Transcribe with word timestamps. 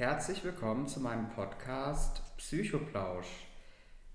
Herzlich 0.00 0.42
willkommen 0.44 0.88
zu 0.88 0.98
meinem 0.98 1.28
Podcast 1.28 2.22
Psychoplausch. 2.38 3.26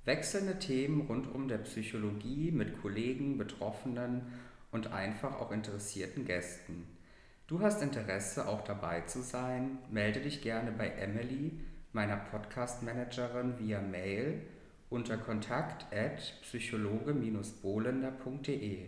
Wechselnde 0.04 0.58
Themen 0.58 1.02
rund 1.02 1.32
um 1.32 1.48
der 1.48 1.60
Psychologie 1.60 2.50
mit 2.50 2.82
Kollegen, 2.82 3.38
Betroffenen 3.38 4.24
und 4.72 4.92
einfach 4.92 5.40
auch 5.40 5.52
interessierten 5.52 6.26
Gästen. 6.26 6.88
Du 7.46 7.60
hast 7.60 7.84
Interesse, 7.84 8.48
auch 8.48 8.64
dabei 8.64 9.02
zu 9.02 9.22
sein? 9.22 9.78
Melde 9.92 10.22
dich 10.22 10.42
gerne 10.42 10.72
bei 10.72 10.90
Emily, 10.90 11.52
meiner 11.94 12.18
Podcast-Managerin, 12.18 13.60
via 13.60 13.80
Mail 13.80 14.42
unter 14.90 15.18
kontakt 15.18 15.86
at 15.94 16.34
psychologe-bolender.de. 16.42 18.86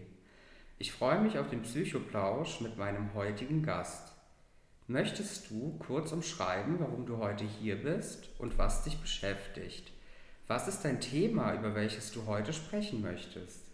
Ich 0.79 0.91
freue 0.91 1.21
mich 1.21 1.38
auf 1.38 1.52
den 1.52 1.61
Psychoplausch 1.61 2.59
mit 2.61 2.75
meinem 2.75 3.14
heutigen 3.14 3.61
Gast. 3.61 4.16
Möchtest 4.90 5.52
du 5.52 5.78
kurz 5.80 6.14
umschreiben, 6.14 6.80
warum 6.80 7.06
du 7.06 7.18
heute 7.18 7.44
hier 7.44 7.76
bist 7.84 8.30
und 8.40 8.58
was 8.58 8.86
dich 8.86 9.02
beschäftigt? 9.02 9.91
Was 10.48 10.70
ist 10.70 10.86
dein 10.86 11.02
Thema, 11.02 11.54
über 11.54 11.76
welches 11.76 12.14
du 12.14 12.26
heute 12.26 12.54
sprechen 12.54 13.02
möchtest? 13.02 13.66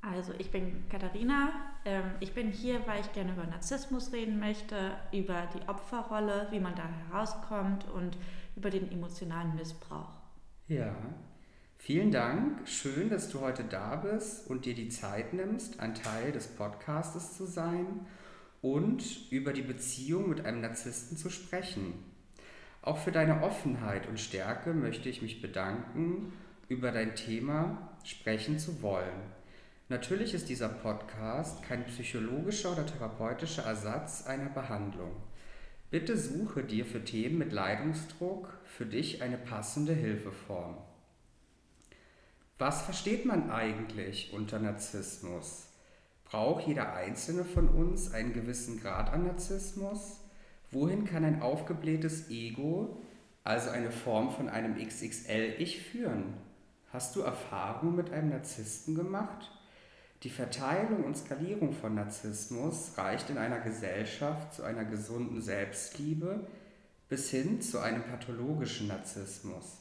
Also 0.00 0.32
ich 0.38 0.52
bin 0.52 0.84
Katharina. 0.88 1.50
Ähm, 1.84 2.12
ich 2.20 2.32
bin 2.32 2.52
hier, 2.52 2.86
weil 2.86 3.00
ich 3.00 3.12
gerne 3.12 3.32
über 3.32 3.44
Narzissmus 3.44 4.12
reden 4.12 4.38
möchte, 4.38 4.92
über 5.12 5.48
die 5.52 5.68
Opferrolle, 5.68 6.46
wie 6.52 6.60
man 6.60 6.76
da 6.76 6.88
herauskommt 7.08 7.90
und 7.90 8.16
über 8.54 8.70
den 8.70 8.90
emotionalen 8.92 9.56
Missbrauch. 9.56 10.12
Ja, 10.68 10.94
vielen 11.76 12.12
Dank. 12.12 12.68
Schön, 12.68 13.10
dass 13.10 13.30
du 13.30 13.40
heute 13.40 13.64
da 13.64 13.96
bist 13.96 14.48
und 14.48 14.64
dir 14.64 14.76
die 14.76 14.90
Zeit 14.90 15.32
nimmst, 15.32 15.80
ein 15.80 15.96
Teil 15.96 16.30
des 16.30 16.46
Podcastes 16.46 17.36
zu 17.36 17.46
sein 17.46 18.06
und 18.62 19.30
über 19.30 19.52
die 19.52 19.62
Beziehung 19.62 20.28
mit 20.28 20.44
einem 20.44 20.60
Narzissten 20.60 21.16
zu 21.16 21.30
sprechen. 21.30 21.94
Auch 22.82 22.98
für 22.98 23.12
deine 23.12 23.42
Offenheit 23.42 24.08
und 24.08 24.20
Stärke 24.20 24.72
möchte 24.72 25.08
ich 25.08 25.22
mich 25.22 25.42
bedanken, 25.42 26.32
über 26.68 26.92
dein 26.92 27.16
Thema 27.16 27.96
sprechen 28.04 28.58
zu 28.58 28.82
wollen. 28.82 29.32
Natürlich 29.88 30.34
ist 30.34 30.48
dieser 30.48 30.68
Podcast 30.68 31.62
kein 31.64 31.84
psychologischer 31.86 32.72
oder 32.72 32.86
therapeutischer 32.86 33.64
Ersatz 33.64 34.26
einer 34.26 34.48
Behandlung. 34.48 35.16
Bitte 35.90 36.16
suche 36.16 36.62
dir 36.62 36.86
für 36.86 37.04
Themen 37.04 37.38
mit 37.38 37.52
Leidungsdruck 37.52 38.56
für 38.64 38.86
dich 38.86 39.22
eine 39.22 39.36
passende 39.36 39.92
Hilfeform. 39.92 40.76
Was 42.58 42.82
versteht 42.82 43.26
man 43.26 43.50
eigentlich 43.50 44.32
unter 44.32 44.60
Narzissmus? 44.60 45.69
Braucht 46.30 46.68
jeder 46.68 46.94
einzelne 46.94 47.44
von 47.44 47.68
uns 47.68 48.14
einen 48.14 48.32
gewissen 48.32 48.80
Grad 48.80 49.12
an 49.12 49.26
Narzissmus? 49.26 50.20
Wohin 50.70 51.04
kann 51.04 51.24
ein 51.24 51.42
aufgeblähtes 51.42 52.30
Ego, 52.30 53.00
also 53.42 53.70
eine 53.70 53.90
Form 53.90 54.30
von 54.30 54.48
einem 54.48 54.76
XXL-Ich, 54.76 55.82
führen? 55.82 56.34
Hast 56.92 57.16
du 57.16 57.22
Erfahrung 57.22 57.96
mit 57.96 58.12
einem 58.12 58.28
Narzissten 58.28 58.94
gemacht? 58.94 59.50
Die 60.22 60.30
Verteilung 60.30 61.02
und 61.02 61.16
Skalierung 61.16 61.72
von 61.72 61.96
Narzissmus 61.96 62.96
reicht 62.96 63.28
in 63.30 63.38
einer 63.38 63.58
Gesellschaft 63.58 64.54
zu 64.54 64.62
einer 64.62 64.84
gesunden 64.84 65.40
Selbstliebe 65.40 66.46
bis 67.08 67.30
hin 67.30 67.60
zu 67.60 67.80
einem 67.80 68.04
pathologischen 68.04 68.86
Narzissmus. 68.86 69.78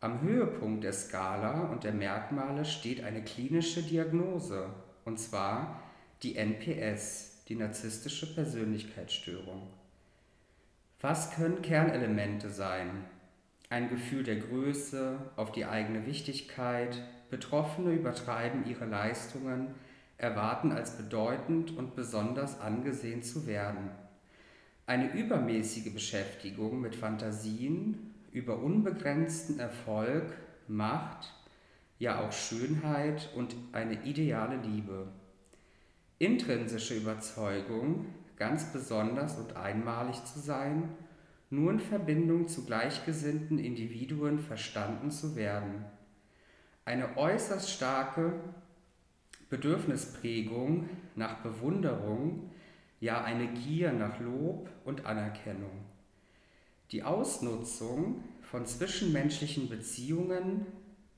Am 0.00 0.20
Höhepunkt 0.20 0.84
der 0.84 0.92
Skala 0.92 1.70
und 1.70 1.84
der 1.84 1.92
Merkmale 1.92 2.66
steht 2.66 3.02
eine 3.02 3.24
klinische 3.24 3.82
Diagnose, 3.82 4.68
und 5.04 5.18
zwar 5.18 5.82
die 6.22 6.36
NPS, 6.36 7.44
die 7.48 7.54
narzisstische 7.56 8.34
Persönlichkeitsstörung. 8.34 9.68
Was 11.00 11.32
können 11.32 11.62
Kernelemente 11.62 12.50
sein? 12.50 13.04
Ein 13.70 13.88
Gefühl 13.88 14.22
der 14.22 14.36
Größe, 14.36 15.18
auf 15.36 15.52
die 15.52 15.64
eigene 15.64 16.06
Wichtigkeit, 16.06 17.00
Betroffene 17.30 17.92
übertreiben 17.92 18.66
ihre 18.66 18.84
Leistungen, 18.84 19.68
erwarten 20.18 20.72
als 20.72 20.96
bedeutend 20.96 21.76
und 21.76 21.96
besonders 21.96 22.60
angesehen 22.60 23.22
zu 23.22 23.46
werden. 23.46 23.90
Eine 24.86 25.12
übermäßige 25.12 25.92
Beschäftigung 25.94 26.80
mit 26.80 26.96
Fantasien 26.96 28.14
über 28.32 28.58
unbegrenzten 28.58 29.58
Erfolg, 29.58 30.36
Macht, 30.68 31.32
ja 32.00 32.20
auch 32.20 32.32
Schönheit 32.32 33.28
und 33.36 33.54
eine 33.72 34.02
ideale 34.04 34.56
Liebe. 34.56 35.06
Intrinsische 36.18 36.94
Überzeugung, 36.94 38.06
ganz 38.36 38.72
besonders 38.72 39.38
und 39.38 39.54
einmalig 39.54 40.24
zu 40.24 40.40
sein, 40.40 40.88
nur 41.50 41.70
in 41.70 41.78
Verbindung 41.78 42.48
zu 42.48 42.64
gleichgesinnten 42.64 43.58
Individuen 43.58 44.38
verstanden 44.38 45.10
zu 45.10 45.36
werden. 45.36 45.84
Eine 46.86 47.18
äußerst 47.18 47.70
starke 47.70 48.32
Bedürfnisprägung 49.50 50.88
nach 51.16 51.42
Bewunderung, 51.42 52.50
ja 53.00 53.22
eine 53.22 53.48
Gier 53.48 53.92
nach 53.92 54.18
Lob 54.20 54.70
und 54.84 55.04
Anerkennung. 55.04 55.84
Die 56.92 57.02
Ausnutzung 57.02 58.24
von 58.40 58.64
zwischenmenschlichen 58.64 59.68
Beziehungen 59.68 60.66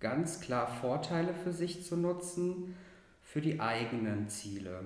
ganz 0.02 0.40
klar 0.40 0.66
Vorteile 0.66 1.32
für 1.32 1.52
sich 1.52 1.84
zu 1.84 1.96
nutzen, 1.96 2.74
für 3.22 3.40
die 3.40 3.60
eigenen 3.60 4.28
Ziele. 4.28 4.84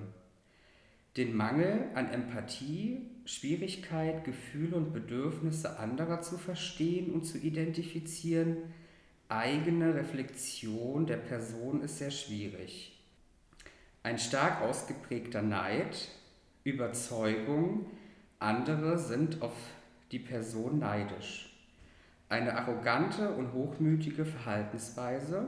Den 1.17 1.35
Mangel 1.35 1.89
an 1.95 2.09
Empathie, 2.11 3.01
Schwierigkeit, 3.25 4.23
Gefühle 4.23 4.77
und 4.77 4.93
Bedürfnisse 4.93 5.79
anderer 5.79 6.21
zu 6.21 6.37
verstehen 6.37 7.11
und 7.11 7.25
zu 7.25 7.39
identifizieren, 7.39 8.57
eigene 9.27 9.95
Reflexion 9.95 11.07
der 11.07 11.17
Person 11.17 11.81
ist 11.81 11.97
sehr 11.97 12.11
schwierig. 12.11 12.97
Ein 14.03 14.19
stark 14.19 14.61
ausgeprägter 14.61 15.41
Neid, 15.41 16.07
Überzeugung, 16.63 17.87
andere 18.39 18.99
sind 18.99 19.41
auf 19.41 19.55
die 20.11 20.19
Person 20.19 20.79
neidisch 20.79 21.46
eine 22.29 22.57
arrogante 22.57 23.31
und 23.31 23.53
hochmütige 23.53 24.25
Verhaltensweise 24.25 25.47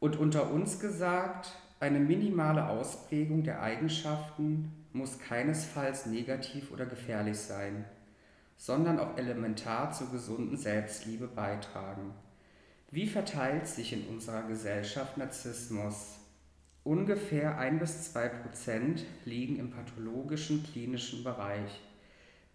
und 0.00 0.16
unter 0.16 0.50
uns 0.50 0.80
gesagt, 0.80 1.52
eine 1.78 2.00
minimale 2.00 2.68
Ausprägung 2.68 3.42
der 3.44 3.62
Eigenschaften 3.62 4.72
muss 4.92 5.18
keinesfalls 5.18 6.06
negativ 6.06 6.72
oder 6.72 6.86
gefährlich 6.86 7.38
sein, 7.38 7.84
sondern 8.56 8.98
auch 8.98 9.16
elementar 9.18 9.92
zur 9.92 10.10
gesunden 10.10 10.56
Selbstliebe 10.56 11.28
beitragen. 11.28 12.12
Wie 12.90 13.06
verteilt 13.06 13.66
sich 13.66 13.92
in 13.92 14.06
unserer 14.06 14.42
Gesellschaft 14.42 15.18
Narzissmus? 15.18 16.18
Ungefähr 16.82 17.58
ein 17.58 17.78
bis 17.78 18.12
zwei 18.12 18.28
Prozent 18.28 19.04
liegen 19.24 19.56
im 19.56 19.70
pathologischen 19.70 20.62
klinischen 20.62 21.24
Bereich. 21.24 21.80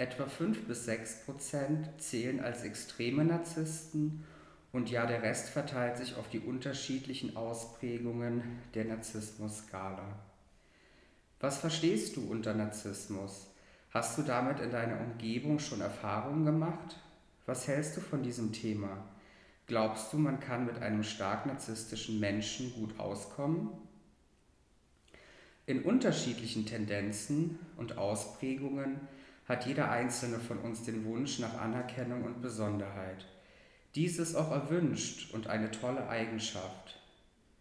Etwa 0.02 0.26
5 0.26 0.66
bis 0.66 0.86
6 0.86 1.26
Prozent 1.26 1.88
zählen 2.00 2.40
als 2.40 2.64
extreme 2.64 3.24
Narzissten 3.24 4.24
und 4.72 4.90
ja, 4.90 5.06
der 5.06 5.22
Rest 5.22 5.50
verteilt 5.50 5.98
sich 5.98 6.16
auf 6.16 6.28
die 6.28 6.40
unterschiedlichen 6.40 7.38
Ausprägungen 7.38 8.42
der 8.74 8.86
Narzissmus-Skala. 8.86 10.18
Was 11.40 11.60
verstehst 11.60 12.16
du 12.16 12.22
unter 12.22 12.56
Narzissmus? 12.56 13.52
Hast 13.92 14.18
du 14.18 14.24
damit 14.24 14.60
in 14.60 14.72
deiner 14.72 15.00
Umgebung 15.02 15.60
schon 15.60 15.82
Erfahrungen 15.82 16.46
gemacht? 16.46 16.98
Was 17.46 17.68
hältst 17.68 17.96
du 17.96 18.02
von 18.02 18.24
diesem 18.24 18.54
Thema? 18.54 19.06
Glaubst 19.68 20.12
du, 20.12 20.18
man 20.18 20.40
kann 20.40 20.66
mit 20.66 20.82
einem 20.82 21.04
stark 21.04 21.46
narzisstischen 21.46 22.20
Menschen 22.20 22.74
gut 22.74 23.00
auskommen? 23.00 23.70
In 25.68 25.84
unterschiedlichen 25.84 26.66
Tendenzen 26.66 27.60
und 27.78 28.00
Ausprägungen 28.00 29.00
hat 29.52 29.66
jeder 29.66 29.92
einzelne 29.92 30.40
von 30.40 30.60
uns 30.60 30.84
den 30.84 31.04
Wunsch 31.04 31.40
nach 31.40 31.60
Anerkennung 31.60 32.24
und 32.24 32.42
Besonderheit. 32.42 33.26
Dies 33.96 34.18
ist 34.18 34.34
auch 34.36 34.50
erwünscht 34.50 35.34
und 35.34 35.48
eine 35.48 35.70
tolle 35.70 36.08
Eigenschaft. 36.08 36.98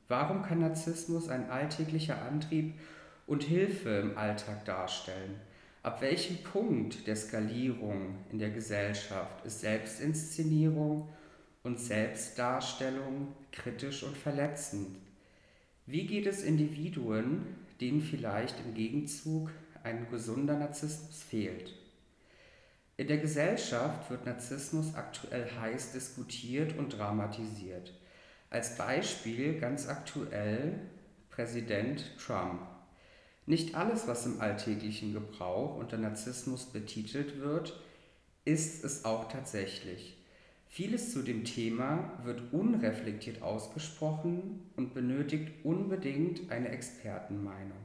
Warum 0.07 0.43
kann 0.43 0.61
Narzissmus 0.61 1.29
ein 1.29 1.51
alltäglicher 1.51 2.23
Antrieb 2.23 2.75
und 3.27 3.43
Hilfe 3.43 3.89
im 3.89 4.17
Alltag 4.17 4.65
darstellen? 4.65 5.41
Ab 5.83 6.01
welchem 6.01 6.37
Punkt 6.45 7.09
der 7.09 7.17
Skalierung 7.17 8.19
in 8.31 8.39
der 8.39 8.51
Gesellschaft 8.51 9.45
ist 9.45 9.61
Selbstinszenierung 9.61 11.09
und 11.65 11.81
Selbstdarstellung 11.81 13.35
kritisch 13.51 14.05
und 14.05 14.17
verletzend? 14.17 14.97
Wie 15.87 16.07
geht 16.07 16.29
es 16.29 16.45
Individuen, 16.45 17.47
denen 17.81 18.01
vielleicht 18.01 18.61
im 18.65 18.75
Gegenzug 18.75 19.51
ein 19.83 20.09
gesunder 20.09 20.57
Narzissmus 20.57 21.25
fehlt? 21.25 21.80
In 23.01 23.07
der 23.07 23.17
Gesellschaft 23.17 24.11
wird 24.11 24.27
Narzissmus 24.27 24.95
aktuell 24.95 25.51
heiß 25.59 25.93
diskutiert 25.93 26.77
und 26.77 26.99
dramatisiert. 26.99 27.95
Als 28.51 28.77
Beispiel 28.77 29.59
ganz 29.59 29.89
aktuell 29.89 30.79
Präsident 31.31 32.05
Trump. 32.19 32.61
Nicht 33.47 33.75
alles, 33.75 34.07
was 34.07 34.27
im 34.27 34.43
alltäglichen 34.43 35.15
Gebrauch 35.15 35.79
unter 35.79 35.97
Narzissmus 35.97 36.67
betitelt 36.67 37.41
wird, 37.41 37.81
ist 38.45 38.85
es 38.85 39.07
auch 39.07 39.33
tatsächlich. 39.33 40.19
Vieles 40.67 41.11
zu 41.11 41.23
dem 41.23 41.45
Thema 41.45 42.21
wird 42.23 42.53
unreflektiert 42.53 43.41
ausgesprochen 43.41 44.71
und 44.77 44.93
benötigt 44.93 45.65
unbedingt 45.65 46.53
eine 46.53 46.69
Expertenmeinung. 46.69 47.79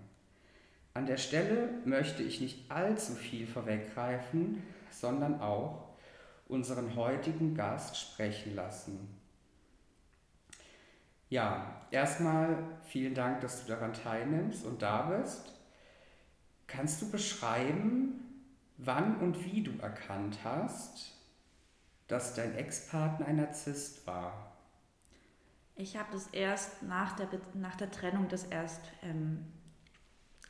An 0.93 1.05
der 1.05 1.17
Stelle 1.17 1.69
möchte 1.85 2.21
ich 2.21 2.41
nicht 2.41 2.69
allzu 2.69 3.13
viel 3.13 3.47
vorweggreifen, 3.47 4.61
sondern 4.99 5.41
auch 5.41 5.95
unseren 6.47 6.95
heutigen 6.95 7.55
Gast 7.55 7.97
sprechen 7.97 8.55
lassen. 8.55 9.09
Ja, 11.29 11.81
erstmal 11.91 12.63
vielen 12.83 13.15
Dank, 13.15 13.41
dass 13.41 13.63
du 13.63 13.71
daran 13.71 13.93
teilnimmst 13.93 14.65
und 14.65 14.81
da 14.81 15.03
bist. 15.03 15.53
Kannst 16.67 17.01
du 17.01 17.09
beschreiben, 17.09 18.43
wann 18.77 19.17
und 19.17 19.43
wie 19.43 19.63
du 19.63 19.71
erkannt 19.81 20.39
hast, 20.43 21.13
dass 22.07 22.35
dein 22.35 22.55
Ex-Partner 22.55 23.25
ein 23.25 23.37
Narzisst 23.37 24.05
war? 24.05 24.55
Ich 25.75 25.97
habe 25.97 26.09
das 26.13 26.27
erst 26.27 26.83
nach 26.83 27.15
der, 27.15 27.27
nach 27.53 27.75
der 27.75 27.91
Trennung 27.91 28.27
das 28.29 28.45
erst 28.45 28.81
ähm, 29.01 29.45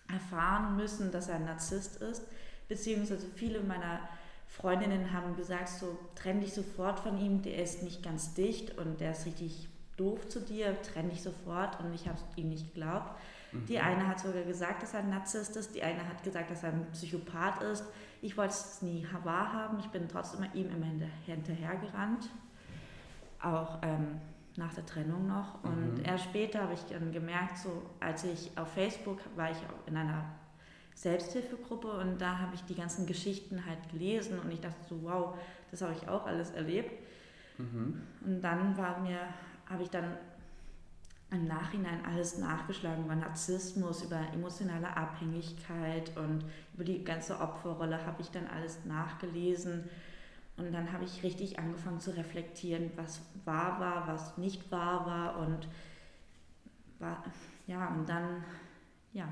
erfahren 0.08 0.76
müssen, 0.76 1.12
dass 1.12 1.30
er 1.30 1.36
ein 1.36 1.46
Narzisst 1.46 1.98
ist, 2.02 2.24
beziehungsweise 2.68 3.28
viele 3.36 3.62
meiner 3.62 4.08
Freundinnen 4.56 5.12
haben 5.12 5.36
gesagt, 5.36 5.68
so 5.68 5.98
trenn 6.16 6.40
dich 6.40 6.54
sofort 6.54 7.02
von 7.02 7.18
ihm, 7.18 7.42
der 7.42 7.62
ist 7.62 7.84
nicht 7.84 8.02
ganz 8.02 8.34
dicht 8.36 8.78
und 8.78 9.02
der 9.02 9.12
ist 9.12 9.26
richtig 9.26 9.68
doof 9.98 10.30
zu 10.30 10.40
dir, 10.40 10.82
trenn 10.82 11.10
dich 11.10 11.22
sofort 11.22 11.80
und 11.82 11.94
ich 11.94 12.08
habe 12.08 12.18
ihm 12.38 12.50
nicht 12.50 12.74
geglaubt. 12.74 13.12
Mhm. 13.52 13.66
Die 13.66 13.80
eine 13.80 14.08
hat 14.08 14.22
sogar 14.22 14.44
gesagt, 14.44 14.82
dass 14.82 14.94
er 14.94 15.02
ein 15.02 15.10
Narzisst 15.10 15.58
ist, 15.58 15.76
die 15.76 15.84
eine 15.84 16.08
hat 16.08 16.24
gesagt, 16.24 16.52
dass 16.52 16.64
er 16.64 16.70
ein 16.70 16.88
Psychopath 16.94 17.62
ist. 17.64 17.84
Ich 18.22 18.38
wollte 18.38 18.54
es 18.54 18.82
nie 18.82 19.06
wahrhaben, 19.24 19.78
ich 19.80 19.88
bin 19.88 20.08
trotzdem 20.08 20.46
ihm 20.54 20.70
immer 20.70 20.88
hinterhergerannt, 21.26 22.30
auch 23.42 23.80
ähm, 23.82 24.22
nach 24.56 24.74
der 24.74 24.86
Trennung 24.86 25.28
noch. 25.28 25.66
Und 25.66 25.98
mhm. 25.98 26.06
erst 26.06 26.24
später 26.24 26.62
habe 26.62 26.76
ich 26.76 26.84
dann 26.86 27.12
gemerkt, 27.12 27.58
so 27.58 27.84
als 28.00 28.24
ich 28.24 28.58
auf 28.58 28.72
Facebook 28.72 29.20
war 29.36 29.52
ich 29.52 29.58
in 29.86 29.98
einer 29.98 30.24
Selbsthilfegruppe 30.96 31.92
und 31.92 32.20
da 32.20 32.40
habe 32.40 32.56
ich 32.56 32.64
die 32.64 32.76
ganzen 32.76 33.06
Geschichten 33.06 33.66
halt 33.66 33.90
gelesen 33.92 34.40
und 34.40 34.52
ich 34.52 34.62
dachte 34.62 34.82
so, 34.90 35.04
wow, 35.04 35.38
das 35.70 35.82
habe 35.82 35.94
ich 35.94 36.08
auch 36.08 36.26
alles 36.26 36.52
erlebt. 36.52 36.92
Mhm. 37.58 38.02
Und 38.26 38.42
dann 38.42 38.78
war 38.78 39.00
mir, 39.00 39.20
habe 39.70 39.84
ich 39.84 39.90
dann 39.90 40.18
im 41.32 41.48
Nachhinein 41.48 42.06
alles 42.06 42.38
nachgeschlagen 42.38 43.06
über 43.06 43.16
Narzissmus, 43.16 44.04
über 44.04 44.22
emotionale 44.34 44.96
Abhängigkeit 44.96 46.16
und 46.18 46.46
über 46.74 46.86
die 46.86 47.04
ganze 47.04 47.40
Opferrolle 47.40 48.06
habe 48.06 48.22
ich 48.22 48.32
dann 48.32 48.48
alles 48.48 48.86
nachgelesen. 48.86 49.90
Und 50.58 50.72
dann 50.72 50.94
habe 50.94 51.04
ich 51.04 51.24
richtig 51.24 51.60
angefangen 51.60 52.00
zu 52.00 52.16
reflektieren, 52.16 52.92
was 52.96 53.22
wahr 53.44 53.80
war, 53.82 54.08
was 54.08 54.38
nicht 54.38 54.72
wahr 54.72 55.06
war 55.06 55.40
und 55.40 55.68
war, 57.00 57.22
ja, 57.68 57.90
und 57.90 58.08
dann, 58.08 58.46
ja, 59.12 59.28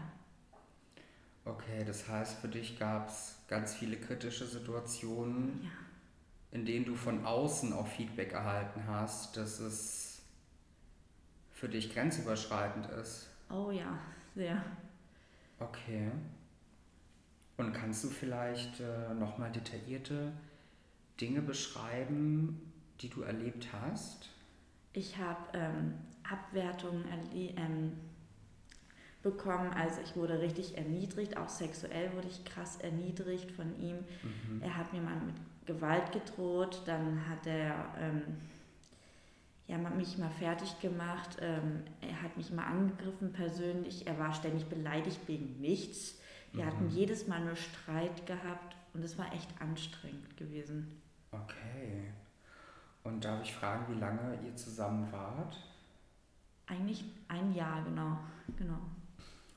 Okay, 1.45 1.83
das 1.85 2.07
heißt, 2.07 2.39
für 2.39 2.47
dich 2.47 2.79
gab 2.79 3.09
es 3.09 3.35
ganz 3.47 3.75
viele 3.75 3.97
kritische 3.97 4.45
Situationen, 4.45 5.61
ja. 5.63 5.69
in 6.51 6.65
denen 6.65 6.85
du 6.85 6.95
von 6.95 7.25
außen 7.25 7.73
auch 7.73 7.87
Feedback 7.87 8.31
erhalten 8.31 8.83
hast, 8.87 9.35
dass 9.35 9.59
es 9.59 10.21
für 11.51 11.67
dich 11.67 11.93
grenzüberschreitend 11.93 12.87
ist. 12.91 13.27
Oh 13.49 13.71
ja, 13.71 13.99
sehr. 14.35 14.63
Okay. 15.59 16.11
Und 17.57 17.73
kannst 17.73 18.03
du 18.03 18.09
vielleicht 18.09 18.79
äh, 18.79 19.13
nochmal 19.13 19.51
detaillierte 19.51 20.31
Dinge 21.19 21.41
beschreiben, 21.41 22.71
die 23.01 23.09
du 23.09 23.21
erlebt 23.21 23.67
hast? 23.73 24.29
Ich 24.93 25.17
habe 25.17 25.41
ähm, 25.53 25.93
Abwertungen 26.23 27.05
erlebt. 27.07 27.59
Ähm, 27.59 27.93
bekommen. 29.23 29.71
Also 29.73 30.01
ich 30.03 30.15
wurde 30.15 30.39
richtig 30.39 30.77
erniedrigt, 30.77 31.37
auch 31.37 31.49
sexuell 31.49 32.13
wurde 32.13 32.27
ich 32.27 32.45
krass 32.45 32.77
erniedrigt 32.77 33.51
von 33.51 33.75
ihm. 33.79 33.95
Mhm. 33.95 34.61
Er 34.61 34.77
hat 34.77 34.93
mir 34.93 35.01
mal 35.01 35.15
mit 35.15 35.35
Gewalt 35.65 36.11
gedroht, 36.11 36.81
dann 36.85 37.27
hat 37.27 37.47
er 37.47 37.73
ähm, 37.99 38.21
ja, 39.67 39.77
mich 39.77 40.17
mal 40.17 40.29
fertig 40.29 40.79
gemacht, 40.81 41.37
ähm, 41.41 41.83
er 42.01 42.21
hat 42.21 42.35
mich 42.35 42.51
mal 42.51 42.65
angegriffen 42.65 43.31
persönlich, 43.31 44.05
er 44.05 44.19
war 44.19 44.33
ständig 44.33 44.65
beleidigt 44.65 45.21
wegen 45.27 45.59
nichts. 45.61 46.19
Wir 46.51 46.65
mhm. 46.65 46.67
hatten 46.67 46.89
jedes 46.89 47.27
Mal 47.27 47.43
nur 47.43 47.55
Streit 47.55 48.25
gehabt 48.27 48.75
und 48.93 49.03
es 49.03 49.17
war 49.17 49.33
echt 49.33 49.49
anstrengend 49.59 50.35
gewesen. 50.37 51.01
Okay. 51.31 52.11
Und 53.03 53.25
darf 53.25 53.41
ich 53.43 53.53
fragen, 53.53 53.93
wie 53.93 53.99
lange 53.99 54.37
ihr 54.45 54.55
zusammen 54.55 55.11
wart? 55.11 55.57
Eigentlich 56.67 57.03
ein 57.27 57.53
Jahr, 57.53 57.83
genau. 57.83 58.17
genau. 58.57 58.79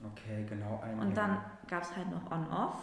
Okay, 0.04 0.44
genau 0.48 0.80
ein 0.82 0.98
Und 0.98 1.16
dann 1.16 1.40
gab 1.68 1.82
es 1.82 1.96
halt 1.96 2.10
noch 2.10 2.30
On-Off. 2.30 2.76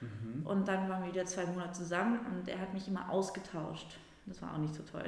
Mhm. 0.00 0.46
Und 0.46 0.68
dann 0.68 0.88
waren 0.88 1.04
wir 1.04 1.12
wieder 1.12 1.24
zwei 1.24 1.46
Monate 1.46 1.72
zusammen 1.72 2.20
und 2.26 2.48
er 2.48 2.60
hat 2.60 2.74
mich 2.74 2.88
immer 2.88 3.08
ausgetauscht. 3.10 3.98
Das 4.26 4.42
war 4.42 4.54
auch 4.54 4.58
nicht 4.58 4.74
so 4.74 4.82
toll. 4.82 5.06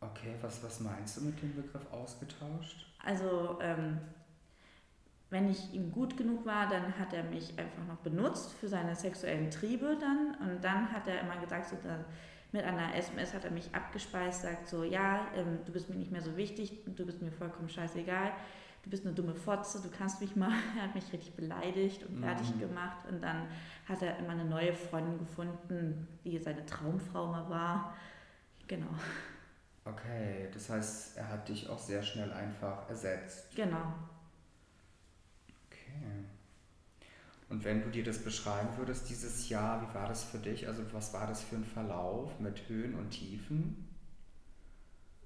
Okay, 0.00 0.34
was, 0.40 0.62
was 0.62 0.80
meinst 0.80 1.16
du 1.16 1.22
mit 1.22 1.40
dem 1.40 1.54
Begriff 1.54 1.86
ausgetauscht? 1.92 2.86
Also, 3.04 3.58
ähm, 3.60 3.98
wenn 5.30 5.50
ich 5.50 5.72
ihm 5.72 5.92
gut 5.92 6.16
genug 6.16 6.44
war, 6.44 6.68
dann 6.68 6.98
hat 6.98 7.12
er 7.12 7.24
mich 7.24 7.58
einfach 7.58 7.84
noch 7.86 7.96
benutzt 7.98 8.52
für 8.52 8.68
seine 8.68 8.94
sexuellen 8.94 9.50
Triebe 9.50 9.96
dann. 10.00 10.36
Und 10.40 10.64
dann 10.64 10.90
hat 10.92 11.08
er 11.08 11.20
immer 11.20 11.36
gesagt, 11.38 11.68
so, 11.68 11.76
mit 12.52 12.64
einer 12.64 12.94
SMS 12.94 13.34
hat 13.34 13.44
er 13.44 13.50
mich 13.50 13.74
abgespeist, 13.74 14.42
sagt 14.42 14.68
so, 14.68 14.84
ja, 14.84 15.26
ähm, 15.36 15.58
du 15.64 15.72
bist 15.72 15.88
mir 15.88 15.96
nicht 15.96 16.12
mehr 16.12 16.22
so 16.22 16.36
wichtig, 16.36 16.84
du 16.84 17.04
bist 17.04 17.20
mir 17.20 17.32
vollkommen 17.32 17.68
scheißegal 17.68 18.32
du 18.84 18.90
bist 18.90 19.04
eine 19.04 19.14
dumme 19.14 19.34
Fotze, 19.34 19.80
du 19.80 19.88
kannst 19.88 20.20
mich 20.20 20.36
mal. 20.36 20.50
Er 20.76 20.84
hat 20.84 20.94
mich 20.94 21.12
richtig 21.12 21.34
beleidigt 21.34 22.04
und 22.04 22.20
fertig 22.20 22.54
mhm. 22.54 22.60
gemacht. 22.60 23.06
Und 23.08 23.22
dann 23.22 23.48
hat 23.88 24.02
er 24.02 24.18
immer 24.18 24.30
eine 24.30 24.44
neue 24.44 24.72
Freundin 24.72 25.18
gefunden, 25.18 26.06
die 26.24 26.38
seine 26.38 26.64
Traumfrau 26.66 27.26
mal 27.26 27.48
war. 27.48 27.94
Genau. 28.68 28.94
Okay, 29.84 30.48
das 30.52 30.70
heißt, 30.70 31.16
er 31.16 31.28
hat 31.28 31.48
dich 31.48 31.68
auch 31.68 31.78
sehr 31.78 32.02
schnell 32.02 32.32
einfach 32.32 32.88
ersetzt. 32.88 33.54
Genau. 33.54 33.92
Okay. 35.66 36.24
Und 37.50 37.64
wenn 37.64 37.82
du 37.82 37.90
dir 37.90 38.04
das 38.04 38.18
beschreiben 38.18 38.70
würdest, 38.76 39.08
dieses 39.10 39.48
Jahr, 39.48 39.82
wie 39.82 39.94
war 39.94 40.08
das 40.08 40.24
für 40.24 40.38
dich? 40.38 40.66
Also 40.66 40.82
was 40.92 41.12
war 41.12 41.26
das 41.26 41.42
für 41.42 41.56
ein 41.56 41.64
Verlauf 41.64 42.40
mit 42.40 42.68
Höhen 42.68 42.94
und 42.94 43.10
Tiefen? 43.10 43.88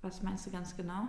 Was 0.03 0.23
meinst 0.23 0.47
du 0.47 0.51
ganz 0.51 0.77
genau? 0.77 1.09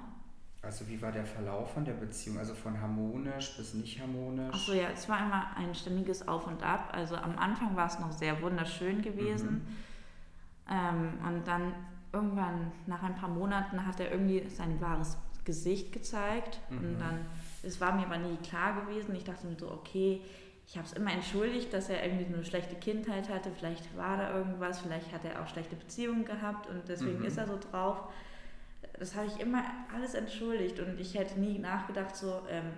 Also 0.62 0.88
wie 0.90 1.02
war 1.02 1.12
der 1.12 1.26
Verlauf 1.26 1.74
von 1.74 1.86
der 1.86 1.94
Beziehung? 1.94 2.38
Also 2.38 2.54
von 2.54 2.80
harmonisch 2.80 3.56
bis 3.56 3.74
nicht 3.74 4.00
harmonisch? 4.02 4.54
Achso, 4.54 4.74
ja, 4.74 4.90
es 4.94 5.08
war 5.08 5.26
immer 5.26 5.48
ein 5.56 5.74
ständiges 5.74 6.28
Auf 6.28 6.48
und 6.48 6.62
Ab. 6.64 6.90
Also 6.92 7.16
am 7.16 7.38
Anfang 7.38 7.76
war 7.78 7.88
es 7.88 7.98
noch 8.00 8.12
sehr 8.12 8.42
wunderschön 8.42 9.02
gewesen. 9.02 9.50
Mhm. 9.50 9.68
Ähm, 10.70 11.14
und 11.26 11.48
dann 11.48 11.74
irgendwann 12.12 12.72
nach 12.88 13.04
ein 13.04 13.16
paar 13.16 13.30
Monaten 13.30 13.86
hat 13.86 14.00
er 14.02 14.12
irgendwie 14.12 14.50
sein 14.50 14.82
wahres 14.82 15.18
Gesicht 15.46 15.94
gezeigt. 15.94 16.60
Mhm. 16.70 16.78
Und 16.78 17.00
dann, 17.00 17.26
es 17.64 17.80
war 17.80 17.96
mir 17.96 18.06
aber 18.06 18.18
nie 18.18 18.36
klar 18.38 18.82
gewesen. 18.82 19.16
Ich 19.16 19.24
dachte 19.24 19.48
mir 19.48 19.58
so, 19.58 19.72
okay, 19.72 20.22
ich 20.68 20.78
habe 20.78 20.86
es 20.86 20.94
immer 20.94 21.14
entschuldigt, 21.14 21.74
dass 21.74 21.90
er 21.90 22.06
irgendwie 22.06 22.26
eine 22.26 22.44
schlechte 22.44 22.76
Kindheit 22.76 23.30
hatte. 23.30 23.50
Vielleicht 23.58 23.96
war 23.98 24.18
da 24.18 24.36
irgendwas, 24.36 24.82
vielleicht 24.82 25.12
hat 25.14 25.24
er 25.24 25.42
auch 25.42 25.48
schlechte 25.48 25.76
Beziehungen 25.76 26.26
gehabt 26.26 26.68
und 26.68 26.88
deswegen 26.88 27.20
mhm. 27.20 27.26
ist 27.26 27.38
er 27.38 27.48
so 27.48 27.58
drauf 27.58 28.04
das 29.00 29.16
habe 29.16 29.28
ich 29.28 29.40
immer 29.40 29.64
alles 29.94 30.14
entschuldigt 30.14 30.80
und 30.80 31.00
ich 31.00 31.16
hätte 31.16 31.40
nie 31.40 31.58
nachgedacht, 31.58 32.16
so, 32.16 32.44
ähm, 32.50 32.72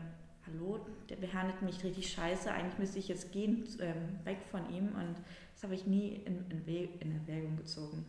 hallo, 0.46 0.86
der 1.10 1.16
behandelt 1.16 1.62
mich 1.62 1.84
richtig 1.84 2.12
scheiße, 2.12 2.52
eigentlich 2.52 2.78
müsste 2.78 3.00
ich 3.00 3.08
jetzt 3.08 3.32
gehen, 3.32 3.68
ähm, 3.80 4.20
weg 4.24 4.40
von 4.50 4.70
ihm 4.70 4.90
und 4.90 5.16
das 5.54 5.64
habe 5.64 5.74
ich 5.74 5.88
nie 5.88 6.16
in, 6.26 6.46
in, 6.50 6.66
in 7.00 7.12
Erwägung 7.12 7.58
gezogen. 7.58 8.06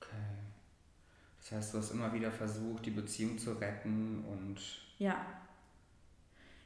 Okay. 0.00 0.16
Das 1.40 1.52
heißt, 1.52 1.74
du 1.74 1.78
hast 1.78 1.90
immer 1.92 2.12
wieder 2.12 2.30
versucht, 2.30 2.84
die 2.86 2.90
Beziehung 2.90 3.38
zu 3.38 3.52
retten 3.52 4.24
und. 4.24 4.60
Ja. 4.98 5.24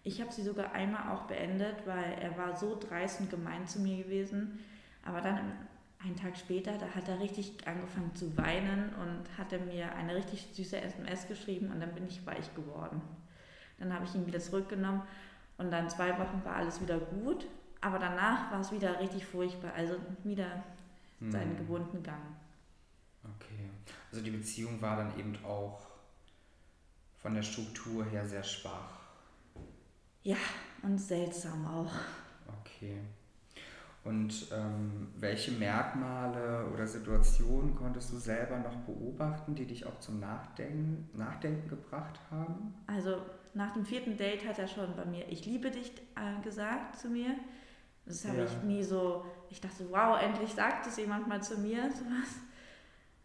Ich 0.05 0.21
habe 0.21 0.33
sie 0.33 0.43
sogar 0.43 0.73
einmal 0.73 1.14
auch 1.14 1.29
beendet, 1.29 1.87
weil 1.87 2.19
er 2.21 2.37
war 2.37 2.57
so 2.57 2.76
dreist 2.76 3.21
und 3.21 3.31
gemein 3.31 3.69
zu 3.69 3.79
mir 3.79 4.02
gewesen. 4.02 4.59
Aber 5.05 5.21
dann 5.21 5.69
einen 6.04 6.16
Tag 6.16 6.37
später, 6.37 6.76
da 6.78 6.87
hat 6.94 7.09
er 7.09 7.21
richtig 7.21 7.66
angefangen 7.66 8.14
zu 8.14 8.37
weinen 8.37 8.90
und 8.94 9.38
hat 9.38 9.52
er 9.52 9.61
mir 9.61 9.94
eine 9.94 10.16
richtig 10.16 10.49
süße 10.52 10.80
SMS 10.80 11.28
geschrieben 11.28 11.71
und 11.71 11.80
dann 11.80 11.94
bin 11.94 12.06
ich 12.06 12.26
weich 12.26 12.54
geworden. 12.54 13.00
Dann 13.78 13.92
habe 13.92 14.04
ich 14.04 14.14
ihn 14.14 14.26
wieder 14.26 14.40
zurückgenommen 14.40 15.02
und 15.59 15.71
dann 15.71 15.88
zwei 15.88 16.11
Wochen 16.18 16.42
war 16.44 16.56
alles 16.56 16.80
wieder 16.80 16.99
gut, 16.99 17.47
aber 17.80 17.99
danach 17.99 18.50
war 18.50 18.61
es 18.61 18.73
wieder 18.73 18.99
richtig 19.00 19.26
furchtbar, 19.26 19.73
also 19.75 19.97
wieder 20.25 20.64
hm. 21.21 21.30
seinen 21.30 21.56
gewohnten 21.56 22.02
Gang. 22.02 22.23
Okay, 23.25 23.71
also 24.11 24.25
die 24.25 24.30
Beziehung 24.30 24.80
war 24.82 24.97
dann 24.97 25.18
eben 25.18 25.37
auch 25.44 25.80
von 27.21 27.35
der 27.35 27.42
Struktur 27.42 28.04
her 28.04 28.26
sehr 28.26 28.42
schwach. 28.42 28.99
Ja, 30.25 30.37
und 30.82 30.99
seltsam 30.99 31.66
auch. 31.66 31.92
Okay. 32.61 32.99
Und 34.04 34.49
ähm, 34.52 35.09
welche 35.16 35.52
Merkmale 35.52 36.66
oder 36.73 36.87
Situationen 36.88 37.76
konntest 37.76 38.12
du 38.12 38.16
selber 38.16 38.59
noch 38.59 38.76
beobachten, 38.78 39.54
die 39.54 39.64
dich 39.64 39.87
auch 39.87 40.00
zum 40.00 40.18
Nachdenken, 40.18 41.09
Nachdenken 41.14 41.68
gebracht 41.68 42.18
haben? 42.30 42.75
Also 42.88 43.18
nach 43.54 43.73
dem 43.75 43.85
vierten 43.85 44.16
Date 44.16 44.44
hat 44.47 44.59
er 44.59 44.66
schon 44.66 44.97
bei 44.97 45.04
mir 45.04 45.28
Ich 45.28 45.47
liebe 45.47 45.71
dich 45.71 45.92
äh, 46.16 46.42
gesagt 46.42 46.99
zu 46.99 47.11
mir. 47.11 47.37
Das 48.04 48.26
habe 48.26 48.38
ja. 48.38 48.44
ich 48.44 48.62
nie 48.64 48.82
so, 48.82 49.25
ich 49.50 49.61
dachte, 49.61 49.87
wow, 49.90 50.21
endlich 50.21 50.52
sagt 50.52 50.87
es 50.88 50.97
jemand 50.97 51.28
mal 51.28 51.40
zu 51.40 51.59
mir, 51.59 51.82
sowas. 51.92 52.40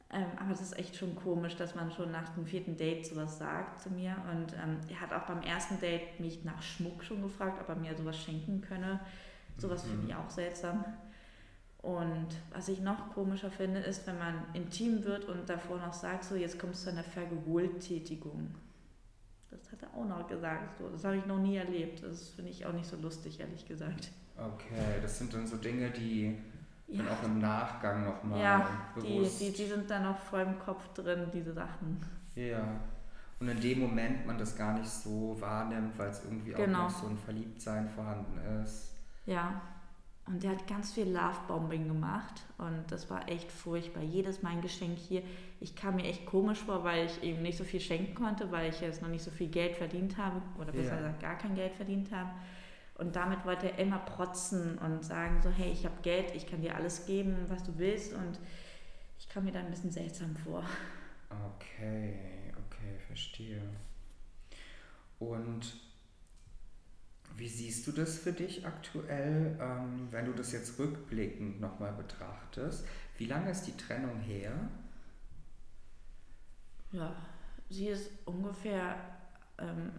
Ähm, 0.09 0.27
aber 0.39 0.51
das 0.51 0.61
ist 0.61 0.77
echt 0.77 0.95
schon 0.95 1.15
komisch, 1.15 1.55
dass 1.55 1.73
man 1.73 1.91
schon 1.91 2.11
nach 2.11 2.29
dem 2.29 2.45
vierten 2.45 2.77
Date 2.77 3.05
sowas 3.07 3.39
sagt 3.39 3.81
zu 3.81 3.89
mir. 3.89 4.15
Und 4.31 4.53
ähm, 4.53 4.77
er 4.89 5.01
hat 5.01 5.11
auch 5.11 5.25
beim 5.25 5.41
ersten 5.41 5.79
Date 5.79 6.19
mich 6.19 6.45
nach 6.45 6.61
Schmuck 6.61 7.03
schon 7.03 7.23
gefragt, 7.23 7.59
ob 7.59 7.69
er 7.69 7.75
mir 7.75 7.95
sowas 7.97 8.17
schenken 8.17 8.61
könne. 8.61 8.99
Sowas 9.57 9.85
mhm. 9.85 9.89
finde 9.89 10.07
ich 10.07 10.15
auch 10.15 10.29
seltsam. 10.29 10.85
Und 11.81 12.27
was 12.51 12.67
ich 12.67 12.81
noch 12.81 13.13
komischer 13.13 13.49
finde, 13.49 13.79
ist, 13.79 14.05
wenn 14.07 14.17
man 14.17 14.43
intim 14.53 15.03
wird 15.05 15.25
und 15.25 15.47
davor 15.47 15.77
noch 15.77 15.93
sagt, 15.93 16.23
so 16.23 16.35
jetzt 16.35 16.59
kommst 16.59 16.81
du 16.81 16.89
zu 16.89 16.95
einer 16.95 17.03
Vergewaltigung. 17.03 18.55
Das 19.49 19.71
hat 19.71 19.83
er 19.83 19.97
auch 19.97 20.05
noch 20.05 20.27
gesagt. 20.27 20.77
So, 20.77 20.89
das 20.89 21.03
habe 21.05 21.17
ich 21.17 21.25
noch 21.25 21.39
nie 21.39 21.55
erlebt. 21.55 22.03
Das 22.03 22.29
finde 22.29 22.51
ich 22.51 22.65
auch 22.65 22.73
nicht 22.73 22.87
so 22.87 22.97
lustig, 22.97 23.39
ehrlich 23.39 23.65
gesagt. 23.65 24.11
Okay, 24.35 24.99
das 25.01 25.17
sind 25.17 25.33
dann 25.33 25.47
so 25.47 25.57
Dinge, 25.57 25.89
die 25.91 26.35
ja. 26.87 27.03
dann 27.03 27.07
auch 27.09 27.23
im 27.23 27.39
Nachgang 27.39 28.03
nochmal 28.03 28.41
ja, 28.41 28.69
bewusst... 28.93 29.39
Die, 29.39 29.51
die, 29.51 29.57
die 29.57 29.65
sind 29.65 29.89
dann 29.89 30.05
auch 30.05 30.17
voll 30.17 30.41
im 30.41 30.59
Kopf 30.59 30.93
drin, 30.93 31.27
diese 31.33 31.53
Sachen. 31.53 32.03
Ja. 32.35 32.81
Und 33.39 33.47
in 33.47 33.59
dem 33.61 33.79
Moment 33.79 34.25
man 34.25 34.37
das 34.37 34.55
gar 34.55 34.77
nicht 34.77 34.89
so 34.89 35.37
wahrnimmt, 35.39 35.97
weil 35.97 36.09
es 36.09 36.23
irgendwie 36.25 36.51
genau. 36.51 36.79
auch 36.79 36.83
noch 36.83 36.89
so 36.89 37.07
ein 37.07 37.17
Verliebtsein 37.17 37.87
vorhanden 37.87 38.39
ist. 38.61 38.96
Ja. 39.27 39.61
Und 40.25 40.43
der 40.43 40.51
hat 40.51 40.67
ganz 40.67 40.91
viel 40.91 41.07
Love-Bombing 41.07 41.87
gemacht 41.87 42.43
und 42.57 42.83
das 42.89 43.09
war 43.09 43.29
echt 43.29 43.49
furchtbar. 43.49 44.03
Jedes 44.03 44.41
Mal 44.41 44.49
ein 44.49 44.61
Geschenk 44.61 44.97
hier. 44.97 45.23
Ich 45.61 45.73
kam 45.73 45.95
mir 45.95 46.03
echt 46.03 46.25
komisch 46.25 46.59
vor, 46.59 46.83
weil 46.83 47.05
ich 47.05 47.23
eben 47.23 47.41
nicht 47.41 47.57
so 47.57 47.63
viel 47.63 47.79
schenken 47.79 48.13
konnte, 48.13 48.51
weil 48.51 48.69
ich 48.69 48.81
jetzt 48.81 49.01
noch 49.01 49.07
nicht 49.07 49.23
so 49.23 49.31
viel 49.31 49.47
Geld 49.47 49.77
verdient 49.77 50.17
habe 50.17 50.41
oder 50.59 50.73
besser 50.73 50.91
ja. 50.91 50.97
gesagt 50.97 51.21
gar 51.21 51.37
kein 51.37 51.55
Geld 51.55 51.73
verdient 51.75 52.11
habe. 52.11 52.29
Und 52.95 53.15
damit 53.15 53.45
wollte 53.45 53.71
er 53.71 53.79
immer 53.79 53.99
protzen 53.99 54.77
und 54.79 55.05
sagen 55.05 55.41
so, 55.41 55.49
hey, 55.49 55.71
ich 55.71 55.85
habe 55.85 55.95
Geld, 56.01 56.35
ich 56.35 56.45
kann 56.45 56.61
dir 56.61 56.75
alles 56.75 57.05
geben, 57.05 57.45
was 57.47 57.63
du 57.63 57.77
willst. 57.77 58.11
Und 58.11 58.37
ich 59.19 59.29
kam 59.29 59.45
mir 59.45 59.53
da 59.53 59.59
ein 59.59 59.69
bisschen 59.69 59.91
seltsam 59.91 60.35
vor. 60.35 60.63
Okay, 61.29 62.51
okay, 62.51 62.97
verstehe. 63.05 63.61
Und 65.19 65.73
wie 67.35 67.47
siehst 67.47 67.85
du 67.87 67.91
das 67.91 68.17
für 68.17 68.31
dich 68.31 68.65
aktuell, 68.65 69.57
ähm, 69.61 70.07
wenn 70.11 70.25
du 70.25 70.33
das 70.33 70.51
jetzt 70.51 70.79
rückblickend 70.79 71.61
nochmal 71.61 71.93
betrachtest? 71.93 72.85
Wie 73.17 73.25
lange 73.25 73.51
ist 73.51 73.63
die 73.63 73.77
Trennung 73.77 74.19
her? 74.19 74.53
Ja, 76.91 77.13
sie 77.69 77.89
ist 77.89 78.09
ungefähr 78.25 78.95
ähm, 79.59 79.91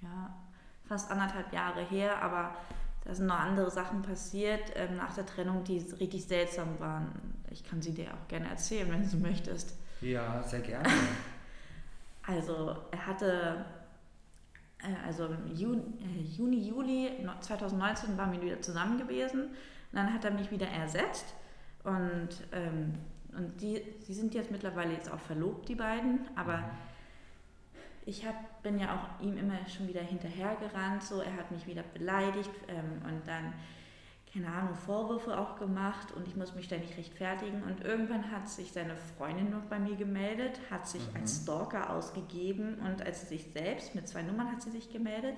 ja, 0.00 0.34
fast 0.86 1.10
anderthalb 1.10 1.52
Jahre 1.52 1.84
her, 1.84 2.20
aber 2.22 2.54
da 3.04 3.14
sind 3.14 3.26
noch 3.26 3.38
andere 3.38 3.70
Sachen 3.70 4.02
passiert 4.02 4.72
ähm, 4.74 4.96
nach 4.96 5.14
der 5.14 5.26
Trennung, 5.26 5.62
die 5.64 5.78
richtig 6.00 6.24
seltsam 6.24 6.80
waren. 6.80 7.12
Ich 7.50 7.62
kann 7.62 7.82
sie 7.82 7.92
dir 7.92 8.14
auch 8.14 8.28
gerne 8.28 8.48
erzählen, 8.48 8.90
wenn 8.90 9.08
du 9.08 9.16
möchtest. 9.18 9.76
Ja, 10.00 10.42
sehr 10.42 10.60
gerne. 10.60 10.88
Also 12.26 12.74
er 12.90 13.06
hatte, 13.06 13.66
also 15.06 15.26
im 15.26 15.54
Juni, 15.54 15.82
äh, 16.00 16.22
Juni, 16.22 16.68
Juli 16.68 17.10
2019 17.40 18.16
waren 18.16 18.32
wir 18.32 18.42
wieder 18.42 18.60
zusammen 18.60 18.98
gewesen. 18.98 19.42
Und 19.44 19.52
dann 19.92 20.12
hat 20.12 20.24
er 20.24 20.32
mich 20.32 20.50
wieder 20.50 20.66
ersetzt. 20.66 21.34
Und, 21.84 22.28
ähm, 22.52 22.94
und 23.36 23.60
die, 23.60 23.82
die 24.06 24.14
sind 24.14 24.34
jetzt 24.34 24.50
mittlerweile 24.50 24.92
jetzt 24.92 25.10
auch 25.10 25.20
verlobt, 25.20 25.68
die 25.68 25.74
beiden, 25.74 26.20
aber 26.34 26.64
ich 28.06 28.26
hab, 28.26 28.62
bin 28.62 28.78
ja 28.78 28.94
auch 28.94 29.24
ihm 29.24 29.36
immer 29.38 29.58
schon 29.68 29.88
wieder 29.88 30.02
hinterhergerannt, 30.02 31.02
so. 31.02 31.20
Er 31.20 31.34
hat 31.36 31.50
mich 31.50 31.66
wieder 31.66 31.82
beleidigt 31.82 32.50
ähm, 32.68 33.02
und 33.04 33.26
dann, 33.26 33.52
keine 34.34 34.48
Ahnung, 34.48 34.74
Vorwürfe 34.74 35.38
auch 35.38 35.56
gemacht 35.56 36.12
und 36.12 36.26
ich 36.26 36.34
muss 36.34 36.56
mich 36.56 36.66
da 36.66 36.76
nicht 36.76 36.98
rechtfertigen. 36.98 37.62
Und 37.62 37.84
irgendwann 37.84 38.32
hat 38.32 38.48
sich 38.48 38.72
seine 38.72 38.96
Freundin 38.96 39.50
noch 39.50 39.62
bei 39.66 39.78
mir 39.78 39.94
gemeldet, 39.94 40.58
hat 40.70 40.88
sich 40.88 41.02
mhm. 41.12 41.20
als 41.20 41.42
Stalker 41.42 41.90
ausgegeben 41.90 42.80
und 42.84 43.06
als 43.06 43.20
sie 43.20 43.38
sich 43.38 43.52
selbst, 43.52 43.94
mit 43.94 44.08
zwei 44.08 44.22
Nummern 44.22 44.50
hat 44.50 44.60
sie 44.60 44.72
sich 44.72 44.92
gemeldet. 44.92 45.36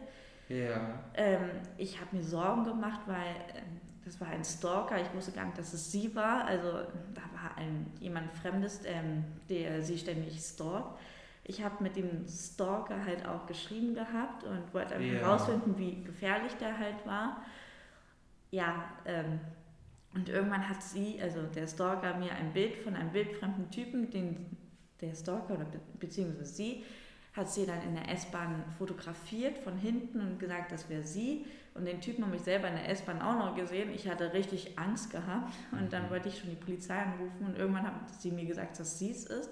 Ja. 0.48 1.00
Ähm, 1.14 1.50
ich 1.76 2.00
habe 2.00 2.16
mir 2.16 2.22
Sorgen 2.22 2.64
gemacht, 2.64 3.00
weil 3.06 3.34
ähm, 3.54 3.80
das 4.04 4.18
war 4.20 4.28
ein 4.28 4.44
Stalker, 4.44 4.98
ich 4.98 5.12
wusste 5.12 5.32
gar 5.32 5.44
nicht, 5.44 5.58
dass 5.58 5.74
es 5.74 5.92
sie 5.92 6.14
war. 6.14 6.46
Also 6.46 6.70
da 6.72 7.22
war 7.34 7.56
ein, 7.58 7.92
jemand 8.00 8.32
Fremdes, 8.32 8.80
ähm, 8.86 9.24
der 9.50 9.82
sie 9.82 9.98
ständig 9.98 10.40
stalkt 10.40 10.98
ich 11.48 11.62
habe 11.62 11.80
mit 11.82 11.96
dem 11.96 12.26
Stalker 12.26 13.04
halt 13.04 13.24
auch 13.26 13.46
geschrieben 13.46 13.94
gehabt 13.94 14.42
und 14.42 14.74
wollte 14.74 14.96
einfach 14.96 15.12
ja. 15.12 15.20
herausfinden, 15.20 15.78
wie 15.78 16.02
gefährlich 16.02 16.52
der 16.56 16.76
halt 16.76 17.06
war. 17.06 17.42
Ja, 18.56 18.88
ähm, 19.04 19.38
und 20.14 20.30
irgendwann 20.30 20.66
hat 20.66 20.82
sie, 20.82 21.20
also 21.20 21.42
der 21.42 21.66
Stalker, 21.66 22.16
mir 22.16 22.32
ein 22.32 22.54
Bild 22.54 22.74
von 22.76 22.96
einem 22.96 23.12
wildfremden 23.12 23.70
Typen, 23.70 24.08
den 24.08 24.46
der 25.02 25.14
Stalker 25.14 25.56
oder 25.56 25.66
be 25.66 25.78
beziehungsweise 26.00 26.54
sie, 26.54 26.82
hat 27.34 27.50
sie 27.50 27.66
dann 27.66 27.82
in 27.82 27.94
der 27.94 28.10
S-Bahn 28.10 28.64
fotografiert 28.78 29.58
von 29.58 29.76
hinten 29.76 30.22
und 30.22 30.38
gesagt, 30.38 30.72
das 30.72 30.88
wäre 30.88 31.02
sie. 31.02 31.44
Und 31.74 31.84
den 31.84 32.00
Typen 32.00 32.24
habe 32.24 32.36
ich 32.36 32.42
selber 32.42 32.68
in 32.68 32.76
der 32.76 32.88
S-Bahn 32.88 33.20
auch 33.20 33.38
noch 33.38 33.56
gesehen. 33.56 33.90
Ich 33.94 34.08
hatte 34.08 34.32
richtig 34.32 34.78
Angst 34.78 35.10
gehabt 35.10 35.52
und 35.72 35.92
dann 35.92 36.06
mhm. 36.06 36.10
wollte 36.10 36.30
ich 36.30 36.38
schon 36.38 36.48
die 36.48 36.56
Polizei 36.56 36.96
anrufen 36.96 37.44
und 37.44 37.58
irgendwann 37.58 37.84
hat 37.84 38.08
sie 38.18 38.30
mir 38.30 38.46
gesagt, 38.46 38.80
dass 38.80 38.98
sie 38.98 39.10
es 39.10 39.26
ist. 39.26 39.50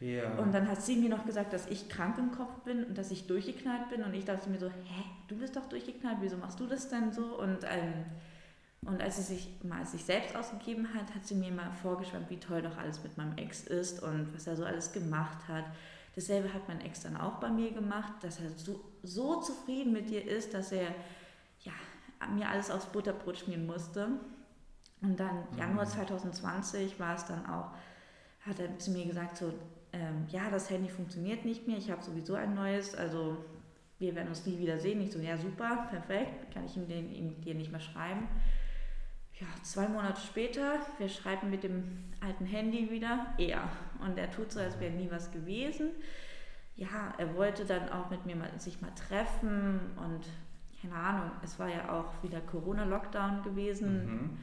Ja. 0.00 0.32
Und 0.38 0.52
dann 0.52 0.68
hat 0.68 0.80
sie 0.82 0.96
mir 0.96 1.08
noch 1.08 1.26
gesagt, 1.26 1.52
dass 1.52 1.66
ich 1.66 1.88
krank 1.88 2.18
im 2.18 2.30
Kopf 2.30 2.60
bin 2.64 2.84
und 2.84 2.96
dass 2.96 3.10
ich 3.10 3.26
durchgeknallt 3.26 3.90
bin. 3.90 4.02
Und 4.04 4.14
ich 4.14 4.24
dachte 4.24 4.48
mir 4.48 4.58
so, 4.58 4.68
hä, 4.68 5.04
du 5.26 5.36
bist 5.36 5.56
doch 5.56 5.68
durchgeknallt, 5.68 6.18
wieso 6.20 6.36
machst 6.36 6.60
du 6.60 6.66
das 6.66 6.88
denn 6.88 7.12
so? 7.12 7.38
Und, 7.38 7.58
ähm, 7.64 8.04
und 8.82 9.02
als 9.02 9.16
sie 9.16 9.34
sich 9.34 9.50
mal 9.64 9.84
sich 9.84 10.04
selbst 10.04 10.36
ausgegeben 10.36 10.94
hat, 10.94 11.14
hat 11.14 11.26
sie 11.26 11.34
mir 11.34 11.50
mal 11.50 11.72
vorgeschwärmt, 11.82 12.30
wie 12.30 12.38
toll 12.38 12.62
doch 12.62 12.78
alles 12.78 13.02
mit 13.02 13.16
meinem 13.16 13.36
Ex 13.36 13.64
ist 13.64 14.00
und 14.02 14.32
was 14.34 14.46
er 14.46 14.56
so 14.56 14.64
alles 14.64 14.92
gemacht 14.92 15.48
hat. 15.48 15.64
Dasselbe 16.14 16.52
hat 16.54 16.68
mein 16.68 16.80
Ex 16.80 17.02
dann 17.02 17.16
auch 17.16 17.34
bei 17.34 17.50
mir 17.50 17.72
gemacht, 17.72 18.12
dass 18.22 18.40
er 18.40 18.50
so, 18.56 18.80
so 19.02 19.40
zufrieden 19.40 19.92
mit 19.92 20.10
dir 20.10 20.24
ist, 20.24 20.54
dass 20.54 20.70
er 20.70 20.94
ja, 21.60 21.72
mir 22.34 22.48
alles 22.48 22.70
aufs 22.70 22.86
Butterbrot 22.86 23.38
schmieren 23.38 23.66
musste. 23.66 24.08
Und 25.00 25.18
dann 25.18 25.44
Januar 25.56 25.86
2020 25.86 26.94
mhm. 26.94 27.02
war 27.02 27.14
es 27.16 27.24
dann 27.24 27.46
auch, 27.46 27.70
hat 28.46 28.58
er 28.60 28.78
zu 28.78 28.90
mir 28.92 29.06
gesagt, 29.06 29.36
so, 29.36 29.52
ähm, 29.92 30.26
ja, 30.30 30.50
das 30.50 30.70
Handy 30.70 30.88
funktioniert 30.88 31.44
nicht 31.44 31.66
mehr, 31.66 31.78
ich 31.78 31.90
habe 31.90 32.02
sowieso 32.02 32.34
ein 32.34 32.54
neues, 32.54 32.94
also 32.94 33.38
wir 33.98 34.14
werden 34.14 34.28
uns 34.28 34.46
nie 34.46 34.58
wieder 34.58 34.78
sehen. 34.78 35.00
Ich 35.00 35.12
so, 35.12 35.18
ja, 35.18 35.36
super, 35.36 35.88
perfekt, 35.90 36.52
kann 36.52 36.64
ich 36.64 36.76
ihm, 36.76 36.86
den, 36.86 37.12
ihm 37.12 37.40
dir 37.40 37.54
nicht 37.54 37.72
mehr 37.72 37.80
schreiben. 37.80 38.28
Ja, 39.40 39.46
zwei 39.62 39.88
Monate 39.88 40.20
später, 40.20 40.80
wir 40.98 41.08
schreiben 41.08 41.50
mit 41.50 41.62
dem 41.62 42.04
alten 42.20 42.44
Handy 42.44 42.90
wieder, 42.90 43.26
er. 43.38 43.68
Und 44.00 44.18
er 44.18 44.30
tut 44.30 44.52
so, 44.52 44.60
als 44.60 44.78
wäre 44.80 44.92
nie 44.92 45.10
was 45.10 45.30
gewesen. 45.30 45.90
Ja, 46.76 47.12
er 47.18 47.34
wollte 47.34 47.64
dann 47.64 47.88
auch 47.88 48.10
mit 48.10 48.24
mir 48.26 48.36
mal, 48.36 48.50
sich 48.58 48.80
mal 48.80 48.92
treffen 48.94 49.80
und 49.96 50.24
keine 50.80 50.94
Ahnung, 50.94 51.30
es 51.42 51.58
war 51.58 51.68
ja 51.68 51.92
auch 51.92 52.22
wieder 52.22 52.40
Corona-Lockdown 52.40 53.42
gewesen. 53.42 54.06
Mhm 54.06 54.38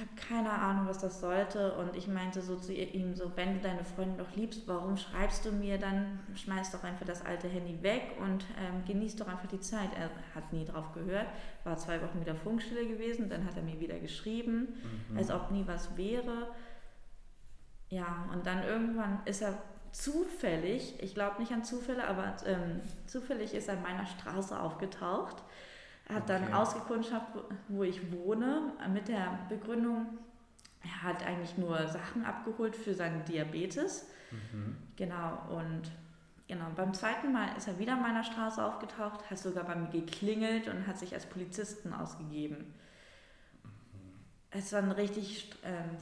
habe 0.00 0.10
keine 0.16 0.50
Ahnung, 0.50 0.86
was 0.88 0.98
das 0.98 1.20
sollte. 1.20 1.74
Und 1.74 1.96
ich 1.96 2.08
meinte 2.08 2.42
so 2.42 2.56
zu 2.56 2.72
ihm, 2.72 3.14
so, 3.14 3.32
wenn 3.36 3.54
du 3.54 3.60
deine 3.60 3.84
Freundin 3.84 4.18
doch 4.18 4.34
liebst, 4.34 4.66
warum 4.66 4.96
schreibst 4.96 5.44
du 5.44 5.52
mir 5.52 5.78
dann? 5.78 6.18
Schmeiß 6.34 6.72
doch 6.72 6.82
einfach 6.82 7.06
das 7.06 7.24
alte 7.24 7.48
Handy 7.48 7.82
weg 7.82 8.16
und 8.20 8.44
ähm, 8.58 8.84
genieß 8.86 9.16
doch 9.16 9.28
einfach 9.28 9.48
die 9.48 9.60
Zeit. 9.60 9.90
Er 9.96 10.10
hat 10.34 10.52
nie 10.52 10.64
drauf 10.64 10.92
gehört, 10.92 11.26
war 11.64 11.76
zwei 11.76 12.00
Wochen 12.02 12.20
wieder 12.20 12.34
Funkstille 12.34 12.86
gewesen, 12.86 13.28
dann 13.28 13.44
hat 13.44 13.56
er 13.56 13.62
mir 13.62 13.78
wieder 13.80 13.98
geschrieben, 13.98 14.68
mhm. 15.10 15.18
als 15.18 15.30
ob 15.30 15.50
nie 15.50 15.64
was 15.66 15.96
wäre. 15.96 16.48
Ja, 17.88 18.28
und 18.32 18.46
dann 18.46 18.62
irgendwann 18.62 19.20
ist 19.24 19.42
er 19.42 19.58
zufällig, 19.92 20.94
ich 21.02 21.14
glaube 21.14 21.40
nicht 21.40 21.52
an 21.52 21.64
Zufälle, 21.64 22.06
aber 22.06 22.36
ähm, 22.46 22.80
zufällig 23.06 23.54
ist 23.54 23.68
er 23.68 23.74
in 23.74 23.82
meiner 23.82 24.06
Straße 24.06 24.58
aufgetaucht 24.58 25.42
hat 26.12 26.28
dann 26.28 26.44
okay. 26.44 26.52
ausgekundschaft, 26.52 27.26
wo 27.68 27.82
ich 27.82 28.12
wohne, 28.12 28.72
mit 28.92 29.08
der 29.08 29.38
Begründung, 29.48 30.06
er 30.82 31.02
hat 31.02 31.24
eigentlich 31.24 31.58
nur 31.58 31.86
Sachen 31.88 32.24
abgeholt 32.24 32.76
für 32.76 32.94
seinen 32.94 33.24
Diabetes. 33.24 34.08
Mhm. 34.30 34.76
Genau, 34.96 35.38
und 35.50 35.82
genau, 36.48 36.66
beim 36.74 36.94
zweiten 36.94 37.32
Mal 37.32 37.56
ist 37.56 37.68
er 37.68 37.78
wieder 37.78 37.94
in 37.94 38.02
meiner 38.02 38.24
Straße 38.24 38.64
aufgetaucht, 38.64 39.30
hat 39.30 39.38
sogar 39.38 39.64
bei 39.64 39.74
mir 39.74 39.88
geklingelt 39.88 40.68
und 40.68 40.86
hat 40.86 40.98
sich 40.98 41.14
als 41.14 41.26
Polizisten 41.26 41.92
ausgegeben. 41.92 42.74
Mhm. 43.62 43.70
Es 44.50 44.72
waren 44.72 44.90
richtig 44.92 45.50
ähm, 45.64 45.96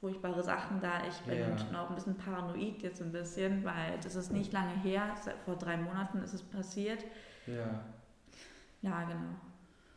furchtbare 0.00 0.42
Sachen 0.42 0.80
da. 0.80 1.06
Ich 1.08 1.18
bin 1.20 1.38
ja. 1.38 1.56
schon 1.56 1.74
auch 1.76 1.88
ein 1.88 1.94
bisschen 1.94 2.16
paranoid 2.16 2.82
jetzt 2.82 3.00
ein 3.00 3.12
bisschen, 3.12 3.64
weil 3.64 3.98
das 4.02 4.16
ist 4.16 4.32
nicht 4.32 4.52
lange 4.52 4.74
her, 4.82 5.14
vor 5.44 5.56
drei 5.56 5.76
Monaten 5.76 6.18
ist 6.18 6.34
es 6.34 6.42
passiert. 6.42 7.04
Ja. 7.46 7.84
Ja, 8.82 9.04
genau. 9.04 9.34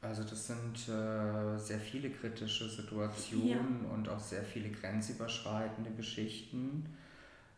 Also 0.01 0.24
das 0.24 0.48
sind 0.48 0.88
äh, 0.88 1.58
sehr 1.58 1.80
viele 1.80 2.12
kritische 2.12 2.70
Situationen 2.70 3.86
ja. 3.86 3.89
und 3.92 4.08
auch 4.08 4.20
sehr 4.20 4.44
viele 4.44 4.70
grenzüberschreitende 4.70 5.92
Geschichten. 5.92 6.86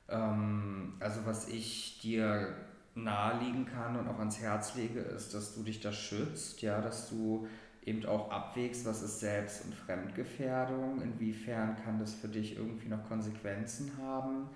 Ähm, 0.08 0.94
also 1.00 1.26
was 1.26 1.50
ich 1.50 2.00
dir 2.02 2.56
naheliegen 2.96 3.66
kann 3.66 3.98
und 3.98 4.08
auch 4.08 4.20
ans 4.20 4.40
Herz 4.40 4.76
lege, 4.76 5.00
ist, 5.02 5.34
dass 5.34 5.56
du 5.56 5.64
dich 5.64 5.82
da 5.82 5.92
schützt, 5.92 6.62
ja, 6.62 6.82
dass 6.82 7.10
du 7.10 7.48
eben 7.86 8.06
auch 8.06 8.32
abwägst, 8.32 8.86
was 8.86 9.02
ist 9.02 9.20
Selbst- 9.20 9.66
und 9.66 9.74
Fremdgefährdung, 9.74 11.02
inwiefern 11.02 11.78
kann 11.84 12.00
das 12.00 12.14
für 12.14 12.28
dich 12.28 12.58
irgendwie 12.58 12.88
noch 12.88 13.08
Konsequenzen 13.08 13.92
haben, 13.98 14.50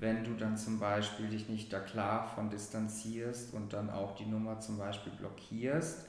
wenn 0.00 0.24
du 0.24 0.34
dann 0.34 0.56
zum 0.56 0.80
Beispiel 0.80 1.28
dich 1.28 1.48
nicht 1.48 1.72
da 1.72 1.78
klar 1.78 2.26
von 2.34 2.50
distanzierst 2.50 3.54
und 3.54 3.72
dann 3.72 3.90
auch 3.90 4.16
die 4.16 4.26
Nummer 4.26 4.58
zum 4.58 4.78
Beispiel 4.78 5.12
blockierst 5.12 6.06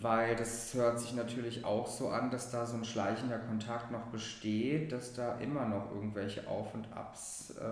weil 0.00 0.34
das 0.36 0.74
hört 0.74 0.98
sich 0.98 1.14
natürlich 1.14 1.64
auch 1.64 1.86
so 1.86 2.08
an, 2.08 2.30
dass 2.30 2.50
da 2.50 2.66
so 2.66 2.76
ein 2.76 2.84
schleichender 2.84 3.38
Kontakt 3.38 3.90
noch 3.90 4.06
besteht, 4.06 4.92
dass 4.92 5.14
da 5.14 5.38
immer 5.38 5.66
noch 5.66 5.92
irgendwelche 5.92 6.48
Auf 6.48 6.74
und 6.74 6.92
Abs 6.92 7.54
äh, 7.60 7.62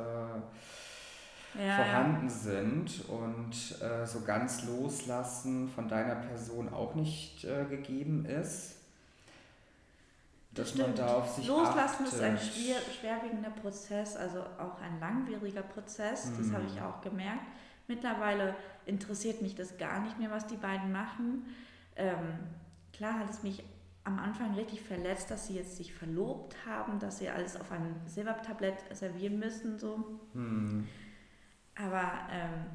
ja, 1.60 1.76
vorhanden 1.76 2.28
ja. 2.28 2.32
sind 2.32 3.08
und 3.08 3.82
äh, 3.82 4.06
so 4.06 4.22
ganz 4.22 4.64
loslassen 4.64 5.68
von 5.68 5.88
deiner 5.88 6.14
Person 6.14 6.72
auch 6.72 6.94
nicht 6.94 7.44
äh, 7.44 7.64
gegeben 7.64 8.24
ist. 8.24 8.76
Dass 10.54 10.74
man 10.74 10.94
da 10.94 11.14
auf 11.14 11.28
sich 11.28 11.46
Loslassen 11.46 12.04
achtet. 12.04 12.12
ist 12.12 12.20
ein 12.20 12.38
schwer, 12.38 12.76
schwerwiegender 13.00 13.50
Prozess, 13.50 14.16
also 14.16 14.40
auch 14.40 14.80
ein 14.80 15.00
langwieriger 15.00 15.62
Prozess, 15.62 16.30
das 16.36 16.46
mhm. 16.48 16.54
habe 16.54 16.64
ich 16.66 16.80
auch 16.80 17.00
gemerkt. 17.00 17.46
Mittlerweile 17.88 18.54
interessiert 18.84 19.42
mich 19.42 19.54
das 19.54 19.78
gar 19.78 20.00
nicht 20.00 20.18
mehr, 20.18 20.30
was 20.30 20.46
die 20.46 20.56
beiden 20.56 20.92
machen 20.92 21.46
ähm, 21.96 22.38
klar 22.92 23.18
hat 23.18 23.30
es 23.30 23.42
mich 23.42 23.62
am 24.04 24.18
Anfang 24.18 24.54
richtig 24.54 24.82
verletzt, 24.82 25.30
dass 25.30 25.46
sie 25.46 25.54
jetzt 25.54 25.76
sich 25.76 25.94
verlobt 25.94 26.56
haben, 26.66 26.98
dass 26.98 27.18
sie 27.18 27.28
alles 27.28 27.56
auf 27.56 27.70
einem 27.70 27.94
Silbertablett 28.06 28.78
servieren 28.96 29.38
müssen. 29.38 29.78
So. 29.78 30.20
Hm. 30.32 30.88
Aber 31.76 32.10
ähm, 32.30 32.66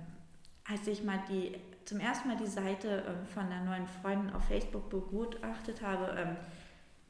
als 0.69 0.87
ich 0.87 1.03
mal 1.03 1.21
die, 1.29 1.57
zum 1.85 1.99
ersten 1.99 2.29
Mal 2.29 2.37
die 2.37 2.47
Seite 2.47 3.03
ähm, 3.07 3.25
von 3.25 3.49
der 3.49 3.61
neuen 3.61 3.87
Freundin 3.87 4.33
auf 4.33 4.45
Facebook 4.45 4.89
begutachtet 4.89 5.81
habe, 5.81 6.15
ähm, 6.17 6.37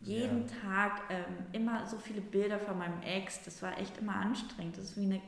jeden 0.01 0.47
ja. 0.47 0.53
Tag 0.63 1.01
ähm, 1.09 1.45
immer 1.51 1.85
so 1.85 1.97
viele 1.97 2.21
Bilder 2.21 2.59
von 2.59 2.77
meinem 2.77 3.01
Ex, 3.01 3.43
das 3.43 3.61
war 3.61 3.77
echt 3.77 3.97
immer 3.97 4.15
anstrengend. 4.15 4.77
Das 4.77 4.85
ist 4.85 4.97
wie 4.97 5.05
eine, 5.05 5.21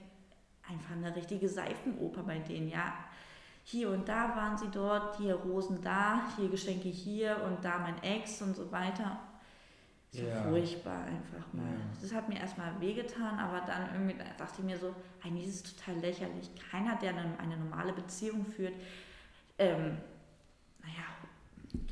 einfach 0.67 0.91
eine 0.91 1.15
richtige 1.15 1.49
Seifenoper 1.49 2.23
bei 2.23 2.39
denen, 2.39 2.69
ja 2.69 2.93
hier 3.69 3.91
und 3.91 4.09
da 4.09 4.35
waren 4.35 4.57
sie 4.57 4.69
dort, 4.71 5.17
hier 5.17 5.35
Rosen 5.35 5.79
da, 5.81 6.23
hier 6.35 6.49
Geschenke 6.49 6.89
hier 6.89 7.39
und 7.45 7.63
da 7.63 7.77
mein 7.77 8.01
Ex 8.01 8.41
und 8.41 8.55
so 8.55 8.71
weiter. 8.71 9.19
So 10.11 10.23
ja. 10.23 10.41
furchtbar 10.41 11.03
einfach 11.03 11.53
mal. 11.53 11.65
Ja. 11.65 12.01
Das 12.01 12.11
hat 12.11 12.27
mir 12.29 12.39
erstmal 12.39 12.81
wehgetan, 12.81 13.37
aber 13.37 13.61
dann 13.61 13.89
irgendwie 13.93 14.15
dachte 14.37 14.55
ich 14.57 14.65
mir 14.65 14.79
so, 14.79 14.95
eigentlich 15.23 15.47
ist 15.47 15.67
es 15.67 15.75
total 15.75 15.99
lächerlich. 15.99 16.49
Keiner, 16.71 16.95
der 16.95 17.11
eine, 17.11 17.37
eine 17.37 17.57
normale 17.57 17.93
Beziehung 17.93 18.43
führt, 18.43 18.73
ähm, 19.59 19.97
naja, 20.81 21.05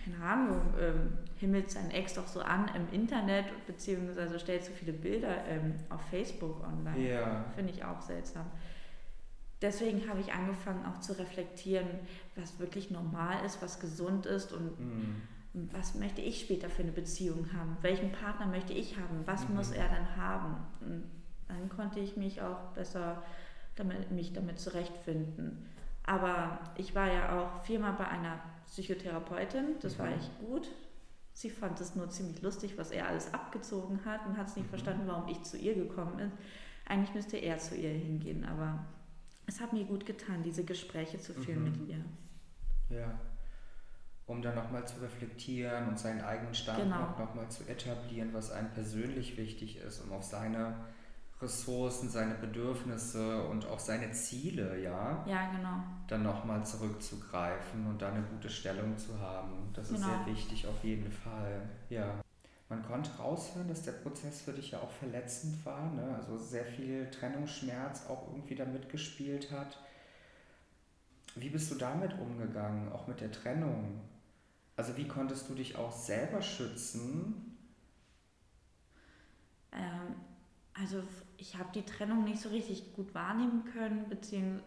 keine 0.03 0.23
Ahnung, 0.23 0.61
ähm, 0.79 1.17
himmelt 1.37 1.69
seinen 1.69 1.91
Ex 1.91 2.13
doch 2.15 2.27
so 2.27 2.41
an 2.41 2.69
im 2.75 2.91
Internet, 2.91 3.45
beziehungsweise 3.67 4.39
stellt 4.39 4.63
so 4.63 4.71
viele 4.71 4.93
Bilder 4.93 5.45
ähm, 5.45 5.75
auf 5.89 6.01
Facebook 6.09 6.63
online. 6.63 7.09
Ja. 7.09 7.45
Finde 7.55 7.71
ich 7.73 7.83
auch 7.83 8.01
seltsam 8.01 8.45
deswegen 9.61 10.07
habe 10.09 10.19
ich 10.19 10.33
angefangen 10.33 10.85
auch 10.85 10.99
zu 10.99 11.17
reflektieren, 11.17 11.87
was 12.35 12.59
wirklich 12.59 12.91
normal 12.91 13.43
ist, 13.45 13.61
was 13.61 13.79
gesund 13.79 14.25
ist 14.25 14.53
und 14.53 14.79
mhm. 14.79 15.21
was 15.71 15.95
möchte 15.95 16.21
ich 16.21 16.41
später 16.41 16.69
für 16.69 16.83
eine 16.83 16.91
Beziehung 16.91 17.47
haben, 17.53 17.77
welchen 17.81 18.11
Partner 18.11 18.47
möchte 18.47 18.73
ich 18.73 18.97
haben, 18.97 19.21
was 19.25 19.47
mhm. 19.47 19.55
muss 19.55 19.71
er 19.71 19.87
dann 19.87 20.15
haben. 20.15 20.55
Und 20.81 21.03
dann 21.47 21.69
konnte 21.69 21.99
ich 21.99 22.17
mich 22.17 22.41
auch 22.41 22.73
besser 22.73 23.23
damit, 23.75 24.11
mich 24.11 24.33
damit 24.33 24.59
zurechtfinden. 24.59 25.65
Aber 26.03 26.59
ich 26.77 26.95
war 26.95 27.11
ja 27.11 27.39
auch 27.39 27.63
viermal 27.63 27.93
bei 27.93 28.07
einer 28.07 28.39
Psychotherapeutin, 28.71 29.75
das 29.81 29.97
mhm. 29.97 29.99
war 29.99 30.09
echt 30.09 30.39
gut. 30.39 30.69
Sie 31.33 31.49
fand 31.49 31.79
es 31.79 31.95
nur 31.95 32.09
ziemlich 32.09 32.41
lustig, 32.41 32.77
was 32.77 32.91
er 32.91 33.07
alles 33.07 33.33
abgezogen 33.33 34.03
hat 34.05 34.25
und 34.25 34.37
hat 34.37 34.47
es 34.47 34.55
nicht 34.55 34.65
mhm. 34.65 34.69
verstanden, 34.69 35.03
warum 35.07 35.27
ich 35.27 35.43
zu 35.43 35.57
ihr 35.57 35.75
gekommen 35.75 36.17
bin. 36.17 36.31
Eigentlich 36.85 37.13
müsste 37.13 37.37
er 37.37 37.57
zu 37.59 37.75
ihr 37.75 37.91
hingehen, 37.91 38.45
aber 38.45 38.85
es 39.45 39.61
hat 39.61 39.73
mir 39.73 39.85
gut 39.85 40.05
getan, 40.05 40.43
diese 40.43 40.63
Gespräche 40.63 41.19
zu 41.19 41.33
führen 41.33 41.63
mhm. 41.63 41.71
mit 41.71 41.89
ihr. 41.89 42.97
Ja. 42.97 43.19
Um 44.25 44.41
dann 44.41 44.55
nochmal 44.55 44.85
zu 44.85 44.99
reflektieren 44.99 45.87
und 45.87 45.97
seinen 45.97 46.21
eigenen 46.21 46.53
Standpunkt 46.53 47.17
genau. 47.17 47.25
nochmal 47.25 47.49
zu 47.49 47.63
etablieren, 47.63 48.33
was 48.33 48.51
einem 48.51 48.71
persönlich 48.71 49.37
wichtig 49.37 49.77
ist, 49.77 50.01
um 50.01 50.11
auf 50.11 50.23
seine 50.23 50.75
Ressourcen, 51.39 52.09
seine 52.09 52.33
Bedürfnisse 52.35 53.43
und 53.43 53.65
auch 53.67 53.79
seine 53.79 54.11
Ziele, 54.11 54.81
ja, 54.81 55.23
ja 55.27 55.51
genau. 55.51 55.83
dann 56.07 56.23
nochmal 56.23 56.65
zurückzugreifen 56.65 57.85
und 57.85 58.01
da 58.01 58.11
eine 58.11 58.23
gute 58.23 58.49
Stellung 58.49 58.97
zu 58.97 59.19
haben. 59.19 59.69
Das 59.73 59.89
genau. 59.89 59.99
ist 59.99 60.05
sehr 60.05 60.25
wichtig 60.25 60.67
auf 60.67 60.83
jeden 60.83 61.11
Fall. 61.11 61.61
Ja. 61.89 62.21
Man 62.69 62.83
konnte 62.83 63.11
raushören, 63.17 63.67
dass 63.67 63.83
der 63.83 63.93
Prozess 63.93 64.41
für 64.41 64.51
dich 64.51 64.71
ja 64.71 64.79
auch 64.79 64.89
verletzend 64.89 65.63
war, 65.65 65.91
ne? 65.93 66.15
also 66.17 66.37
sehr 66.37 66.65
viel 66.65 67.09
Trennungsschmerz 67.11 68.07
auch 68.07 68.27
irgendwie 68.27 68.55
da 68.55 68.65
mitgespielt 68.65 69.51
hat. 69.51 69.77
Wie 71.35 71.49
bist 71.49 71.71
du 71.71 71.75
damit 71.75 72.13
umgegangen, 72.19 72.91
auch 72.91 73.07
mit 73.07 73.21
der 73.21 73.31
Trennung? 73.31 74.01
Also 74.75 74.97
wie 74.97 75.07
konntest 75.07 75.47
du 75.49 75.53
dich 75.53 75.75
auch 75.75 75.91
selber 75.91 76.41
schützen? 76.41 77.57
Ähm, 79.71 80.15
also 80.73 81.03
ich 81.37 81.57
habe 81.57 81.69
die 81.73 81.83
Trennung 81.83 82.23
nicht 82.23 82.39
so 82.39 82.49
richtig 82.49 82.93
gut 82.93 83.13
wahrnehmen 83.13 83.63
können, 83.73 84.09
beziehungsweise 84.09 84.63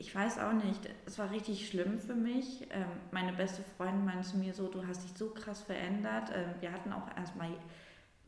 ich 0.00 0.14
weiß 0.14 0.38
auch 0.38 0.54
nicht, 0.54 0.80
es 1.04 1.18
war 1.18 1.30
richtig 1.30 1.68
schlimm 1.68 1.98
für 1.98 2.14
mich. 2.14 2.66
Ähm, 2.70 2.86
meine 3.10 3.34
beste 3.34 3.62
Freundin 3.76 4.06
meinte 4.06 4.26
zu 4.26 4.38
mir 4.38 4.54
so, 4.54 4.68
du 4.68 4.86
hast 4.86 5.04
dich 5.04 5.12
so 5.14 5.28
krass 5.28 5.60
verändert. 5.60 6.32
Ähm, 6.34 6.54
wir 6.60 6.72
hatten 6.72 6.90
auch 6.90 7.06
erstmal 7.16 7.50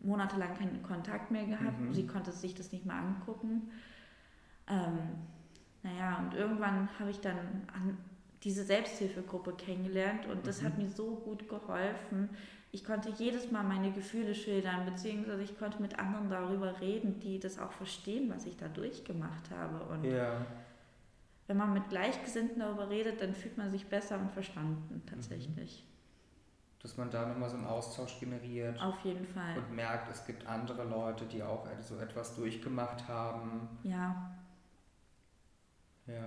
monatelang 0.01 0.55
keinen 0.55 0.83
Kontakt 0.83 1.31
mehr 1.31 1.47
gehabt. 1.47 1.81
Mhm. 1.81 1.95
Sie 1.95 2.07
konnte 2.07 2.31
sich 2.31 2.55
das 2.55 2.73
nicht 2.73 2.85
mehr 2.85 2.97
angucken. 2.97 3.71
Ähm, 4.69 4.99
naja, 5.83 6.19
und 6.19 6.35
irgendwann 6.35 6.91
habe 6.99 7.11
ich 7.11 7.21
dann 7.21 7.39
an 7.73 7.97
diese 8.43 8.65
Selbsthilfegruppe 8.65 9.55
kennengelernt 9.55 10.27
und 10.27 10.47
das 10.47 10.61
mhm. 10.61 10.67
hat 10.67 10.79
mir 10.79 10.91
so 10.91 11.17
gut 11.25 11.49
geholfen. 11.49 12.29
Ich 12.73 12.85
konnte 12.85 13.11
jedes 13.11 13.51
Mal 13.51 13.63
meine 13.63 13.93
Gefühle 13.93 14.35
schildern, 14.35 14.85
beziehungsweise 14.87 15.43
ich 15.43 15.59
konnte 15.59 15.81
mit 15.81 15.99
anderen 15.99 16.29
darüber 16.29 16.81
reden, 16.81 17.21
die 17.21 17.39
das 17.39 17.59
auch 17.59 17.73
verstehen, 17.73 18.33
was 18.35 18.47
ich 18.47 18.57
da 18.57 18.67
durchgemacht 18.67 19.51
habe. 19.51 19.85
Und 19.85 20.05
ja 20.05 20.45
wenn 21.53 21.59
man 21.59 21.75
mit 21.75 21.91
Gleichgesinnten 21.91 22.61
darüber 22.61 22.89
redet, 22.89 23.21
dann 23.21 23.35
fühlt 23.35 23.59
man 23.59 23.71
sich 23.71 23.87
besser 23.87 24.19
und 24.19 24.31
verstanden 24.31 25.03
tatsächlich. 25.07 25.85
Dass 26.81 26.97
man 26.97 27.11
da 27.11 27.27
nochmal 27.27 27.51
so 27.51 27.57
einen 27.57 27.67
Austausch 27.67 28.19
generiert. 28.19 28.81
Auf 28.81 29.05
jeden 29.05 29.27
Fall. 29.27 29.59
Und 29.59 29.71
merkt, 29.73 30.11
es 30.11 30.25
gibt 30.27 30.47
andere 30.47 30.85
Leute, 30.85 31.27
die 31.27 31.43
auch 31.43 31.67
so 31.81 31.99
etwas 31.99 32.35
durchgemacht 32.37 33.07
haben. 33.07 33.69
Ja. 33.83 34.35
Ja. 36.07 36.25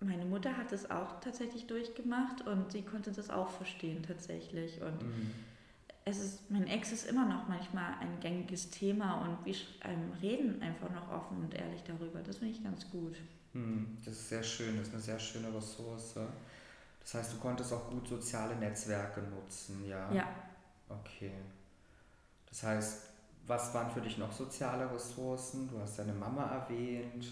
Meine 0.00 0.26
Mutter 0.26 0.56
hat 0.56 0.72
es 0.72 0.90
auch 0.90 1.20
tatsächlich 1.20 1.66
durchgemacht 1.66 2.46
und 2.46 2.70
sie 2.72 2.82
konnte 2.82 3.12
das 3.12 3.30
auch 3.30 3.48
verstehen 3.50 4.02
tatsächlich. 4.02 4.80
Und 4.82 5.02
mhm. 5.02 5.30
es 6.04 6.18
ist, 6.18 6.50
mein 6.50 6.66
Ex 6.66 6.92
ist 6.92 7.06
immer 7.06 7.26
noch 7.26 7.48
manchmal 7.48 7.94
ein 8.00 8.20
gängiges 8.20 8.70
Thema 8.70 9.22
und 9.22 9.46
wir 9.46 9.54
ähm, 9.84 10.12
reden 10.20 10.60
einfach 10.60 10.90
noch 10.90 11.10
offen 11.10 11.38
und 11.44 11.54
ehrlich 11.54 11.82
darüber. 11.82 12.20
Das 12.20 12.38
finde 12.38 12.52
ich 12.52 12.62
ganz 12.62 12.90
gut. 12.90 13.16
Hm, 13.52 13.96
das 14.04 14.14
ist 14.14 14.28
sehr 14.28 14.42
schön, 14.42 14.76
das 14.76 14.88
ist 14.88 14.94
eine 14.94 15.02
sehr 15.02 15.18
schöne 15.18 15.54
Ressource. 15.54 16.14
Das 17.00 17.14
heißt, 17.14 17.32
du 17.32 17.38
konntest 17.38 17.72
auch 17.72 17.88
gut 17.88 18.06
soziale 18.06 18.54
Netzwerke 18.56 19.22
nutzen, 19.22 19.88
ja? 19.88 20.12
Ja. 20.12 20.28
Okay. 20.88 21.32
Das 22.50 22.62
heißt, 22.64 23.02
was 23.46 23.72
waren 23.72 23.90
für 23.90 24.00
dich 24.00 24.18
noch 24.18 24.32
soziale 24.32 24.92
Ressourcen? 24.92 25.68
Du 25.68 25.80
hast 25.80 25.98
deine 25.98 26.12
Mama 26.12 26.44
erwähnt. 26.46 27.26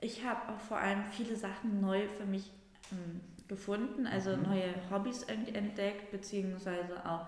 Ich 0.00 0.24
habe 0.24 0.52
auch 0.52 0.60
vor 0.60 0.78
allem 0.78 1.04
viele 1.10 1.36
Sachen 1.36 1.80
neu 1.80 2.08
für 2.08 2.24
mich 2.24 2.50
ähm, 2.92 3.20
gefunden, 3.48 4.06
also 4.06 4.36
mhm. 4.36 4.42
neue 4.44 4.74
Hobbys 4.90 5.24
entdeckt, 5.24 6.10
beziehungsweise 6.10 7.04
auch 7.04 7.26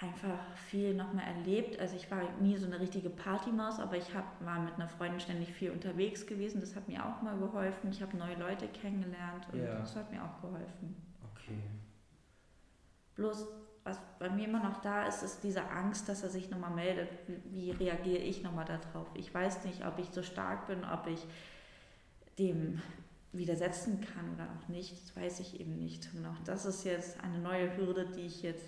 einfach 0.00 0.38
viel 0.68 0.94
nochmal 0.94 1.24
erlebt. 1.24 1.78
Also 1.80 1.96
ich 1.96 2.10
war 2.10 2.22
nie 2.40 2.56
so 2.56 2.66
eine 2.66 2.80
richtige 2.80 3.10
Partymaus, 3.10 3.78
aber 3.78 3.96
ich 3.96 4.14
hab, 4.14 4.44
war 4.44 4.60
mit 4.60 4.74
einer 4.74 4.88
Freundin 4.88 5.20
ständig 5.20 5.52
viel 5.52 5.70
unterwegs 5.70 6.26
gewesen. 6.26 6.60
Das 6.60 6.76
hat 6.76 6.88
mir 6.88 7.04
auch 7.04 7.22
mal 7.22 7.36
geholfen. 7.38 7.90
Ich 7.90 8.02
habe 8.02 8.16
neue 8.16 8.36
Leute 8.36 8.68
kennengelernt 8.68 9.46
und 9.52 9.60
ja. 9.60 9.76
das 9.76 9.96
hat 9.96 10.10
mir 10.10 10.22
auch 10.22 10.40
geholfen. 10.40 10.96
Okay. 11.32 11.58
Bloß, 13.14 13.46
was 13.84 14.00
bei 14.18 14.28
mir 14.30 14.48
immer 14.48 14.62
noch 14.62 14.80
da 14.80 15.06
ist, 15.06 15.22
ist 15.22 15.42
diese 15.44 15.68
Angst, 15.70 16.08
dass 16.08 16.22
er 16.22 16.30
sich 16.30 16.50
nochmal 16.50 16.72
meldet. 16.72 17.08
Wie, 17.26 17.38
wie 17.50 17.70
reagiere 17.70 18.22
ich 18.22 18.42
nochmal 18.42 18.64
darauf? 18.64 19.08
Ich 19.14 19.32
weiß 19.32 19.64
nicht, 19.64 19.86
ob 19.86 19.98
ich 19.98 20.10
so 20.10 20.22
stark 20.22 20.66
bin, 20.66 20.84
ob 20.84 21.06
ich 21.06 21.24
dem 22.38 22.80
widersetzen 23.32 24.00
kann 24.00 24.32
oder 24.34 24.48
auch 24.50 24.68
nicht, 24.68 24.92
das 24.92 25.16
weiß 25.16 25.40
ich 25.40 25.60
eben 25.60 25.76
nicht. 25.76 26.08
Und 26.14 26.24
auch 26.26 26.38
das 26.44 26.66
ist 26.66 26.84
jetzt 26.84 27.20
eine 27.20 27.38
neue 27.38 27.76
Hürde, 27.76 28.06
die 28.06 28.26
ich 28.26 28.42
jetzt 28.42 28.64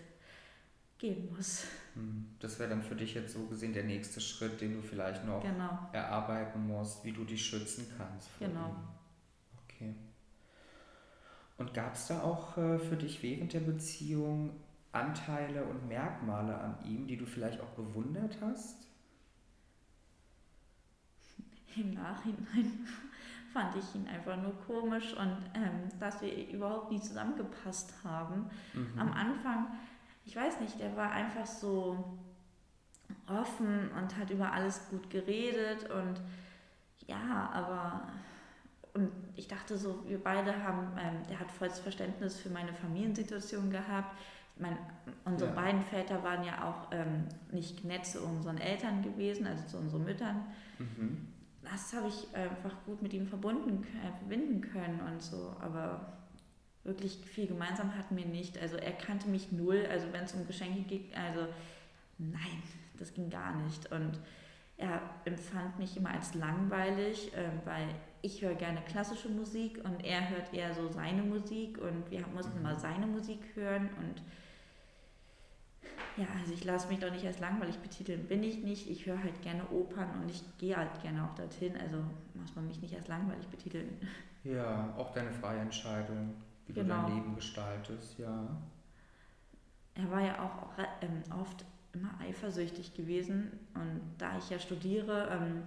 gehen 0.99 1.29
muss. 1.35 1.65
Hm. 1.95 2.27
Das 2.41 2.59
wäre 2.59 2.71
dann 2.71 2.83
für 2.83 2.97
dich 2.97 3.15
jetzt 3.15 3.35
so 3.35 3.47
gesehen 3.47 3.73
der 3.73 3.85
nächste 3.85 4.21
Schritt, 4.21 4.61
den 4.61 4.75
du 4.75 4.83
vielleicht 4.83 5.25
noch 5.25 5.43
genau. 5.43 5.79
erarbeiten 5.93 6.67
musst, 6.67 7.05
wie 7.05 7.13
du 7.13 7.25
dich 7.25 7.45
schützen 7.45 7.87
kannst. 7.97 8.29
Genau. 8.39 8.69
Ihm. 8.69 8.77
Okay. 9.65 9.95
Und 11.59 11.75
gab 11.75 11.95
es 11.95 12.09
da 12.09 12.23
auch 12.23 12.57
äh, 12.59 12.79
für 12.79 12.97
dich 12.97 13.23
während 13.23 13.53
der 13.53 13.61
Beziehung 13.61 14.51
Anteile 14.93 15.65
und 15.65 15.89
Merkmale 15.89 16.57
an 16.57 16.79
ihm, 16.85 17.07
die 17.07 17.17
du 17.17 17.27
vielleicht 17.27 17.61
auch 17.61 17.71
bewundert 17.71 18.39
hast? 18.41 18.87
Im 21.77 21.93
Nachhinein 21.93 22.87
fand 23.57 23.75
ich 23.75 23.95
ihn 23.95 24.07
einfach 24.07 24.37
nur 24.37 24.53
komisch 24.66 25.14
und 25.14 25.38
ähm, 25.55 25.88
dass 25.99 26.21
wir 26.21 26.49
überhaupt 26.51 26.92
nie 26.92 27.01
zusammengepasst 27.01 27.95
haben. 28.05 28.51
Mhm. 28.75 28.99
Am 28.99 29.12
Anfang, 29.14 29.69
ich 30.27 30.37
weiß 30.37 30.61
nicht, 30.61 30.79
der 30.79 30.95
war 30.95 31.11
einfach 31.11 31.47
so 31.47 32.19
offen 33.27 33.90
und 33.92 34.14
hat 34.19 34.29
über 34.29 34.53
alles 34.53 34.90
gut 34.90 35.09
geredet 35.09 35.88
und 35.90 36.21
ja, 37.07 37.51
aber 37.55 38.03
und 38.92 39.11
ich 39.37 39.49
dachte 39.49 39.79
so, 39.79 40.05
wir 40.07 40.23
beide 40.23 40.62
haben, 40.62 40.88
ähm, 40.99 41.27
der 41.31 41.40
hat 41.40 41.51
volles 41.51 41.79
Verständnis 41.79 42.38
für 42.38 42.51
meine 42.51 42.75
Familiensituation 42.75 43.71
gehabt. 43.71 44.19
Mein, 44.59 44.77
unsere 45.25 45.51
ja. 45.51 45.57
beiden 45.57 45.83
Väter 45.83 46.23
waren 46.23 46.45
ja 46.45 46.69
auch 46.69 46.92
ähm, 46.92 47.27
nicht 47.53 47.85
nett 47.85 48.05
zu 48.05 48.23
unseren 48.23 48.59
Eltern 48.59 49.03
gewesen, 49.03 49.47
also 49.47 49.66
zu 49.66 49.79
unseren 49.79 50.05
Müttern. 50.05 50.45
Mhm. 50.79 51.36
Das 51.71 51.93
habe 51.93 52.09
ich 52.09 52.35
einfach 52.35 52.75
gut 52.85 53.03
mit 53.03 53.13
ihm 53.13 53.27
verbunden, 53.27 53.85
äh, 54.03 54.19
verbinden 54.19 54.61
können 54.61 55.01
und 55.01 55.23
so, 55.23 55.55
aber 55.61 56.13
wirklich 56.85 57.17
viel 57.17 57.47
gemeinsam 57.47 57.97
hatten 57.97 58.17
wir 58.17 58.27
nicht. 58.27 58.59
Also 58.59 58.77
er 58.77 58.93
kannte 58.93 59.29
mich 59.29 59.51
null, 59.53 59.85
also 59.91 60.07
wenn 60.13 60.25
es 60.25 60.33
um 60.33 60.47
Geschenke 60.47 60.83
ging, 60.83 61.13
also 61.15 61.47
nein, 62.19 62.63
das 62.99 63.13
ging 63.13 63.29
gar 63.29 63.57
nicht. 63.63 63.91
Und 63.91 64.21
er 64.77 65.01
empfand 65.25 65.79
mich 65.79 65.97
immer 65.97 66.11
als 66.11 66.35
langweilig, 66.35 67.35
äh, 67.35 67.49
weil 67.65 67.89
ich 68.23 68.43
höre 68.43 68.55
gerne 68.55 68.81
klassische 68.83 69.29
Musik 69.29 69.81
und 69.85 70.05
er 70.05 70.29
hört 70.31 70.53
eher 70.53 70.75
so 70.75 70.89
seine 70.89 71.23
Musik 71.23 71.79
und 71.79 72.11
wir 72.11 72.27
mussten 72.29 72.59
mhm. 72.59 72.63
mal 72.63 72.79
seine 72.79 73.07
Musik 73.07 73.41
hören 73.55 73.89
und 73.99 74.23
ja, 76.17 76.27
also 76.39 76.53
ich 76.53 76.65
lasse 76.65 76.89
mich 76.89 76.99
doch 76.99 77.11
nicht 77.11 77.27
als 77.27 77.39
langweilig 77.41 77.79
betiteln, 77.79 78.27
bin 78.27 78.43
ich 78.43 78.63
nicht. 78.63 78.89
Ich 78.89 79.07
höre 79.07 79.23
halt 79.23 79.43
gerne 79.43 79.69
Opern 79.71 80.09
und 80.23 80.31
ich 80.31 80.43
gehe 80.59 80.77
halt 80.77 81.01
gerne 81.03 81.25
auch 81.25 81.35
dorthin, 81.35 81.77
also 81.77 81.99
muss 82.35 82.55
man 82.55 82.67
mich 82.67 82.81
nicht 82.81 82.95
als 82.97 83.09
langweilig 83.09 83.47
betiteln. 83.49 83.99
Ja, 84.45 84.95
auch 84.97 85.13
deine 85.13 85.33
freie 85.33 85.61
Entscheidung, 85.61 86.35
wie 86.67 86.73
genau. 86.73 86.85
du 86.85 86.91
dein 86.91 87.07
genau. 87.07 87.17
Leben 87.17 87.35
gestaltest, 87.35 88.19
ja. 88.19 88.57
Er 89.95 90.11
war 90.11 90.21
ja 90.21 90.43
auch 90.43 90.79
ähm, 91.01 91.23
oft 91.39 91.65
immer 91.93 92.11
eifersüchtig 92.21 92.95
gewesen 92.95 93.51
und 93.75 94.01
da 94.19 94.37
ich 94.39 94.51
ja 94.51 94.59
studiere, 94.59 95.29
ähm, 95.31 95.63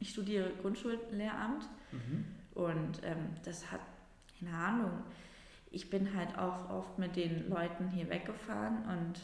ich 0.00 0.10
studiere 0.10 0.50
Grundschullehramt 0.60 1.68
mhm. 1.92 2.24
und 2.54 3.02
ähm, 3.04 3.30
das 3.44 3.70
hat, 3.70 3.80
keine 4.38 4.54
Ahnung, 4.56 4.90
ich 5.70 5.90
bin 5.90 6.16
halt 6.16 6.36
auch 6.38 6.70
oft 6.70 6.98
mit 6.98 7.16
den 7.16 7.48
Leuten 7.48 7.88
hier 7.88 8.08
weggefahren 8.08 8.84
und 8.84 9.20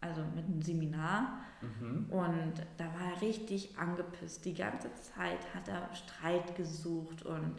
also 0.00 0.22
mit 0.34 0.46
einem 0.46 0.62
Seminar 0.62 1.40
mhm. 1.60 2.06
und 2.10 2.54
da 2.76 2.84
war 2.86 3.14
er 3.14 3.20
richtig 3.20 3.78
angepisst. 3.78 4.44
Die 4.44 4.54
ganze 4.54 4.92
Zeit 4.94 5.54
hat 5.54 5.68
er 5.68 5.94
Streit 5.94 6.56
gesucht 6.56 7.24
und 7.24 7.56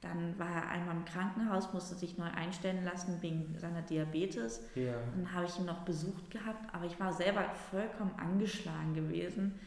dann 0.00 0.38
war 0.38 0.50
er 0.50 0.68
einmal 0.68 0.96
im 0.96 1.04
Krankenhaus, 1.04 1.72
musste 1.72 1.94
sich 1.94 2.18
neu 2.18 2.26
einstellen 2.26 2.84
lassen 2.84 3.22
wegen 3.22 3.58
seiner 3.58 3.82
Diabetes. 3.82 4.62
Ja. 4.74 4.94
Dann 5.14 5.32
habe 5.32 5.46
ich 5.46 5.58
ihn 5.58 5.64
noch 5.64 5.84
besucht 5.84 6.30
gehabt, 6.30 6.74
aber 6.74 6.84
ich 6.84 7.00
war 7.00 7.12
selber 7.12 7.44
vollkommen 7.70 8.14
angeschlagen 8.18 8.94
gewesen. 8.94 9.58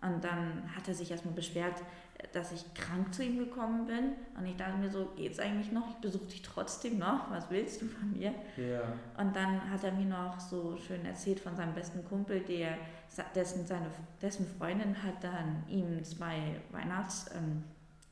Und 0.00 0.22
dann 0.22 0.62
hat 0.74 0.86
er 0.88 0.94
sich 0.94 1.10
erstmal 1.10 1.34
beschwert, 1.34 1.82
dass 2.32 2.52
ich 2.52 2.74
krank 2.74 3.12
zu 3.12 3.24
ihm 3.24 3.38
gekommen 3.38 3.86
bin. 3.86 4.12
Und 4.38 4.46
ich 4.46 4.56
dachte 4.56 4.78
mir 4.78 4.90
so, 4.90 5.12
geht's 5.16 5.38
eigentlich 5.38 5.72
noch? 5.72 5.90
Ich 5.90 5.96
besuche 5.96 6.26
dich 6.26 6.42
trotzdem 6.42 6.98
noch. 6.98 7.30
Was 7.30 7.50
willst 7.50 7.82
du 7.82 7.86
von 7.86 8.12
mir? 8.12 8.34
Ja. 8.56 8.82
Und 9.18 9.34
dann 9.34 9.70
hat 9.70 9.84
er 9.84 9.92
mir 9.92 10.06
noch 10.06 10.38
so 10.38 10.76
schön 10.76 11.04
erzählt 11.04 11.40
von 11.40 11.56
seinem 11.56 11.74
besten 11.74 12.04
Kumpel, 12.04 12.40
der, 12.40 12.78
dessen, 13.34 13.66
seine, 13.66 13.86
dessen 14.20 14.46
Freundin 14.46 15.02
hat 15.02 15.22
dann 15.22 15.64
ihm 15.68 16.02
zwei 16.04 16.60
Weihnachts- 16.70 17.30
ähm, 17.34 17.64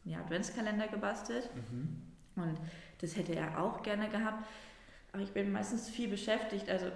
ja, 0.05 0.18
Adventskalender 0.20 0.88
gebastelt. 0.88 1.49
Mhm. 1.55 2.03
Und 2.37 2.59
das 3.01 3.16
hätte 3.16 3.35
er 3.35 3.62
auch 3.62 3.83
gerne 3.83 4.09
gehabt. 4.09 4.46
Aber 5.12 5.23
ich 5.23 5.33
bin 5.33 5.53
meistens 5.53 5.88
viel 5.88 6.09
beschäftigt. 6.09 6.68
Also 6.70 6.87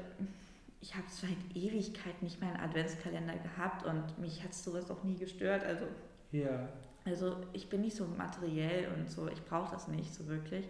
ich 0.80 0.94
habe 0.94 1.06
seit 1.08 1.56
Ewigkeit 1.56 2.22
nicht 2.22 2.40
mehr 2.40 2.50
einen 2.50 2.60
Adventskalender 2.60 3.34
gehabt 3.36 3.84
und 3.84 4.18
mich 4.18 4.42
hat 4.42 4.54
sowas 4.54 4.90
auch 4.90 5.02
nie 5.02 5.16
gestört. 5.16 5.64
Also, 5.64 5.86
ja. 6.30 6.68
Also 7.04 7.36
ich 7.52 7.68
bin 7.68 7.82
nicht 7.82 7.96
so 7.96 8.06
materiell 8.06 8.88
und 8.96 9.10
so, 9.10 9.28
ich 9.28 9.42
brauche 9.44 9.72
das 9.72 9.88
nicht 9.88 10.12
so 10.14 10.26
wirklich, 10.26 10.66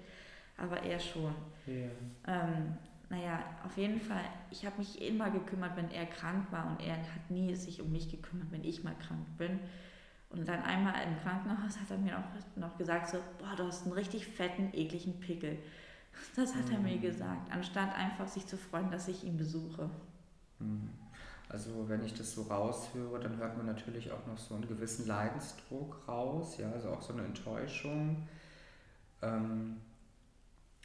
aber 0.56 0.82
er 0.82 0.98
schon. 0.98 1.34
Ja. 1.66 1.88
Ähm, 2.26 2.76
naja, 3.10 3.44
auf 3.64 3.76
jeden 3.76 4.00
Fall, 4.00 4.24
ich 4.50 4.64
habe 4.64 4.78
mich 4.78 5.00
immer 5.00 5.30
gekümmert, 5.30 5.76
wenn 5.76 5.90
er 5.90 6.06
krank 6.06 6.50
war 6.50 6.66
und 6.66 6.84
er 6.84 6.96
hat 6.96 7.30
nie 7.30 7.54
sich 7.54 7.80
um 7.80 7.92
mich 7.92 8.10
gekümmert, 8.10 8.50
wenn 8.50 8.64
ich 8.64 8.82
mal 8.82 8.94
krank 8.98 9.26
bin. 9.38 9.60
Und 10.30 10.48
dann 10.48 10.62
einmal 10.62 10.94
im 11.06 11.16
Krankenhaus 11.20 11.78
hat 11.78 11.90
er 11.90 11.98
mir 11.98 12.18
auch 12.18 12.56
noch 12.56 12.76
gesagt, 12.76 13.08
so, 13.08 13.18
boah, 13.38 13.54
du 13.56 13.64
hast 13.64 13.84
einen 13.84 13.92
richtig 13.92 14.26
fetten, 14.26 14.70
ekligen 14.72 15.20
Pickel. 15.20 15.58
Das 16.34 16.54
hat 16.56 16.66
mhm. 16.66 16.72
er 16.72 16.78
mir 16.80 16.96
mhm. 16.96 17.02
gesagt, 17.02 17.52
anstatt 17.52 17.94
einfach 17.94 18.26
sich 18.26 18.46
zu 18.46 18.56
freuen, 18.56 18.90
dass 18.90 19.06
ich 19.06 19.22
ihn 19.22 19.36
besuche. 19.36 19.88
Mhm. 20.58 20.90
Also 21.54 21.88
wenn 21.88 22.04
ich 22.04 22.12
das 22.14 22.34
so 22.34 22.42
raushöre, 22.42 23.20
dann 23.20 23.36
hört 23.36 23.56
man 23.56 23.66
natürlich 23.66 24.10
auch 24.10 24.26
noch 24.26 24.36
so 24.36 24.56
einen 24.56 24.66
gewissen 24.66 25.06
Leidensdruck 25.06 26.02
raus, 26.08 26.58
ja, 26.58 26.68
also 26.72 26.88
auch 26.88 27.00
so 27.00 27.12
eine 27.12 27.24
Enttäuschung. 27.24 28.26
Ähm, 29.22 29.76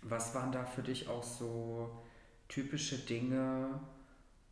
was 0.04 0.36
waren 0.36 0.52
da 0.52 0.64
für 0.66 0.84
dich 0.84 1.10
auch 1.10 1.24
so 1.24 1.90
typische 2.50 3.00
Dinge, 3.00 3.80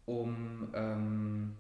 um 0.08 0.70
ähm, 0.74 1.56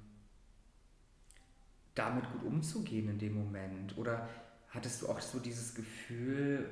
damit 1.93 2.27
gut 2.31 2.41
umzugehen 2.41 3.09
in 3.09 3.19
dem 3.19 3.35
Moment? 3.35 3.95
Oder 3.95 4.27
hattest 4.69 5.03
du 5.03 5.09
auch 5.09 5.21
so 5.21 5.37
dieses 5.37 5.75
Gefühl, 5.75 6.67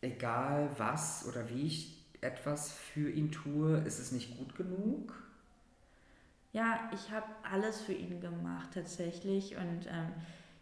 egal 0.00 0.70
was 0.78 1.26
oder 1.26 1.48
wie 1.48 1.66
ich 1.66 2.06
etwas 2.20 2.70
für 2.72 3.10
ihn 3.10 3.32
tue, 3.32 3.78
ist 3.78 3.98
es 3.98 4.12
nicht 4.12 4.38
gut 4.38 4.54
genug? 4.54 5.19
Ja, 6.52 6.90
ich 6.92 7.10
habe 7.10 7.26
alles 7.48 7.80
für 7.80 7.92
ihn 7.92 8.20
gemacht 8.20 8.70
tatsächlich 8.74 9.56
und 9.56 9.86
ähm, 9.86 10.12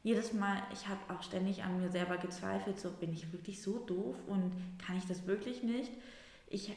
jedes 0.02 0.32
Mal, 0.32 0.62
ich 0.72 0.86
habe 0.86 1.00
auch 1.08 1.22
ständig 1.22 1.64
an 1.64 1.80
mir 1.80 1.90
selber 1.90 2.18
gezweifelt, 2.18 2.78
so 2.78 2.90
bin 2.90 3.12
ich 3.12 3.32
wirklich 3.32 3.62
so 3.62 3.78
doof 3.78 4.16
und 4.26 4.52
kann 4.78 4.98
ich 4.98 5.06
das 5.06 5.26
wirklich 5.26 5.62
nicht? 5.62 5.90
Ich, 6.46 6.76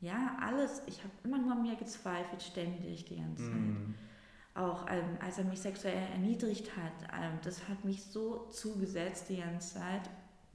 ja, 0.00 0.36
alles, 0.40 0.82
ich 0.86 0.98
habe 1.04 1.12
immer 1.24 1.38
nur 1.38 1.52
an 1.52 1.62
mir 1.62 1.76
gezweifelt, 1.76 2.42
ständig 2.42 3.04
die 3.04 3.16
ganze 3.16 3.44
Zeit. 3.44 3.54
Mm. 3.54 3.94
Auch 4.54 4.86
ähm, 4.90 5.18
als 5.20 5.38
er 5.38 5.44
mich 5.44 5.60
sexuell 5.60 6.02
erniedrigt 6.12 6.76
hat, 6.76 7.08
ähm, 7.14 7.38
das 7.42 7.68
hat 7.68 7.84
mich 7.84 8.02
so 8.02 8.48
zugesetzt 8.50 9.28
die 9.28 9.38
ganze 9.38 9.74
Zeit, 9.74 10.10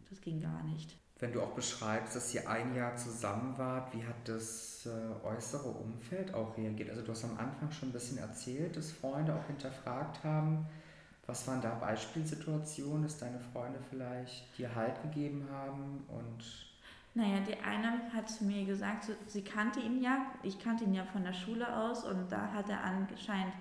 das 0.09 0.21
ging 0.21 0.41
gar 0.41 0.63
nicht 0.63 0.97
wenn 1.19 1.33
du 1.33 1.41
auch 1.41 1.51
beschreibst, 1.51 2.15
dass 2.15 2.33
ihr 2.33 2.47
ein 2.47 2.75
Jahr 2.75 2.95
zusammen 2.95 3.57
wart, 3.57 3.93
wie 3.93 4.03
hat 4.03 4.15
das 4.25 4.85
äh, 4.85 5.25
äußere 5.25 5.69
Umfeld 5.69 6.33
auch 6.33 6.55
reagiert? 6.57 6.89
Also 6.91 7.01
du 7.01 7.11
hast 7.11 7.23
am 7.23 7.37
Anfang 7.37 7.71
schon 7.71 7.89
ein 7.89 7.93
bisschen 7.93 8.19
erzählt, 8.19 8.77
dass 8.77 8.91
Freunde 8.91 9.33
auch 9.33 9.45
hinterfragt 9.47 10.23
haben. 10.23 10.65
Was 11.25 11.47
waren 11.47 11.61
da 11.61 11.75
Beispielsituationen, 11.75 13.03
dass 13.03 13.17
deine 13.17 13.39
Freunde 13.51 13.79
vielleicht 13.89 14.57
dir 14.57 14.73
Halt 14.73 15.01
gegeben 15.01 15.47
haben 15.51 16.05
und 16.07 16.67
naja, 17.13 17.39
die 17.39 17.57
eine 17.63 18.13
hat 18.13 18.29
zu 18.29 18.43
mir 18.43 18.63
gesagt, 18.63 19.09
sie 19.25 19.41
kannte 19.41 19.79
ihn 19.79 20.03
ja, 20.03 20.27
ich 20.43 20.59
kannte 20.59 20.83
ihn 20.83 20.93
ja 20.93 21.03
von 21.03 21.23
der 21.23 21.33
Schule 21.33 21.67
aus 21.75 22.03
und 22.03 22.31
da 22.31 22.51
hat 22.53 22.69
er 22.69 22.83
anscheinend 22.83 23.53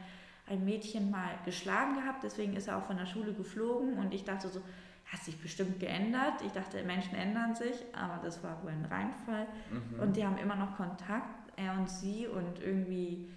ein 0.47 0.63
Mädchen 0.63 1.11
mal 1.11 1.31
geschlagen 1.47 1.95
gehabt, 1.95 2.23
deswegen 2.23 2.55
ist 2.55 2.69
er 2.69 2.77
auch 2.77 2.85
von 2.85 2.99
der 2.99 3.07
Schule 3.07 3.33
geflogen 3.33 3.95
und 3.95 4.13
ich 4.13 4.25
dachte 4.25 4.51
so, 4.51 4.61
hat 5.07 5.21
sich 5.21 5.41
bestimmt 5.41 5.79
geändert. 5.79 6.43
Ich 6.45 6.53
dachte, 6.53 6.83
Menschen 6.83 7.15
ändern 7.15 7.55
sich, 7.55 7.77
aber 7.95 8.23
das 8.23 8.43
war 8.43 8.63
wohl 8.63 8.71
ein 8.71 8.85
Reinfall. 8.85 9.47
Mhm. 9.71 10.01
Und 10.01 10.17
die 10.17 10.25
haben 10.25 10.37
immer 10.39 10.57
noch 10.57 10.77
Kontakt, 10.77 11.53
er 11.57 11.75
und 11.75 11.89
sie. 11.89 12.27
Und 12.27 12.61
irgendwie, 12.61 13.29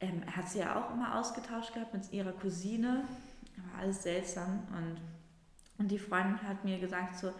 ähm, 0.00 0.22
er 0.26 0.36
hat 0.36 0.48
sie 0.48 0.58
ja 0.58 0.78
auch 0.78 0.92
immer 0.92 1.18
ausgetauscht 1.18 1.72
gehabt 1.72 1.94
mit 1.94 2.12
ihrer 2.12 2.32
Cousine. 2.32 3.04
War 3.72 3.80
alles 3.80 4.02
seltsam. 4.02 4.60
Und, 4.76 5.00
und 5.78 5.90
die 5.90 5.98
Freundin 5.98 6.42
hat 6.42 6.64
mir 6.64 6.80
gesagt, 6.80 7.16
so, 7.16 7.32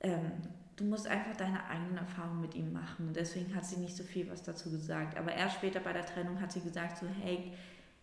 ähm, 0.00 0.32
du 0.74 0.84
musst 0.84 1.06
einfach 1.06 1.36
deine 1.36 1.64
eigenen 1.68 1.98
Erfahrungen 1.98 2.40
mit 2.40 2.56
ihm 2.56 2.72
machen. 2.72 3.08
Und 3.08 3.16
deswegen 3.16 3.54
hat 3.54 3.64
sie 3.64 3.76
nicht 3.76 3.96
so 3.96 4.02
viel 4.02 4.28
was 4.28 4.42
dazu 4.42 4.72
gesagt. 4.72 5.16
Aber 5.16 5.32
erst 5.32 5.56
später 5.56 5.78
bei 5.78 5.92
der 5.92 6.04
Trennung 6.04 6.40
hat 6.40 6.50
sie 6.50 6.60
gesagt, 6.60 6.98
so, 6.98 7.06
hey, 7.22 7.52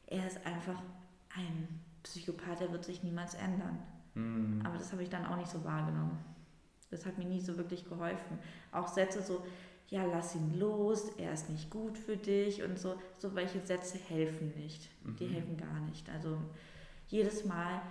er 0.08 0.26
ist 0.26 0.46
einfach 0.46 0.82
ein 1.36 1.68
Psychopath, 2.04 2.62
der 2.62 2.72
wird 2.72 2.86
sich 2.86 3.04
niemals 3.04 3.36
ändern. 3.36 3.80
Mhm. 4.16 4.62
Aber 4.64 4.78
das 4.78 4.92
habe 4.92 5.04
ich 5.04 5.10
dann 5.10 5.26
auch 5.26 5.38
nicht 5.38 5.50
so 5.50 5.64
wahrgenommen. 5.64 6.18
Das 6.92 7.06
hat 7.06 7.18
mir 7.18 7.26
nie 7.26 7.42
so 7.42 7.58
wirklich 7.58 7.88
geholfen. 7.88 8.38
Auch 8.72 8.88
Sätze 8.88 9.22
so, 9.22 9.44
ja, 9.90 10.06
lass 10.06 10.36
ihn 10.36 10.60
los, 10.60 11.10
er 11.18 11.34
ist 11.34 11.50
nicht 11.50 11.70
gut 11.70 11.98
für 11.98 12.18
dich 12.18 12.64
und 12.64 12.80
so. 12.80 12.96
So 13.18 13.36
welche 13.36 13.60
Sätze 13.60 13.98
helfen 13.98 14.54
nicht. 14.56 14.90
Mhm. 15.04 15.16
Die 15.18 15.28
helfen 15.28 15.58
gar 15.58 15.80
nicht. 15.82 16.10
Also 16.10 16.38
jedes 17.08 17.46
Mal 17.46 17.82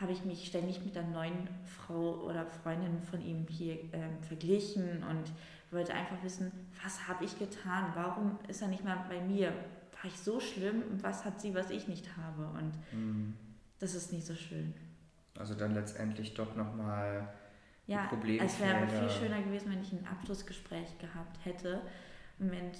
habe 0.00 0.12
ich 0.12 0.24
mich 0.24 0.46
ständig 0.46 0.84
mit 0.84 0.94
der 0.94 1.04
neuen 1.04 1.48
Frau 1.64 2.22
oder 2.24 2.46
Freundin 2.46 3.00
von 3.02 3.22
ihm 3.22 3.46
hier 3.48 3.78
ähm, 3.92 4.18
verglichen 4.22 5.04
und 5.04 5.32
wollte 5.70 5.94
einfach 5.94 6.22
wissen, 6.22 6.50
was 6.82 7.08
habe 7.08 7.24
ich 7.24 7.38
getan? 7.38 7.92
Warum 7.94 8.38
ist 8.48 8.62
er 8.62 8.68
nicht 8.68 8.84
mal 8.84 9.04
bei 9.08 9.20
mir? 9.20 9.48
War 9.48 10.06
ich 10.06 10.18
so 10.18 10.40
schlimm? 10.40 10.82
Und 10.90 11.02
was 11.02 11.24
hat 11.24 11.40
sie, 11.40 11.54
was 11.54 11.70
ich 11.70 11.88
nicht 11.88 12.16
habe? 12.16 12.46
Und 12.58 12.72
mhm. 12.92 13.34
das 13.78 13.94
ist 13.94 14.12
nicht 14.12 14.26
so 14.26 14.34
schön. 14.34 14.74
Also 15.38 15.54
dann 15.54 15.74
letztendlich 15.74 16.34
doch 16.34 16.54
nochmal 16.54 17.28
ja, 17.86 18.08
Es 18.40 18.60
wäre 18.60 18.86
viel 18.86 19.10
schöner 19.10 19.42
gewesen, 19.42 19.70
wenn 19.70 19.82
ich 19.82 19.92
ein 19.92 20.06
Abschlussgespräch 20.06 20.96
gehabt 20.98 21.44
hätte. 21.44 21.82
Wenn 22.38 22.72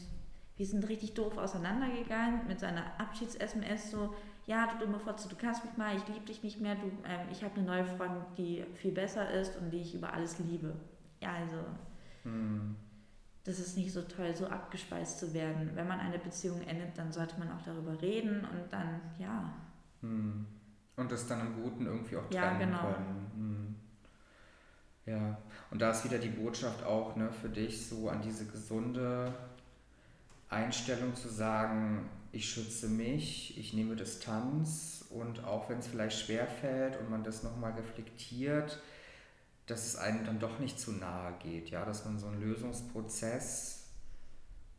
wir 0.57 0.67
sind 0.67 0.89
richtig 0.89 1.15
doof 1.15 1.37
auseinandergegangen 1.37 2.47
mit 2.47 2.61
seiner 2.61 2.99
Abschieds-SMS 2.99 3.91
so, 3.91 4.15
ja, 4.47 4.69
du 4.69 4.85
dumme 4.85 5.01
Fotze, 5.01 5.29
du 5.29 5.37
kannst 5.37 5.65
mich 5.65 5.77
mal, 5.77 5.97
ich 5.97 6.07
liebe 6.07 6.27
dich 6.27 6.43
nicht 6.43 6.61
mehr, 6.61 6.77
du, 6.77 6.87
ähm, 7.05 7.29
ich 7.33 7.43
habe 7.43 7.57
eine 7.57 7.65
neue 7.65 7.85
Freundin, 7.85 8.23
die 8.37 8.65
viel 8.75 8.93
besser 8.93 9.31
ist 9.31 9.57
und 9.57 9.71
die 9.71 9.81
ich 9.81 9.95
über 9.95 10.13
alles 10.13 10.39
liebe. 10.39 10.75
Ja, 11.21 11.33
also, 11.33 11.57
hm. 12.23 12.77
das 13.43 13.59
ist 13.59 13.77
nicht 13.77 13.93
so 13.93 14.03
toll, 14.03 14.35
so 14.37 14.47
abgespeist 14.47 15.19
zu 15.19 15.35
werden. 15.35 15.71
Wenn 15.75 15.89
man 15.89 15.99
eine 15.99 16.19
Beziehung 16.19 16.61
endet, 16.63 16.97
dann 16.97 17.11
sollte 17.11 17.39
man 17.39 17.51
auch 17.51 17.63
darüber 17.63 18.01
reden 18.01 18.45
und 18.45 18.73
dann, 18.73 19.01
ja. 19.19 19.53
Hm. 20.03 20.47
Und 20.97 21.11
das 21.11 21.27
dann 21.27 21.41
im 21.41 21.63
Guten 21.63 21.87
irgendwie 21.87 22.17
auch 22.17 22.29
trennen 22.31 22.61
ja, 22.61 22.67
genau. 22.67 22.81
können. 22.81 23.31
Hm. 23.35 23.75
Ja, 25.07 25.39
und 25.71 25.83
da 25.83 25.91
ist 25.91 26.05
wieder 26.05 26.19
die 26.19 26.29
Botschaft 26.29 26.85
auch 26.85 27.17
ne, 27.17 27.31
für 27.31 27.49
dich 27.49 27.87
so 27.87 28.09
an 28.09 28.23
diese 28.23 28.47
gesunde 28.47 29.35
Einstellung 30.49 31.15
zu 31.15 31.29
sagen, 31.29 32.09
ich 32.33 32.49
schütze 32.49 32.89
mich, 32.89 33.59
ich 33.59 33.75
nehme 33.75 33.97
Distanz 33.97 35.05
und 35.11 35.45
auch 35.45 35.69
wenn 35.69 35.79
es 35.79 35.87
vielleicht 35.87 36.19
schwer 36.19 36.47
fällt 36.47 36.99
und 36.99 37.11
man 37.11 37.23
das 37.23 37.43
nochmal 37.43 37.73
reflektiert, 37.73 38.81
dass 39.67 39.87
es 39.87 39.97
einem 39.97 40.25
dann 40.25 40.39
doch 40.39 40.59
nicht 40.59 40.79
zu 40.79 40.93
nahe 40.93 41.35
geht, 41.43 41.71
ja, 41.71 41.85
dass 41.85 42.05
man 42.05 42.19
so 42.19 42.27
einen 42.27 42.41
Lösungsprozess 42.41 43.85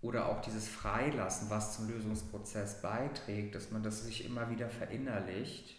oder 0.01 0.29
auch 0.29 0.41
dieses 0.41 0.67
Freilassen, 0.67 1.49
was 1.49 1.75
zum 1.75 1.89
Lösungsprozess 1.89 2.81
beiträgt, 2.81 3.55
dass 3.55 3.71
man 3.71 3.83
das 3.83 4.03
sich 4.03 4.25
immer 4.25 4.49
wieder 4.49 4.69
verinnerlicht, 4.69 5.75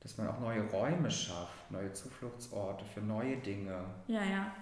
dass 0.00 0.16
man 0.16 0.28
auch 0.28 0.40
neue 0.40 0.62
Räume 0.70 1.10
schafft, 1.10 1.70
neue 1.70 1.92
Zufluchtsorte 1.92 2.84
für 2.84 3.00
neue 3.00 3.36
Dinge. 3.38 3.84
Ja, 4.06 4.22
ja. 4.24 4.52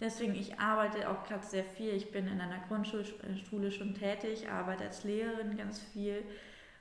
Deswegen, 0.00 0.34
ich 0.34 0.58
arbeite 0.58 1.10
auch 1.10 1.24
gerade 1.24 1.44
sehr 1.44 1.64
viel. 1.64 1.92
Ich 1.92 2.10
bin 2.10 2.26
in 2.26 2.40
einer 2.40 2.60
Grundschule 2.68 3.70
schon 3.70 3.94
tätig, 3.94 4.48
arbeite 4.48 4.84
als 4.84 5.04
Lehrerin 5.04 5.58
ganz 5.58 5.78
viel 5.78 6.24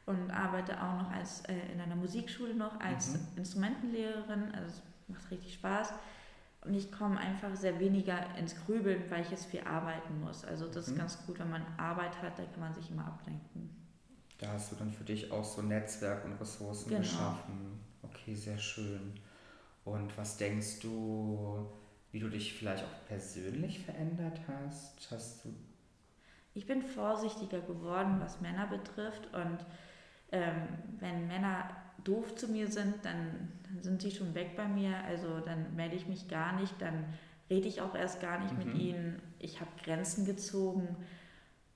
und 0.06 0.32
arbeite 0.32 0.82
auch 0.82 1.04
noch 1.04 1.12
als, 1.12 1.42
äh, 1.46 1.54
in 1.74 1.82
einer 1.82 1.98
Musikschule 1.98 2.56
noch 2.56 2.80
als 2.80 3.14
mhm. 3.14 3.28
Instrumentenlehrerin. 3.36 4.56
Also 4.56 4.68
es 4.68 4.82
macht 5.10 5.30
richtig 5.32 5.54
Spaß. 5.54 5.94
Und 6.66 6.74
ich 6.74 6.92
komme 6.92 7.18
einfach 7.20 7.56
sehr 7.56 7.80
weniger 7.80 8.36
ins 8.38 8.56
Grübeln, 8.66 9.04
weil 9.10 9.22
ich 9.22 9.32
jetzt 9.32 9.46
viel 9.46 9.62
arbeiten 9.62 10.20
muss. 10.22 10.46
Also 10.46 10.68
das 10.68 10.88
mhm. 10.88 10.94
ist 10.94 11.00
ganz 11.00 11.26
gut, 11.26 11.40
wenn 11.40 11.50
man 11.50 11.66
Arbeit 11.78 12.22
hat, 12.22 12.40
da 12.40 12.44
kann 12.44 12.62
man 12.62 12.74
sich 12.74 12.90
immer 12.90 13.06
ablenken. 13.06 13.70
Da 14.40 14.54
hast 14.54 14.72
du 14.72 14.78
dann 14.78 14.92
für 14.92 15.04
dich 15.04 15.32
auch 15.32 15.44
so 15.44 15.62
Netzwerk 15.62 16.24
und 16.24 16.40
Ressourcen 16.40 16.90
genau. 16.90 17.02
geschaffen. 17.02 17.80
Okay, 18.22 18.36
sehr 18.36 18.60
schön. 18.60 19.14
Und 19.86 20.18
was 20.18 20.38
denkst 20.38 20.80
du, 20.82 21.68
wie 22.12 22.20
du 22.20 22.30
dich 22.30 22.54
vielleicht 22.54 22.84
auch 22.84 23.08
persönlich 23.08 23.80
verändert 23.80 24.40
hast? 24.48 25.10
Hast 25.12 25.46
du 25.46 25.54
ich 26.54 26.66
bin 26.66 26.82
vorsichtiger 26.82 27.62
geworden, 27.62 28.18
was 28.20 28.42
Männer 28.42 28.68
betrifft. 28.68 29.34
Und 29.34 29.66
ähm, 30.32 30.68
wenn 31.00 31.28
Männer 31.28 31.70
doof 32.04 32.36
zu 32.36 32.48
mir 32.50 32.68
sind, 32.68 32.96
dann, 33.04 33.50
dann, 33.64 33.82
sind 33.82 34.02
sie 34.02 34.12
schon 34.12 34.34
weg 34.34 34.56
bei 34.56 34.68
mir. 34.68 34.98
Also 35.06 35.40
dann 35.40 35.76
melde 35.76 35.96
ich 35.96 36.08
mich 36.08 36.28
gar 36.28 36.60
nicht, 36.60 36.74
dann 36.82 37.06
rede 37.50 37.68
ich 37.68 37.82
auch 37.82 37.96
erst 37.96 38.20
gar 38.20 38.40
nicht 38.40 38.58
mhm. 38.58 38.58
mit 38.58 38.78
ihnen. 38.78 39.22
Ich 39.40 39.62
habe 39.62 39.72
Grenzen 39.84 40.26
gezogen. 40.26 40.98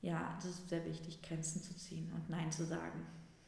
Ja, 0.01 0.33
das 0.35 0.45
ist 0.45 0.69
sehr 0.69 0.85
wichtig, 0.85 1.21
Grenzen 1.21 1.61
zu 1.61 1.75
ziehen 1.77 2.11
und 2.13 2.29
Nein 2.29 2.51
zu 2.51 2.65
sagen. 2.65 3.05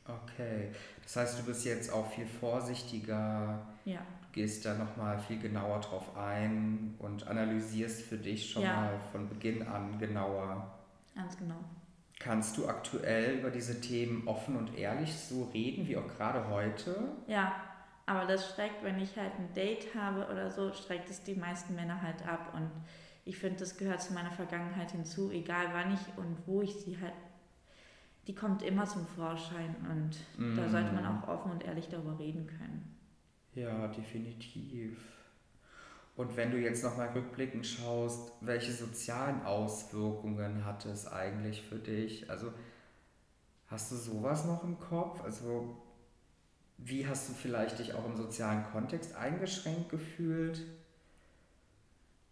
Okay, 0.08 0.72
das 1.04 1.16
heißt, 1.16 1.40
du 1.40 1.44
bist 1.44 1.66
jetzt 1.66 1.92
auch 1.92 2.10
viel 2.12 2.28
vorsichtiger. 2.28 3.66
Ja 3.86 4.02
gehst 4.36 4.66
da 4.66 4.74
nochmal 4.74 5.18
viel 5.18 5.40
genauer 5.40 5.80
drauf 5.80 6.18
ein 6.18 6.94
und 7.00 7.26
analysierst 7.26 8.02
für 8.02 8.18
dich 8.18 8.52
schon 8.52 8.64
ja. 8.64 8.76
mal 8.76 9.00
von 9.14 9.30
Beginn 9.30 9.66
an 9.66 9.98
genauer. 9.98 10.76
Ganz 11.16 11.38
genau. 11.38 11.56
Kannst 12.20 12.58
du 12.58 12.68
aktuell 12.68 13.40
über 13.40 13.50
diese 13.50 13.80
Themen 13.80 14.28
offen 14.28 14.58
und 14.58 14.78
ehrlich 14.78 15.16
so 15.16 15.46
reden, 15.54 15.88
wie 15.88 15.96
auch 15.96 16.08
gerade 16.10 16.50
heute? 16.50 17.14
Ja, 17.28 17.56
aber 18.06 18.26
das 18.26 18.54
schreckt, 18.54 18.84
wenn 18.84 19.00
ich 19.00 19.16
halt 19.16 19.32
ein 19.40 19.54
Date 19.54 19.96
habe 19.96 20.28
oder 20.30 20.52
so, 20.52 20.74
schreckt 20.74 21.10
es 21.10 21.24
die 21.24 21.36
meisten 21.36 21.74
Männer 21.74 22.02
halt 22.02 22.28
ab. 22.28 22.54
Und 22.54 22.70
ich 23.24 23.38
finde, 23.38 23.60
das 23.60 23.78
gehört 23.78 24.02
zu 24.02 24.14
meiner 24.14 24.32
Vergangenheit 24.32 24.92
hinzu, 24.92 25.32
egal 25.32 25.68
wann 25.72 25.94
ich 25.94 26.18
und 26.18 26.46
wo 26.46 26.62
ich 26.62 26.74
sie 26.74 27.00
halt. 27.00 27.14
Die 28.28 28.36
kommt 28.36 28.64
immer 28.64 28.86
zum 28.86 29.06
Vorschein 29.06 29.76
und 29.90 30.18
mm. 30.38 30.58
da 30.58 30.68
sollte 30.68 30.92
man 30.94 31.06
auch 31.06 31.28
offen 31.28 31.52
und 31.52 31.64
ehrlich 31.64 31.90
darüber 31.90 32.18
reden 32.18 32.48
können. 32.48 32.98
Ja, 33.54 33.88
definitiv. 33.88 34.98
Und 36.16 36.36
wenn 36.38 36.52
du 36.52 36.58
jetzt 36.58 36.84
nochmal 36.84 37.10
rückblickend 37.10 37.68
schaust, 37.68 38.32
welche 38.42 38.72
sozialen 38.72 39.44
Auswirkungen 39.44 40.66
hatte 40.66 40.90
es 40.90 41.08
eigentlich 41.08 41.62
für 41.62 41.78
dich? 41.78 42.30
Also 42.30 42.54
hast 43.68 43.92
du 43.92 43.96
sowas 43.96 44.46
noch 44.46 44.64
im 44.64 44.80
Kopf? 44.80 45.22
Also 45.24 45.76
wie 46.78 47.08
hast 47.08 47.30
du 47.30 47.34
vielleicht 47.34 47.80
dich 47.80 47.94
auch 47.94 48.06
im 48.06 48.16
sozialen 48.16 48.64
Kontext 48.72 49.16
eingeschränkt 49.16 49.90
gefühlt? 49.90 50.62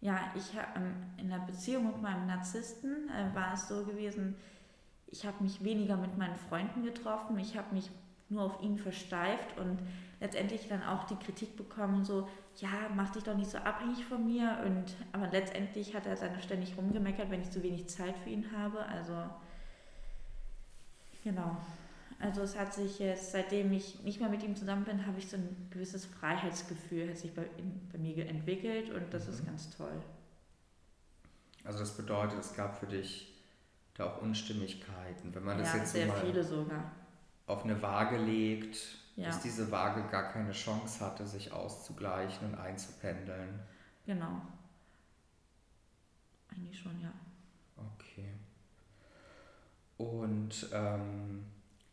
Ja, 0.00 0.32
ich 0.34 0.54
ähm, 0.76 0.94
in 1.18 1.28
der 1.30 1.38
Beziehung 1.38 1.86
mit 1.86 2.02
meinem 2.02 2.26
Narzissten 2.26 3.08
äh, 3.08 3.34
war 3.34 3.54
es 3.54 3.68
so 3.68 3.84
gewesen, 3.84 4.36
ich 5.14 5.24
habe 5.24 5.44
mich 5.44 5.62
weniger 5.62 5.96
mit 5.96 6.18
meinen 6.18 6.34
Freunden 6.34 6.82
getroffen, 6.82 7.38
ich 7.38 7.56
habe 7.56 7.72
mich 7.72 7.88
nur 8.28 8.42
auf 8.42 8.60
ihn 8.60 8.78
versteift 8.78 9.56
und 9.58 9.78
letztendlich 10.18 10.66
dann 10.66 10.82
auch 10.82 11.04
die 11.04 11.14
Kritik 11.14 11.56
bekommen, 11.56 12.04
so, 12.04 12.28
ja, 12.56 12.68
mach 12.96 13.10
dich 13.10 13.22
doch 13.22 13.36
nicht 13.36 13.48
so 13.48 13.58
abhängig 13.58 14.04
von 14.04 14.26
mir. 14.26 14.58
Und, 14.66 14.96
aber 15.12 15.28
letztendlich 15.30 15.94
hat 15.94 16.06
er 16.06 16.16
dann 16.16 16.40
ständig 16.42 16.76
rumgemeckert, 16.76 17.30
wenn 17.30 17.42
ich 17.42 17.50
zu 17.50 17.62
wenig 17.62 17.88
Zeit 17.88 18.18
für 18.18 18.30
ihn 18.30 18.50
habe. 18.56 18.84
Also, 18.86 19.14
genau. 21.22 21.58
Also 22.18 22.42
es 22.42 22.58
hat 22.58 22.74
sich 22.74 22.98
jetzt, 22.98 23.30
seitdem 23.30 23.70
ich 23.72 24.02
nicht 24.02 24.18
mehr 24.18 24.28
mit 24.28 24.42
ihm 24.42 24.56
zusammen 24.56 24.84
bin, 24.84 25.06
habe 25.06 25.18
ich 25.18 25.28
so 25.28 25.36
ein 25.36 25.68
gewisses 25.70 26.06
Freiheitsgefühl, 26.06 27.10
hat 27.10 27.18
sich 27.18 27.32
bei, 27.32 27.48
bei 27.92 27.98
mir 27.98 28.26
entwickelt 28.26 28.90
und 28.90 29.14
das 29.14 29.26
mhm. 29.26 29.32
ist 29.32 29.46
ganz 29.46 29.76
toll. 29.76 30.02
Also 31.62 31.78
das 31.78 31.96
bedeutet, 31.96 32.40
es 32.40 32.54
gab 32.54 32.76
für 32.80 32.86
dich 32.86 33.33
da 33.94 34.06
auch 34.06 34.22
Unstimmigkeiten, 34.22 35.34
wenn 35.34 35.44
man 35.44 35.58
das 35.58 35.72
ja, 35.72 35.78
jetzt 35.78 35.92
sehr 35.92 36.06
so 36.06 36.12
mal 36.12 36.20
viele 36.20 36.44
sogar. 36.44 36.92
auf 37.46 37.64
eine 37.64 37.80
Waage 37.80 38.18
legt, 38.18 38.76
ja. 39.16 39.26
dass 39.26 39.40
diese 39.40 39.70
Waage 39.70 40.08
gar 40.10 40.32
keine 40.32 40.52
Chance 40.52 41.04
hatte, 41.04 41.26
sich 41.26 41.52
auszugleichen 41.52 42.48
und 42.48 42.54
einzupendeln. 42.56 43.60
Genau. 44.06 44.42
Eigentlich 46.50 46.78
schon, 46.78 47.00
ja. 47.00 47.12
Okay. 47.76 48.28
Und 49.96 50.68
ähm, 50.72 51.44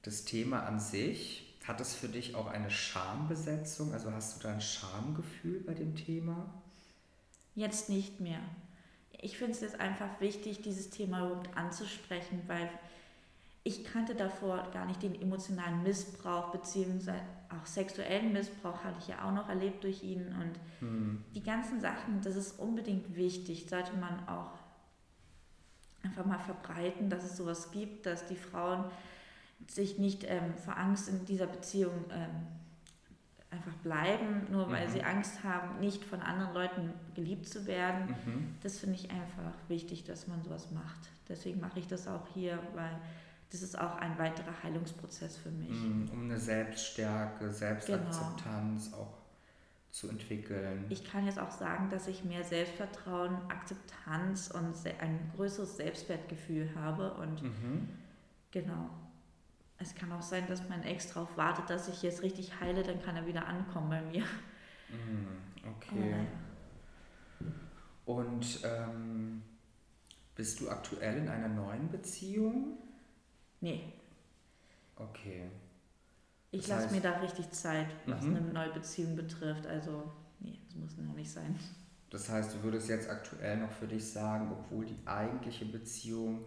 das 0.01 0.25
Thema 0.25 0.63
an 0.65 0.79
sich, 0.79 1.51
hat 1.67 1.79
es 1.79 1.93
für 1.93 2.09
dich 2.09 2.35
auch 2.35 2.47
eine 2.47 2.71
Schambesetzung? 2.71 3.93
Also 3.93 4.11
hast 4.11 4.37
du 4.37 4.47
da 4.47 4.53
ein 4.53 4.61
Schamgefühl 4.61 5.59
bei 5.59 5.73
dem 5.73 5.95
Thema? 5.95 6.51
Jetzt 7.53 7.89
nicht 7.89 8.19
mehr. 8.19 8.39
Ich 9.21 9.37
finde 9.37 9.53
es 9.53 9.61
jetzt 9.61 9.79
einfach 9.79 10.19
wichtig, 10.19 10.61
dieses 10.61 10.89
Thema 10.89 11.25
überhaupt 11.25 11.55
anzusprechen, 11.55 12.41
weil 12.47 12.69
ich 13.63 13.83
kannte 13.83 14.15
davor 14.15 14.67
gar 14.73 14.85
nicht 14.85 15.03
den 15.03 15.21
emotionalen 15.21 15.83
Missbrauch, 15.83 16.51
beziehungsweise 16.51 17.21
auch 17.49 17.65
sexuellen 17.65 18.33
Missbrauch 18.33 18.83
hatte 18.83 18.97
ich 18.99 19.09
ja 19.09 19.23
auch 19.23 19.31
noch 19.31 19.49
erlebt 19.49 19.83
durch 19.83 20.03
ihn. 20.03 20.27
Und 20.27 20.59
hm. 20.79 21.23
die 21.35 21.43
ganzen 21.43 21.79
Sachen, 21.79 22.21
das 22.23 22.35
ist 22.35 22.59
unbedingt 22.59 23.15
wichtig, 23.15 23.67
sollte 23.69 23.95
man 23.97 24.27
auch 24.27 24.53
einfach 26.03 26.25
mal 26.25 26.39
verbreiten, 26.39 27.09
dass 27.11 27.23
es 27.23 27.37
sowas 27.37 27.69
gibt, 27.71 28.07
dass 28.07 28.25
die 28.25 28.35
Frauen 28.35 28.85
sich 29.67 29.99
nicht 29.99 30.23
ähm, 30.27 30.55
vor 30.65 30.77
Angst 30.77 31.07
in 31.09 31.25
dieser 31.25 31.45
Beziehung 31.45 32.05
ähm, 32.11 32.47
einfach 33.51 33.73
bleiben, 33.83 34.47
nur 34.49 34.71
weil 34.71 34.87
mhm. 34.87 34.91
sie 34.91 35.03
Angst 35.03 35.43
haben, 35.43 35.79
nicht 35.79 36.05
von 36.05 36.21
anderen 36.21 36.53
Leuten 36.53 36.93
geliebt 37.15 37.47
zu 37.47 37.67
werden. 37.67 38.15
Mhm. 38.25 38.55
Das 38.63 38.79
finde 38.79 38.95
ich 38.95 39.11
einfach 39.11 39.53
wichtig, 39.67 40.05
dass 40.05 40.27
man 40.27 40.41
sowas 40.41 40.71
macht. 40.71 41.09
Deswegen 41.27 41.59
mache 41.59 41.79
ich 41.79 41.87
das 41.87 42.07
auch 42.07 42.27
hier, 42.33 42.59
weil 42.75 42.97
das 43.51 43.61
ist 43.61 43.77
auch 43.77 43.97
ein 43.97 44.17
weiterer 44.17 44.63
Heilungsprozess 44.63 45.35
für 45.37 45.51
mich. 45.51 45.69
Mm, 45.69 46.07
um 46.13 46.23
eine 46.23 46.39
Selbststärke, 46.39 47.51
Selbstakzeptanz 47.51 48.91
genau. 48.91 49.03
auch 49.03 49.17
zu 49.91 50.07
entwickeln. 50.07 50.85
Ich 50.87 51.03
kann 51.03 51.25
jetzt 51.25 51.37
auch 51.37 51.51
sagen, 51.51 51.89
dass 51.89 52.07
ich 52.07 52.23
mehr 52.23 52.45
Selbstvertrauen, 52.45 53.35
Akzeptanz 53.49 54.49
und 54.49 54.73
ein 55.01 55.31
größeres 55.35 55.75
Selbstwertgefühl 55.75 56.69
habe. 56.75 57.13
Und 57.15 57.43
mhm. 57.43 57.89
genau. 58.51 58.89
Es 59.81 59.95
kann 59.95 60.11
auch 60.11 60.21
sein, 60.21 60.45
dass 60.47 60.69
mein 60.69 60.83
Ex 60.83 61.07
darauf 61.07 61.35
wartet, 61.37 61.69
dass 61.69 61.87
ich 61.87 62.03
jetzt 62.03 62.21
richtig 62.21 62.59
heile, 62.59 62.83
dann 62.83 63.01
kann 63.01 63.15
er 63.15 63.25
wieder 63.25 63.47
ankommen 63.47 63.89
bei 63.89 64.01
mir. 64.01 64.23
Mhm. 64.89 65.27
Okay. 65.75 66.27
Und 68.05 68.59
ähm, 68.63 69.41
bist 70.35 70.59
du 70.59 70.69
aktuell 70.69 71.17
in 71.17 71.29
einer 71.29 71.47
neuen 71.47 71.89
Beziehung? 71.89 72.77
Nee. 73.59 73.93
Okay. 74.95 75.49
Ich 76.51 76.67
lasse 76.67 76.93
mir 76.93 77.01
da 77.01 77.19
richtig 77.19 77.49
Zeit, 77.51 77.87
was 78.05 78.23
mhm. 78.23 78.35
eine 78.35 78.53
neue 78.53 78.73
Beziehung 78.73 79.15
betrifft. 79.15 79.65
Also, 79.65 80.11
nee, 80.41 80.59
das 80.65 80.75
muss 80.75 80.97
noch 80.97 81.15
nicht 81.15 81.31
sein. 81.31 81.57
Das 82.11 82.29
heißt, 82.29 82.53
du 82.53 82.63
würdest 82.63 82.89
jetzt 82.89 83.09
aktuell 83.09 83.57
noch 83.57 83.71
für 83.71 83.87
dich 83.87 84.05
sagen, 84.05 84.51
obwohl 84.51 84.85
die 84.85 84.99
eigentliche 85.05 85.65
Beziehung, 85.65 86.45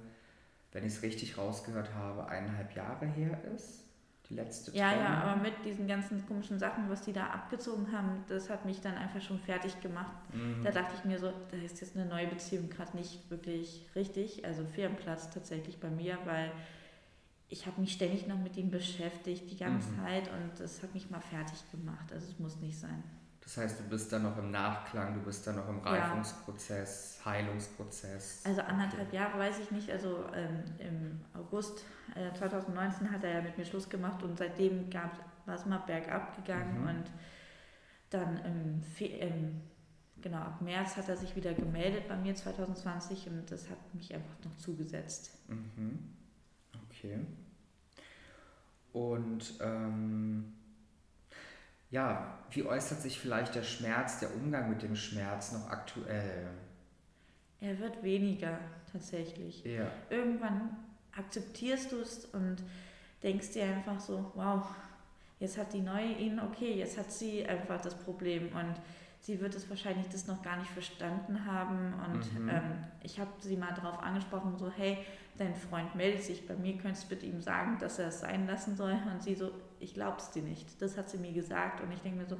wenn 0.75 0.85
ich 0.85 0.95
es 0.95 1.03
richtig 1.03 1.39
rausgehört 1.39 1.95
habe, 1.95 2.29
eineinhalb 2.29 2.77
Jahre 2.77 3.07
her 3.07 3.43
ist? 3.55 3.85
Die 4.29 4.35
letzte 4.35 4.71
Ja, 4.73 4.89
Trennung. 4.91 5.05
ja, 5.05 5.23
aber 5.23 5.43
mit 5.43 5.53
diesen 5.65 5.87
ganzen 5.87 6.27
komischen 6.27 6.59
Sachen, 6.59 6.89
was 6.89 7.03
die 7.03 7.13
da 7.13 7.27
abgezogen 7.27 7.93
haben, 7.93 8.25
das 8.27 8.51
hat 8.51 8.65
mich 8.65 8.81
dann 8.81 8.95
einfach 8.97 9.21
schon 9.21 9.39
fertig 9.39 9.81
gemacht. 9.81 10.17
Mhm. 10.33 10.65
Da 10.65 10.71
dachte 10.71 10.95
ich 10.99 11.05
mir 11.05 11.19
so, 11.19 11.31
da 11.51 11.57
ist 11.59 11.81
jetzt 11.81 11.97
eine 11.97 12.07
neue 12.07 12.27
Beziehung 12.27 12.69
gerade 12.71 12.97
nicht 12.97 13.31
wirklich 13.31 13.87
richtig, 13.95 14.45
also 14.45 14.65
Firmenplatz 14.65 15.31
tatsächlich 15.31 15.79
bei 15.79 15.91
mir, 15.91 16.19
weil 16.25 16.51
ich 17.51 17.67
habe 17.67 17.81
mich 17.81 17.93
ständig 17.93 18.27
noch 18.27 18.39
mit 18.39 18.57
ihm 18.57 18.71
beschäftigt 18.71 19.51
die 19.51 19.59
ganze 19.59 19.91
mhm. 19.91 19.97
Zeit 19.99 20.29
und 20.29 20.59
das 20.59 20.83
hat 20.83 20.95
mich 20.95 21.11
mal 21.11 21.21
fertig 21.21 21.59
gemacht. 21.71 22.11
Also 22.13 22.27
es 22.31 22.39
muss 22.39 22.57
nicht 22.57 22.79
sein. 22.79 23.05
Das 23.45 23.59
heißt, 23.59 23.81
du 23.81 23.85
bist 23.85 24.11
dann 24.11 24.23
noch 24.23 24.39
im 24.39 24.51
Nachklang, 24.51 25.15
du 25.15 25.21
bist 25.21 25.47
dann 25.47 25.57
noch 25.57 25.69
im 25.69 25.79
Reifungsprozess, 25.81 27.19
ja. 27.19 27.31
Heilungsprozess. 27.31 28.43
Also 28.45 28.63
anderthalb 28.63 29.09
okay. 29.09 29.17
Jahre 29.17 29.39
weiß 29.39 29.59
ich 29.59 29.71
nicht. 29.71 29.91
Also 29.91 30.25
ähm, 30.35 30.65
im 30.79 31.21
August 31.39 31.85
äh, 32.15 32.33
2019 32.37 33.11
hat 33.11 33.23
er 33.23 33.35
ja 33.35 33.43
mit 33.43 33.59
mir 33.59 33.67
Schluss 33.67 33.89
gemacht 33.89 34.23
und 34.23 34.39
seitdem 34.39 34.91
war 34.93 35.55
es 35.55 35.67
mal 35.67 35.79
bergab 35.79 36.35
gegangen 36.37 36.81
mhm. 36.81 36.89
und 36.89 37.05
dann 38.09 38.39
im, 38.45 38.83
im, 38.99 39.61
genau, 40.23 40.39
ab 40.39 40.63
März 40.63 40.97
hat 40.97 41.09
er 41.11 41.17
sich 41.17 41.37
wieder 41.37 41.53
gemeldet 41.53 42.09
bei 42.09 42.17
mir 42.17 42.35
2020 42.35 43.29
und 43.29 43.51
das 43.51 43.69
hat 43.69 43.95
mich 43.95 44.15
einfach 44.15 44.37
noch 44.43 44.57
zugesetzt. 44.57 45.37
Mhm. 45.49 45.99
Okay. 46.89 47.19
Und 48.95 49.55
ähm, 49.61 50.55
ja, 51.95 52.27
wie 52.51 52.65
äußert 52.65 53.01
sich 53.01 53.21
vielleicht 53.21 53.55
der 53.55 53.63
Schmerz, 53.63 54.19
der 54.19 54.35
Umgang 54.35 54.69
mit 54.69 54.83
dem 54.83 54.97
Schmerz 54.97 55.53
noch 55.53 55.71
aktuell? 55.71 56.49
Er 57.61 57.79
wird 57.79 58.03
weniger 58.03 58.59
tatsächlich. 58.91 59.65
Ja. 59.65 59.87
Irgendwann 60.11 60.77
akzeptierst 61.17 61.93
du 61.93 62.01
es 62.01 62.25
und 62.27 62.57
denkst 63.23 63.53
dir 63.53 63.63
einfach 63.63 64.01
so, 64.01 64.33
wow, 64.35 64.67
jetzt 65.39 65.57
hat 65.57 65.73
die 65.73 65.83
neue 65.83 66.11
ihn, 66.15 66.41
okay, 66.41 66.75
jetzt 66.75 66.99
hat 66.99 67.13
sie 67.13 67.47
einfach 67.47 67.81
das 67.81 67.95
Problem 67.95 68.49
und 68.49 68.75
sie 69.21 69.41
wird 69.41 69.55
es 69.55 69.71
wahrscheinlich 69.71 70.09
das 70.09 70.27
noch 70.27 70.43
gar 70.43 70.57
nicht 70.57 70.71
verstanden 70.71 71.47
haben. 71.47 71.95
Und 72.07 72.41
mhm. 72.41 72.49
ähm, 72.49 72.85
ich 73.05 73.21
habe 73.21 73.31
sie 73.39 73.57
mal 73.57 73.73
darauf 73.73 74.03
angesprochen, 74.03 74.59
so, 74.59 74.69
hey, 74.69 74.99
dein 75.39 75.55
Freund 75.55 75.95
meldet 75.95 76.25
sich 76.25 76.47
bei 76.47 76.55
mir, 76.55 76.77
könntest 76.77 77.05
du 77.05 77.09
bitte 77.11 77.27
ihm 77.27 77.41
sagen, 77.41 77.79
dass 77.79 78.01
er 78.01 78.09
es 78.09 78.19
sein 78.19 78.49
lassen 78.49 78.77
soll? 78.77 78.99
Und 79.13 79.23
sie 79.23 79.37
so, 79.37 79.53
ich 79.85 79.95
glaub's 79.95 80.31
dir 80.31 80.43
nicht. 80.43 80.81
Das 80.81 80.97
hat 80.97 81.09
sie 81.09 81.19
mir 81.19 81.33
gesagt. 81.33 81.81
Und 81.81 81.93
ich 81.93 82.01
denke 82.01 82.19
mir 82.19 82.27
so, 82.27 82.37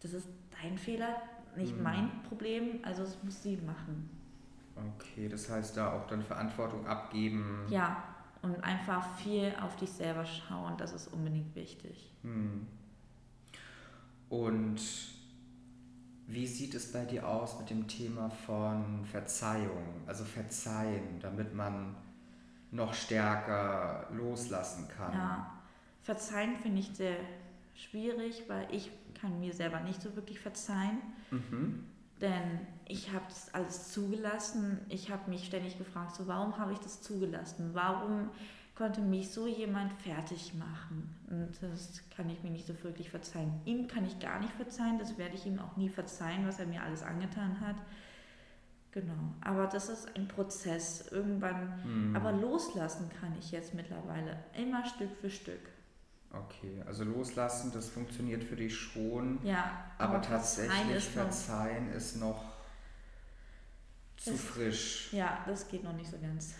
das 0.00 0.12
ist 0.12 0.28
dein 0.62 0.78
Fehler, 0.78 1.20
nicht 1.56 1.76
mhm. 1.76 1.82
mein 1.82 2.22
Problem, 2.22 2.80
also 2.82 3.02
es 3.02 3.22
muss 3.22 3.42
sie 3.42 3.56
machen. 3.56 4.08
Okay, 4.76 5.28
das 5.28 5.50
heißt 5.50 5.76
da 5.76 5.92
auch 5.92 6.06
dann 6.06 6.22
Verantwortung 6.22 6.86
abgeben. 6.86 7.66
Ja, 7.70 8.02
und 8.42 8.62
einfach 8.62 9.16
viel 9.16 9.54
auf 9.60 9.76
dich 9.76 9.90
selber 9.90 10.24
schauen, 10.24 10.76
das 10.76 10.92
ist 10.92 11.08
unbedingt 11.08 11.54
wichtig. 11.54 12.12
Mhm. 12.22 12.66
Und 14.28 14.80
wie 16.26 16.46
sieht 16.46 16.74
es 16.74 16.92
bei 16.92 17.04
dir 17.04 17.26
aus 17.26 17.58
mit 17.58 17.70
dem 17.70 17.86
Thema 17.86 18.28
von 18.28 19.04
Verzeihung, 19.04 20.02
also 20.06 20.24
Verzeihen, 20.24 21.20
damit 21.20 21.54
man 21.54 21.96
noch 22.70 22.92
stärker 22.92 24.08
loslassen 24.12 24.88
kann? 24.88 25.12
Ja, 25.12 25.56
Verzeihen 26.06 26.56
finde 26.56 26.80
ich 26.80 26.90
sehr 26.94 27.16
schwierig, 27.74 28.44
weil 28.46 28.66
ich 28.70 28.90
kann 29.20 29.40
mir 29.40 29.52
selber 29.52 29.80
nicht 29.80 30.00
so 30.00 30.14
wirklich 30.14 30.38
verzeihen. 30.38 30.98
Mhm. 31.32 31.84
Denn 32.20 32.60
ich 32.86 33.12
habe 33.12 33.24
das 33.28 33.52
alles 33.52 33.92
zugelassen. 33.92 34.78
Ich 34.88 35.10
habe 35.10 35.28
mich 35.28 35.44
ständig 35.44 35.76
gefragt, 35.76 36.14
so 36.14 36.28
warum 36.28 36.56
habe 36.58 36.72
ich 36.72 36.78
das 36.78 37.02
zugelassen? 37.02 37.70
Warum 37.72 38.30
konnte 38.76 39.00
mich 39.00 39.30
so 39.30 39.46
jemand 39.46 39.92
fertig 39.94 40.52
machen. 40.54 41.12
Und 41.28 41.50
das 41.60 42.02
kann 42.14 42.28
ich 42.28 42.42
mir 42.42 42.50
nicht 42.50 42.66
so 42.66 42.74
wirklich 42.84 43.10
verzeihen. 43.10 43.52
Ihm 43.64 43.88
kann 43.88 44.04
ich 44.04 44.20
gar 44.20 44.38
nicht 44.38 44.52
verzeihen, 44.52 44.98
das 44.98 45.18
werde 45.18 45.34
ich 45.34 45.46
ihm 45.46 45.58
auch 45.58 45.76
nie 45.76 45.88
verzeihen, 45.88 46.46
was 46.46 46.60
er 46.60 46.66
mir 46.66 46.82
alles 46.82 47.02
angetan 47.02 47.58
hat. 47.60 47.76
Genau, 48.92 49.34
aber 49.40 49.66
das 49.66 49.88
ist 49.88 50.14
ein 50.14 50.28
Prozess. 50.28 51.10
Irgendwann, 51.10 51.72
mhm. 51.84 52.16
aber 52.16 52.32
loslassen 52.32 53.10
kann 53.18 53.34
ich 53.38 53.50
jetzt 53.50 53.74
mittlerweile 53.74 54.38
immer 54.54 54.84
Stück 54.84 55.10
für 55.20 55.30
Stück. 55.30 55.75
Okay, 56.32 56.82
also 56.86 57.04
loslassen, 57.04 57.72
das 57.72 57.88
funktioniert 57.88 58.44
für 58.44 58.56
dich 58.56 58.76
schon. 58.76 59.38
Ja, 59.44 59.84
aber, 59.98 60.16
aber 60.16 60.22
tatsächlich 60.22 60.96
ist 60.96 61.08
verzeihen 61.08 61.88
noch, 61.88 61.96
ist 61.96 62.16
noch 62.16 62.44
zu 64.16 64.36
frisch. 64.36 65.12
Ja, 65.12 65.44
das 65.46 65.68
geht 65.68 65.84
noch 65.84 65.92
nicht 65.92 66.10
so 66.10 66.18
ganz. 66.18 66.54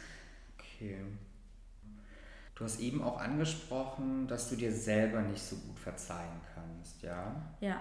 Okay. 0.59 0.99
Du 2.55 2.65
hast 2.65 2.81
eben 2.81 3.03
auch 3.03 3.21
angesprochen, 3.21 4.27
dass 4.29 4.49
du 4.49 4.57
dir 4.57 4.73
selber 4.73 5.21
nicht 5.21 5.43
so 5.43 5.57
gut 5.57 5.79
verzeihen 5.79 6.41
kannst, 6.55 7.03
ja? 7.03 7.35
Ja. 7.61 7.81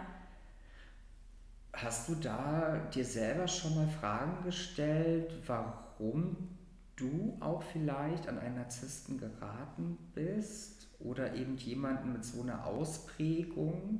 Hast 1.71 2.09
du 2.09 2.15
da 2.15 2.77
dir 2.93 3.05
selber 3.05 3.47
schon 3.47 3.75
mal 3.75 3.87
Fragen 3.87 4.43
gestellt, 4.43 5.31
warum 5.45 6.57
du 6.97 7.37
auch 7.39 7.63
vielleicht 7.63 8.27
an 8.27 8.37
einen 8.37 8.55
Narzissten 8.55 9.17
geraten 9.17 9.97
bist 10.13 10.74
oder 11.05 11.35
eben 11.35 11.57
jemanden 11.57 12.13
mit 12.13 12.25
so 12.25 12.41
einer 12.41 12.65
Ausprägung? 12.65 13.99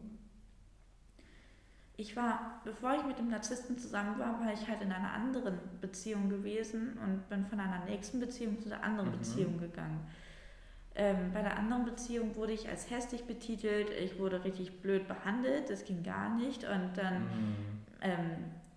Ich 1.98 2.16
war, 2.16 2.62
bevor 2.66 2.96
ich 2.96 3.06
mit 3.06 3.20
dem 3.20 3.30
Narzissten 3.30 3.78
zusammen 3.78 4.20
war, 4.20 4.40
war 4.42 4.52
ich 4.52 4.68
halt 4.68 4.82
in 4.82 4.92
einer 4.92 5.14
anderen 5.14 5.58
Beziehung 5.80 6.30
gewesen 6.30 6.98
und 7.06 7.30
bin 7.30 7.46
von 7.46 7.60
einer 7.60 7.86
nächsten 7.86 8.20
Beziehung 8.20 8.60
zu 8.60 8.74
einer 8.74 8.84
anderen 8.84 9.12
mhm. 9.12 9.20
Beziehung 9.20 9.58
gegangen. 9.60 10.06
Ähm, 10.98 11.32
bei 11.34 11.42
der 11.42 11.58
anderen 11.58 11.86
Beziehung 11.86 12.36
wurde 12.36 12.54
ich 12.54 12.68
als 12.70 12.90
hässlich 12.90 13.26
betitelt, 13.26 13.90
ich 13.92 14.20
wurde 14.20 14.44
richtig 14.44 14.82
blöd 14.82 15.08
behandelt, 15.08 15.70
das 15.70 15.86
ging 15.86 16.04
gar 16.04 16.36
nicht. 16.36 16.64
Und 16.66 16.92
dann, 16.96 17.22
mhm. 17.24 17.56
ähm, 18.02 18.30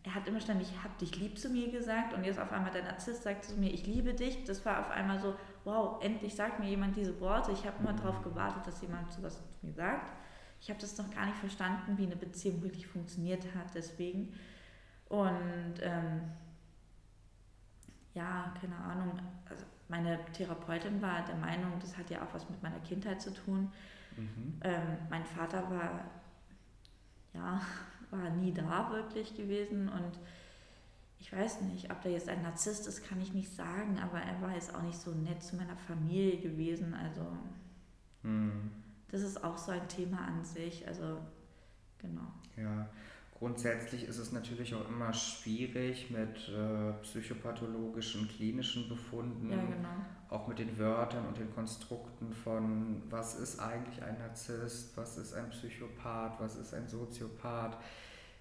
er 0.05 0.15
hat 0.15 0.29
immer 0.29 0.41
ständig, 0.41 0.69
ich 0.71 0.83
hab 0.83 0.97
dich 0.99 1.19
lieb 1.19 1.39
zu 1.39 1.49
mir 1.49 1.71
gesagt 1.71 2.15
und 2.15 2.25
jetzt 2.25 2.39
auf 2.39 2.53
einmal 2.53 2.71
der 2.71 2.85
Narzisst 2.85 3.25
sagt 3.25 3.45
zu 3.45 3.57
mir, 3.57 3.73
ich 3.73 3.87
liebe 3.87 4.15
dich. 4.15 4.45
Das 4.45 4.65
war 4.65 4.81
auf 4.81 4.91
einmal 4.91 5.19
so, 5.19 5.35
wow, 5.69 6.03
endlich 6.03 6.35
sagt 6.35 6.59
mir 6.61 6.69
jemand 6.69 6.97
diese 6.97 7.21
Worte. 7.21 7.53
Ich 7.53 7.67
habe 7.67 7.77
immer 7.81 7.93
darauf 7.93 8.23
gewartet, 8.23 8.67
dass 8.67 8.81
jemand 8.81 9.13
sowas 9.13 9.37
zu 9.37 9.67
mir 9.67 9.75
sagt. 9.75 10.17
Ich 10.61 10.71
habe 10.71 10.81
das 10.81 10.97
noch 10.97 11.11
gar 11.11 11.27
nicht 11.27 11.37
verstanden, 11.37 11.99
wie 11.99 12.07
eine 12.07 12.17
Beziehung 12.17 12.63
wirklich 12.63 12.87
funktioniert 12.87 13.45
hat, 13.55 13.75
deswegen. 13.75 14.33
Und 15.11 15.75
ähm, 15.83 16.23
ja, 18.15 18.53
keine 18.59 18.77
Ahnung, 18.77 19.19
also 19.49 19.65
meine 19.89 20.19
Therapeutin 20.33 21.03
war 21.03 21.23
der 21.27 21.37
Meinung, 21.37 21.73
das 21.81 21.97
hat 21.99 22.09
ja 22.11 22.23
auch 22.23 22.33
was 22.33 22.49
mit 22.49 22.63
meiner 22.63 22.81
Kindheit 22.81 23.21
zu 23.21 23.33
tun. 23.33 23.71
Mhm. 24.17 24.61
Ähm, 24.63 24.97
mein 25.11 25.25
Vater 25.27 25.71
war, 25.71 26.05
ja, 27.35 27.61
war 28.11 28.31
nie 28.31 28.55
da 28.55 28.91
wirklich 28.91 29.37
gewesen 29.37 29.91
und 29.91 30.19
ich 31.19 31.33
weiß 31.33 31.63
nicht, 31.63 31.91
ob 31.91 32.01
der 32.03 32.13
jetzt 32.13 32.29
ein 32.29 32.43
Narzisst 32.43 32.87
ist, 32.87 33.05
kann 33.05 33.21
ich 33.21 33.35
nicht 33.35 33.55
sagen, 33.55 33.99
aber 33.99 34.19
er 34.21 34.41
war 34.41 34.55
jetzt 34.55 34.75
auch 34.75 34.83
nicht 34.83 34.99
so 34.99 35.11
nett 35.11 35.43
zu 35.43 35.57
meiner 35.57 35.77
Familie 35.77 36.39
gewesen. 36.39 36.95
Also 36.95 37.27
mhm. 38.23 38.71
das 39.11 39.23
ist 39.23 39.43
auch 39.43 39.59
so 39.59 39.73
ein 39.73 39.89
Thema 39.89 40.19
an 40.19 40.45
sich. 40.45 40.87
Also 40.87 41.19
genau. 41.99 42.33
Ja, 42.57 42.89
Grundsätzlich 43.39 44.03
ist 44.09 44.19
es 44.19 44.33
natürlich 44.33 44.75
auch 44.75 44.89
immer 44.89 45.13
schwierig 45.13 46.11
mit 46.11 46.49
äh, 46.49 46.93
psychopathologischen, 47.03 48.27
klinischen 48.27 48.89
Befunden, 48.89 49.51
ja, 49.51 49.57
genau. 49.57 49.89
auch 50.29 50.49
mit 50.49 50.59
den 50.59 50.77
Wörtern 50.77 51.25
und 51.25 51.39
den 51.39 51.55
Konstrukten 51.55 52.33
von, 52.33 53.01
was 53.11 53.39
ist 53.39 53.61
eigentlich 53.61 54.03
ein 54.03 54.19
Narzisst, 54.19 54.97
was 54.97 55.19
ist 55.19 55.35
ein 55.35 55.51
Psychopath, 55.51 56.41
was 56.41 56.57
ist 56.57 56.75
ein 56.75 56.89
Soziopath. 56.89 57.79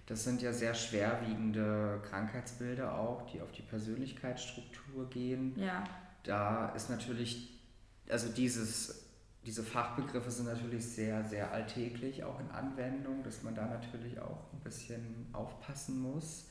Das 0.08 0.24
sind 0.24 0.40
ja 0.40 0.52
sehr 0.52 0.74
schwerwiegende 0.74 2.00
Krankheitsbilder 2.08 2.98
auch, 2.98 3.30
die 3.30 3.42
auf 3.42 3.52
die 3.52 3.62
Persönlichkeitsstruktur 3.62 5.08
gehen. 5.10 5.54
Ja. 5.56 5.84
Da 6.24 6.70
ist 6.70 6.88
natürlich, 6.88 7.60
also 8.08 8.28
dieses 8.32 9.08
diese 9.48 9.62
Fachbegriffe 9.62 10.30
sind 10.30 10.46
natürlich 10.46 10.84
sehr, 10.84 11.24
sehr 11.24 11.50
alltäglich, 11.52 12.22
auch 12.22 12.38
in 12.38 12.50
Anwendung, 12.50 13.22
dass 13.22 13.42
man 13.42 13.54
da 13.54 13.64
natürlich 13.64 14.20
auch 14.20 14.52
ein 14.52 14.60
bisschen 14.60 15.26
aufpassen 15.32 16.02
muss. 16.02 16.48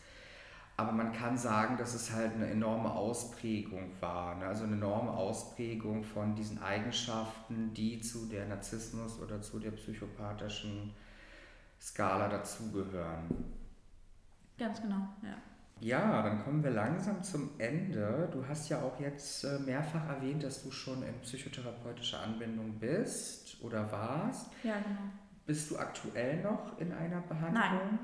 Aber 0.77 0.91
man 0.91 1.11
kann 1.11 1.37
sagen, 1.37 1.77
dass 1.77 1.93
es 1.93 2.11
halt 2.11 2.33
eine 2.33 2.47
enorme 2.47 2.91
Ausprägung 2.91 3.91
war. 3.99 4.35
Ne? 4.35 4.45
Also 4.45 4.63
eine 4.63 4.75
enorme 4.75 5.11
Ausprägung 5.11 6.03
von 6.03 6.35
diesen 6.35 6.61
Eigenschaften, 6.61 7.73
die 7.73 7.99
zu 7.99 8.27
der 8.27 8.47
Narzissmus 8.47 9.19
oder 9.19 9.41
zu 9.41 9.59
der 9.59 9.71
psychopathischen 9.71 10.93
Skala 11.79 12.27
dazugehören. 12.27 13.27
Ganz 14.57 14.81
genau, 14.81 15.07
ja. 15.21 15.37
Ja, 15.79 16.23
dann 16.23 16.43
kommen 16.43 16.63
wir 16.63 16.71
langsam 16.71 17.21
zum 17.21 17.51
Ende. 17.59 18.27
Du 18.31 18.47
hast 18.47 18.67
ja 18.69 18.81
auch 18.81 18.99
jetzt 18.99 19.43
äh, 19.43 19.59
mehrfach 19.59 20.07
erwähnt, 20.07 20.43
dass 20.43 20.63
du 20.63 20.71
schon 20.71 21.03
in 21.03 21.13
psychotherapeutischer 21.21 22.21
Anwendung 22.21 22.79
bist 22.79 23.61
oder 23.61 23.91
warst. 23.91 24.49
Ja, 24.63 24.75
genau. 24.77 25.11
Bist 25.45 25.69
du 25.69 25.77
aktuell 25.77 26.41
noch 26.41 26.79
in 26.79 26.91
einer 26.91 27.21
Behandlung? 27.21 27.53
Nein. 27.53 27.99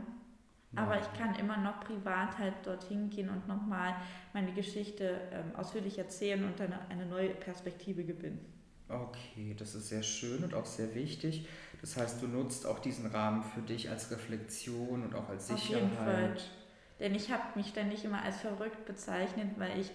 Nein. 0.71 0.85
Aber 0.85 0.99
ich 0.99 1.13
kann 1.13 1.35
immer 1.35 1.57
noch 1.57 1.81
privat 1.81 2.37
halt 2.37 2.53
dorthin 2.63 3.09
gehen 3.09 3.29
und 3.29 3.47
nochmal 3.47 3.95
meine 4.33 4.53
Geschichte 4.53 5.21
ähm, 5.31 5.55
ausführlich 5.55 5.97
erzählen 5.99 6.43
und 6.43 6.59
dann 6.59 6.73
eine 6.89 7.05
neue 7.05 7.29
Perspektive 7.29 8.03
gewinnen. 8.03 8.39
Okay, 8.89 9.55
das 9.57 9.75
ist 9.75 9.89
sehr 9.89 10.03
schön 10.03 10.43
und 10.43 10.53
auch 10.53 10.65
sehr 10.65 10.93
wichtig. 10.95 11.47
Das 11.83 11.97
heißt, 11.97 12.23
du 12.23 12.27
nutzt 12.27 12.65
auch 12.65 12.79
diesen 12.79 13.05
Rahmen 13.07 13.43
für 13.43 13.61
dich 13.61 13.89
als 13.89 14.09
Reflexion 14.09 15.03
und 15.03 15.13
auch 15.13 15.29
als 15.29 15.49
Sicherheit. 15.49 15.83
Auf 15.83 15.91
jeden 15.91 15.97
Fall 15.97 16.35
denn 17.03 17.15
ich 17.15 17.31
habe 17.31 17.43
mich 17.55 17.67
ständig 17.67 18.05
immer 18.05 18.21
als 18.23 18.37
verrückt 18.37 18.85
bezeichnet, 18.85 19.47
weil 19.57 19.77
ich, 19.77 19.91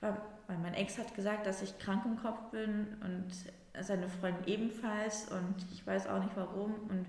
weil 0.00 0.58
mein 0.62 0.74
Ex 0.74 0.98
hat 0.98 1.14
gesagt, 1.14 1.46
dass 1.46 1.62
ich 1.62 1.78
krank 1.78 2.02
im 2.04 2.18
Kopf 2.18 2.50
bin 2.50 2.86
und 3.02 3.30
seine 3.82 4.08
Freundin 4.08 4.44
ebenfalls 4.46 5.28
und 5.30 5.54
ich 5.72 5.86
weiß 5.86 6.06
auch 6.06 6.22
nicht 6.22 6.36
warum 6.36 6.74
und 6.90 7.06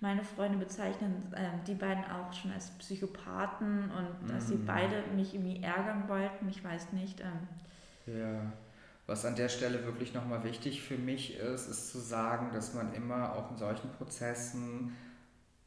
meine 0.00 0.24
Freunde 0.24 0.58
bezeichnen 0.58 1.32
äh, 1.32 1.64
die 1.66 1.74
beiden 1.74 2.04
auch 2.06 2.32
schon 2.32 2.50
als 2.50 2.70
Psychopathen 2.72 3.88
und 3.92 4.28
dass 4.28 4.48
sie 4.48 4.56
mhm. 4.56 4.66
beide 4.66 5.04
mich 5.14 5.32
irgendwie 5.32 5.62
ärgern 5.62 6.08
wollten, 6.08 6.48
ich 6.48 6.62
weiß 6.64 6.92
nicht. 6.92 7.20
Ähm. 7.20 8.18
Ja, 8.18 8.52
was 9.06 9.24
an 9.24 9.36
der 9.36 9.48
Stelle 9.48 9.84
wirklich 9.84 10.14
nochmal 10.14 10.44
wichtig 10.44 10.82
für 10.82 10.96
mich 10.96 11.36
ist, 11.36 11.68
ist 11.68 11.90
zu 11.90 11.98
sagen, 11.98 12.52
dass 12.52 12.74
man 12.74 12.94
immer 12.94 13.34
auch 13.34 13.50
in 13.50 13.56
solchen 13.56 13.90
Prozessen 13.90 14.96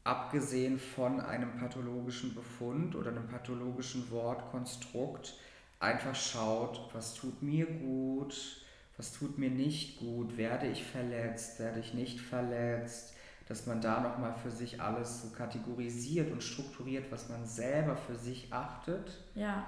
abgesehen 0.04 0.78
von 0.78 1.20
einem 1.20 1.56
pathologischen 1.58 2.34
Befund 2.34 2.94
oder 2.94 3.10
einem 3.10 3.26
pathologischen 3.26 4.10
Wortkonstrukt, 4.10 5.34
einfach 5.80 6.14
schaut, 6.14 6.88
was 6.94 7.14
tut 7.14 7.42
mir 7.42 7.66
gut, 7.66 8.62
was 8.96 9.12
tut 9.12 9.36
mir 9.36 9.50
nicht 9.50 9.98
gut, 9.98 10.36
werde 10.36 10.68
ich 10.68 10.84
verletzt, 10.84 11.58
werde 11.58 11.80
ich 11.80 11.92
nicht 11.92 12.20
verletzt, 12.20 13.14
dass 13.48 13.66
man 13.66 13.80
da 13.80 14.00
nochmal 14.00 14.34
für 14.34 14.50
sich 14.50 14.80
alles 14.80 15.22
so 15.22 15.28
kategorisiert 15.30 16.32
und 16.32 16.42
strukturiert, 16.42 17.12
was 17.12 17.28
man 17.28 17.44
selber 17.44 17.96
für 17.96 18.16
sich 18.16 18.52
achtet. 18.52 19.20
Ja. 19.34 19.66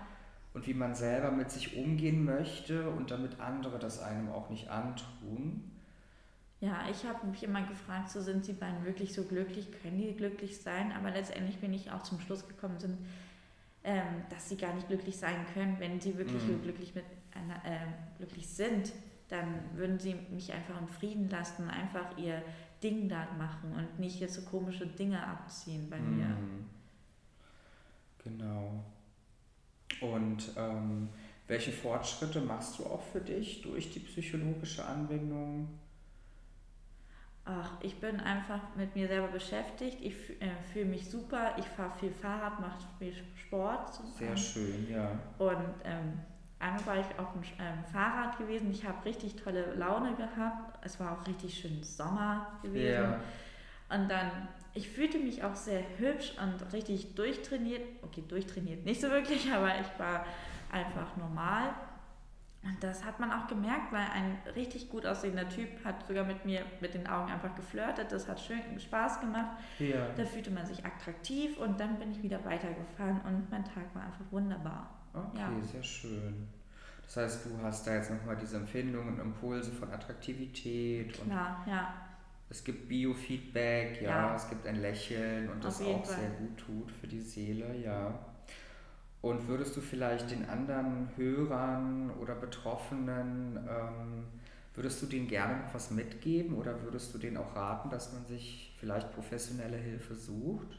Und 0.58 0.66
wie 0.66 0.74
man 0.74 0.96
selber 0.96 1.30
mit 1.30 1.52
sich 1.52 1.76
umgehen 1.76 2.24
möchte 2.24 2.90
und 2.90 3.12
damit 3.12 3.38
andere 3.38 3.78
das 3.78 4.02
einem 4.02 4.28
auch 4.28 4.50
nicht 4.50 4.68
antun. 4.70 5.70
Ja, 6.58 6.80
ich 6.90 7.04
habe 7.04 7.28
mich 7.28 7.44
immer 7.44 7.62
gefragt, 7.62 8.10
so 8.10 8.20
sind 8.20 8.44
sie 8.44 8.54
beiden 8.54 8.84
wirklich 8.84 9.14
so 9.14 9.22
glücklich, 9.22 9.68
können 9.80 9.98
die 9.98 10.16
glücklich 10.16 10.58
sein? 10.58 10.90
Aber 10.90 11.12
letztendlich 11.12 11.58
bin 11.58 11.72
ich 11.72 11.92
auch 11.92 12.02
zum 12.02 12.18
Schluss 12.18 12.48
gekommen, 12.48 12.80
sind, 12.80 12.98
ähm, 13.84 14.02
dass 14.30 14.48
sie 14.48 14.56
gar 14.56 14.74
nicht 14.74 14.88
glücklich 14.88 15.16
sein 15.16 15.46
können. 15.54 15.76
Wenn 15.78 16.00
sie 16.00 16.18
wirklich 16.18 16.42
mhm. 16.42 16.60
glücklich, 16.60 16.92
mit 16.92 17.04
einer, 17.36 17.64
äh, 17.64 17.86
glücklich 18.16 18.48
sind, 18.48 18.90
dann 19.28 19.60
würden 19.76 20.00
sie 20.00 20.16
mich 20.32 20.52
einfach 20.52 20.80
in 20.80 20.88
Frieden 20.88 21.30
lassen, 21.30 21.70
einfach 21.70 22.18
ihr 22.18 22.42
Ding 22.82 23.08
da 23.08 23.28
machen 23.38 23.74
und 23.76 24.00
nicht 24.00 24.18
jetzt 24.18 24.34
so 24.34 24.42
komische 24.42 24.88
Dinge 24.88 25.24
abziehen 25.24 25.88
bei 25.88 26.00
mhm. 26.00 26.16
mir. 26.16 26.36
Genau. 28.24 28.82
Und 30.00 30.52
ähm, 30.56 31.08
welche 31.46 31.72
Fortschritte 31.72 32.40
machst 32.40 32.78
du 32.78 32.86
auch 32.86 33.02
für 33.02 33.20
dich 33.20 33.62
durch 33.62 33.90
die 33.90 34.00
psychologische 34.00 34.84
Anwendung? 34.84 35.68
ach, 37.48 37.70
ich 37.80 37.98
bin 37.98 38.20
einfach 38.20 38.60
mit 38.76 38.94
mir 38.94 39.08
selber 39.08 39.28
beschäftigt, 39.28 39.98
ich 40.00 40.14
äh, 40.40 40.50
fühle 40.72 40.86
mich 40.86 41.08
super, 41.08 41.54
ich 41.56 41.64
fahre 41.64 41.92
viel 41.98 42.12
Fahrrad, 42.12 42.60
mache 42.60 42.78
viel 42.98 43.14
Sport. 43.34 43.94
Sehr 44.18 44.36
schön, 44.36 44.86
ja. 44.90 45.10
Und 45.38 45.74
ähm, 45.84 46.20
einmal 46.58 46.86
war 46.86 46.96
ich 46.98 47.18
auf 47.18 47.32
dem 47.32 47.42
ähm, 47.58 47.84
Fahrrad 47.90 48.38
gewesen, 48.38 48.70
ich 48.70 48.86
habe 48.86 49.04
richtig 49.04 49.36
tolle 49.36 49.74
Laune 49.74 50.14
gehabt, 50.14 50.78
es 50.84 51.00
war 51.00 51.18
auch 51.18 51.26
richtig 51.26 51.58
schön 51.58 51.82
Sommer 51.82 52.58
gewesen. 52.62 53.02
Ja. 53.02 53.20
Und 53.90 54.08
dann, 54.10 54.30
ich 54.74 54.88
fühlte 54.88 55.18
mich 55.18 55.42
auch 55.42 55.54
sehr 55.54 55.82
hübsch 55.98 56.34
und 56.42 56.72
richtig 56.72 57.14
durchtrainiert, 57.14 57.82
okay, 58.02 58.22
durchtrainiert 58.26 58.84
nicht 58.84 59.00
so 59.00 59.10
wirklich, 59.10 59.50
aber 59.52 59.80
ich 59.80 59.98
war 59.98 60.24
einfach 60.70 61.16
normal. 61.16 61.74
Und 62.62 62.82
das 62.82 63.04
hat 63.04 63.20
man 63.20 63.30
auch 63.30 63.46
gemerkt, 63.46 63.92
weil 63.92 64.06
ein 64.12 64.36
richtig 64.56 64.90
gut 64.90 65.06
aussehender 65.06 65.48
Typ 65.48 65.68
hat 65.84 66.06
sogar 66.06 66.24
mit 66.24 66.44
mir 66.44 66.62
mit 66.80 66.92
den 66.92 67.06
Augen 67.06 67.30
einfach 67.30 67.54
geflirtet. 67.54 68.10
Das 68.10 68.28
hat 68.28 68.40
schön 68.40 68.60
Spaß 68.78 69.20
gemacht. 69.20 69.56
Ja. 69.78 70.08
Da 70.16 70.24
fühlte 70.24 70.50
man 70.50 70.66
sich 70.66 70.84
attraktiv 70.84 71.56
und 71.58 71.78
dann 71.78 71.98
bin 71.98 72.10
ich 72.10 72.22
wieder 72.22 72.44
weitergefahren 72.44 73.20
und 73.22 73.48
mein 73.50 73.64
Tag 73.64 73.94
war 73.94 74.02
einfach 74.02 74.24
wunderbar. 74.32 74.90
Okay, 75.14 75.38
ja. 75.38 75.62
sehr 75.62 75.82
schön. 75.82 76.48
Das 77.02 77.16
heißt, 77.16 77.46
du 77.46 77.62
hast 77.62 77.86
da 77.86 77.94
jetzt 77.94 78.10
nochmal 78.10 78.36
diese 78.36 78.56
Empfindungen 78.56 79.14
und 79.14 79.20
Impulse 79.20 79.70
von 79.70 79.90
Attraktivität. 79.90 81.14
Klar, 81.14 81.62
und 81.64 81.72
ja. 81.72 81.94
Es 82.50 82.64
gibt 82.64 82.88
Biofeedback, 82.88 84.00
ja, 84.00 84.08
ja, 84.08 84.34
es 84.34 84.48
gibt 84.48 84.66
ein 84.66 84.76
Lächeln 84.76 85.50
und 85.50 85.58
Auf 85.58 85.78
das 85.78 85.82
auch 85.82 86.04
Fall. 86.04 86.16
sehr 86.16 86.30
gut 86.30 86.56
tut 86.56 86.90
für 86.90 87.06
die 87.06 87.20
Seele, 87.20 87.76
ja. 87.76 88.18
Und 89.20 89.46
würdest 89.48 89.76
du 89.76 89.80
vielleicht 89.80 90.30
den 90.30 90.48
anderen 90.48 91.10
Hörern 91.16 92.10
oder 92.20 92.34
Betroffenen, 92.34 93.56
ähm, 93.68 94.24
würdest 94.74 95.02
du 95.02 95.06
denen 95.06 95.26
gerne 95.26 95.64
noch 95.64 95.74
was 95.74 95.90
mitgeben 95.90 96.56
oder 96.56 96.82
würdest 96.82 97.12
du 97.12 97.18
denen 97.18 97.36
auch 97.36 97.54
raten, 97.54 97.90
dass 97.90 98.12
man 98.12 98.24
sich 98.26 98.74
vielleicht 98.78 99.12
professionelle 99.12 99.76
Hilfe 99.76 100.14
sucht? 100.14 100.78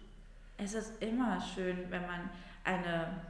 Es 0.57 0.73
ist 0.73 1.01
immer 1.01 1.39
schön, 1.39 1.77
wenn 1.89 2.01
man 2.01 2.29
eine 2.63 3.21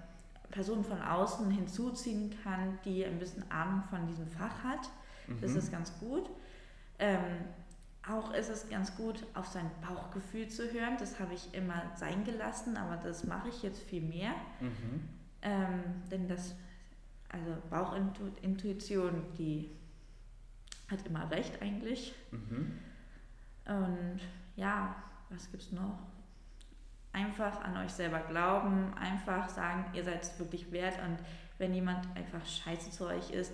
Person 0.52 0.84
von 0.84 1.02
außen 1.02 1.50
hinzuziehen 1.52 2.34
kann, 2.44 2.80
die 2.86 3.06
ein 3.06 3.20
bisschen 3.20 3.50
Ahnung 3.52 3.84
von 3.90 4.08
diesem 4.08 4.28
Fach 4.28 4.64
hat. 4.64 4.90
Das 5.42 5.52
mhm. 5.52 5.58
ist 5.58 5.72
ganz 5.72 6.00
gut. 6.00 6.30
Ähm, 6.98 7.46
auch 8.08 8.34
ist 8.34 8.50
es 8.50 8.70
ganz 8.70 8.96
gut, 8.96 9.26
auf 9.34 9.48
sein 9.48 9.70
Bauchgefühl 9.82 10.48
zu 10.48 10.72
hören. 10.72 10.98
Das 11.00 11.20
habe 11.20 11.34
ich 11.34 11.54
immer 11.54 11.84
sein 11.96 12.24
gelassen, 12.24 12.78
aber 12.78 12.98
das 12.98 13.24
mache 13.24 13.50
ich 13.50 13.62
jetzt 13.62 13.82
viel 13.84 14.02
mehr. 14.02 14.32
Mhm. 14.60 15.10
Ähm, 15.42 15.84
denn 16.10 16.28
das, 16.28 16.56
also 17.30 17.56
Bauchintuition, 17.70 19.24
die 19.38 19.70
hat 20.90 21.06
immer 21.06 21.30
recht 21.30 21.62
eigentlich. 21.62 22.16
Mhm. 22.32 22.80
Und 23.66 24.22
ja, 24.56 24.96
was 25.30 25.52
gibt 25.52 25.64
es 25.64 25.72
noch? 25.72 26.00
Einfach 27.12 27.62
an 27.62 27.78
euch 27.78 27.92
selber 27.92 28.20
glauben, 28.20 28.94
einfach 28.96 29.50
sagen, 29.50 29.86
ihr 29.94 30.04
seid 30.04 30.24
es 30.24 30.40
wirklich 30.40 30.72
wert 30.72 30.98
und 31.06 31.18
wenn 31.58 31.74
jemand 31.74 32.06
einfach 32.16 32.46
scheiße 32.46 32.92
zu 32.92 33.06
euch 33.08 33.32
ist, 33.32 33.52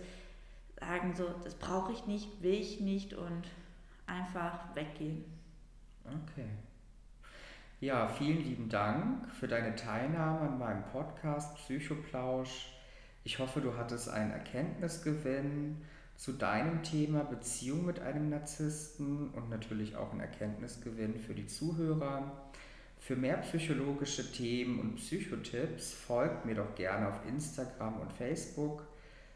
sagen 0.80 1.16
so, 1.16 1.28
das 1.44 1.56
brauche 1.56 1.92
ich 1.92 2.06
nicht, 2.06 2.42
will 2.42 2.54
ich 2.54 2.80
nicht 2.82 3.14
und 3.14 3.44
einfach 4.08 4.76
weggehen. 4.76 5.26
Okay. 6.06 6.50
Ja, 7.80 8.08
vielen 8.08 8.44
lieben 8.44 8.70
Dank 8.70 9.30
für 9.32 9.48
deine 9.48 9.76
Teilnahme 9.76 10.42
an 10.42 10.60
meinem 10.60 10.84
Podcast 10.86 11.56
Psychoplausch. 11.56 12.72
Ich 13.24 13.40
hoffe, 13.40 13.60
du 13.60 13.76
hattest 13.76 14.10
einen 14.10 14.32
Erkenntnisgewinn 14.32 15.82
zu 16.16 16.34
deinem 16.34 16.84
Thema 16.84 17.24
Beziehung 17.24 17.86
mit 17.86 18.00
einem 18.00 18.30
Narzissten 18.30 19.30
und 19.32 19.50
natürlich 19.50 19.96
auch 19.96 20.12
einen 20.12 20.22
Erkenntnisgewinn 20.22 21.20
für 21.20 21.34
die 21.34 21.48
Zuhörer. 21.48 22.32
Für 23.00 23.16
mehr 23.16 23.38
psychologische 23.38 24.32
Themen 24.32 24.80
und 24.80 24.96
Psychotipps 24.96 25.94
folgt 25.94 26.46
mir 26.46 26.56
doch 26.56 26.74
gerne 26.76 27.10
auf 27.10 27.20
Instagram 27.28 28.00
und 28.00 28.14
Facebook. 28.14 28.88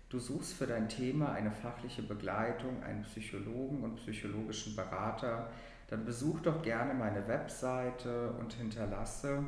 Du 0.10 0.18
suchst 0.18 0.53
für 0.53 0.66
dein 0.66 0.89
Thema 0.89 1.34
eine 1.34 1.51
fachliche 1.51 2.01
Begleitung, 2.01 2.82
einen 2.82 3.03
Psychologen 3.03 3.84
und 3.84 3.97
psychologischen 3.97 4.76
Berater, 4.76 5.51
dann 5.88 6.03
besuch 6.03 6.39
doch 6.41 6.64
gerne 6.64 6.95
meine 6.95 7.28
Webseite 7.28 8.32
und 8.39 8.53
hinterlasse 8.53 9.43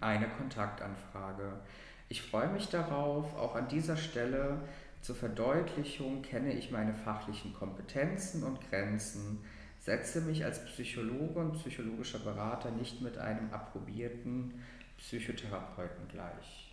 eine 0.00 0.28
Kontaktanfrage. 0.28 1.60
Ich 2.08 2.22
freue 2.22 2.48
mich 2.48 2.68
darauf. 2.68 3.34
Auch 3.36 3.54
an 3.54 3.68
dieser 3.68 3.98
Stelle 3.98 4.58
zur 5.02 5.16
Verdeutlichung 5.16 6.22
kenne 6.22 6.54
ich 6.54 6.70
meine 6.70 6.94
fachlichen 6.94 7.52
Kompetenzen 7.52 8.44
und 8.44 8.60
Grenzen, 8.70 9.44
setze 9.80 10.22
mich 10.22 10.46
als 10.46 10.64
Psychologe 10.64 11.40
und 11.40 11.52
psychologischer 11.54 12.20
Berater 12.20 12.70
nicht 12.70 13.02
mit 13.02 13.18
einem 13.18 13.52
approbierten 13.52 14.62
Psychotherapeuten 14.96 16.08
gleich. 16.08 16.71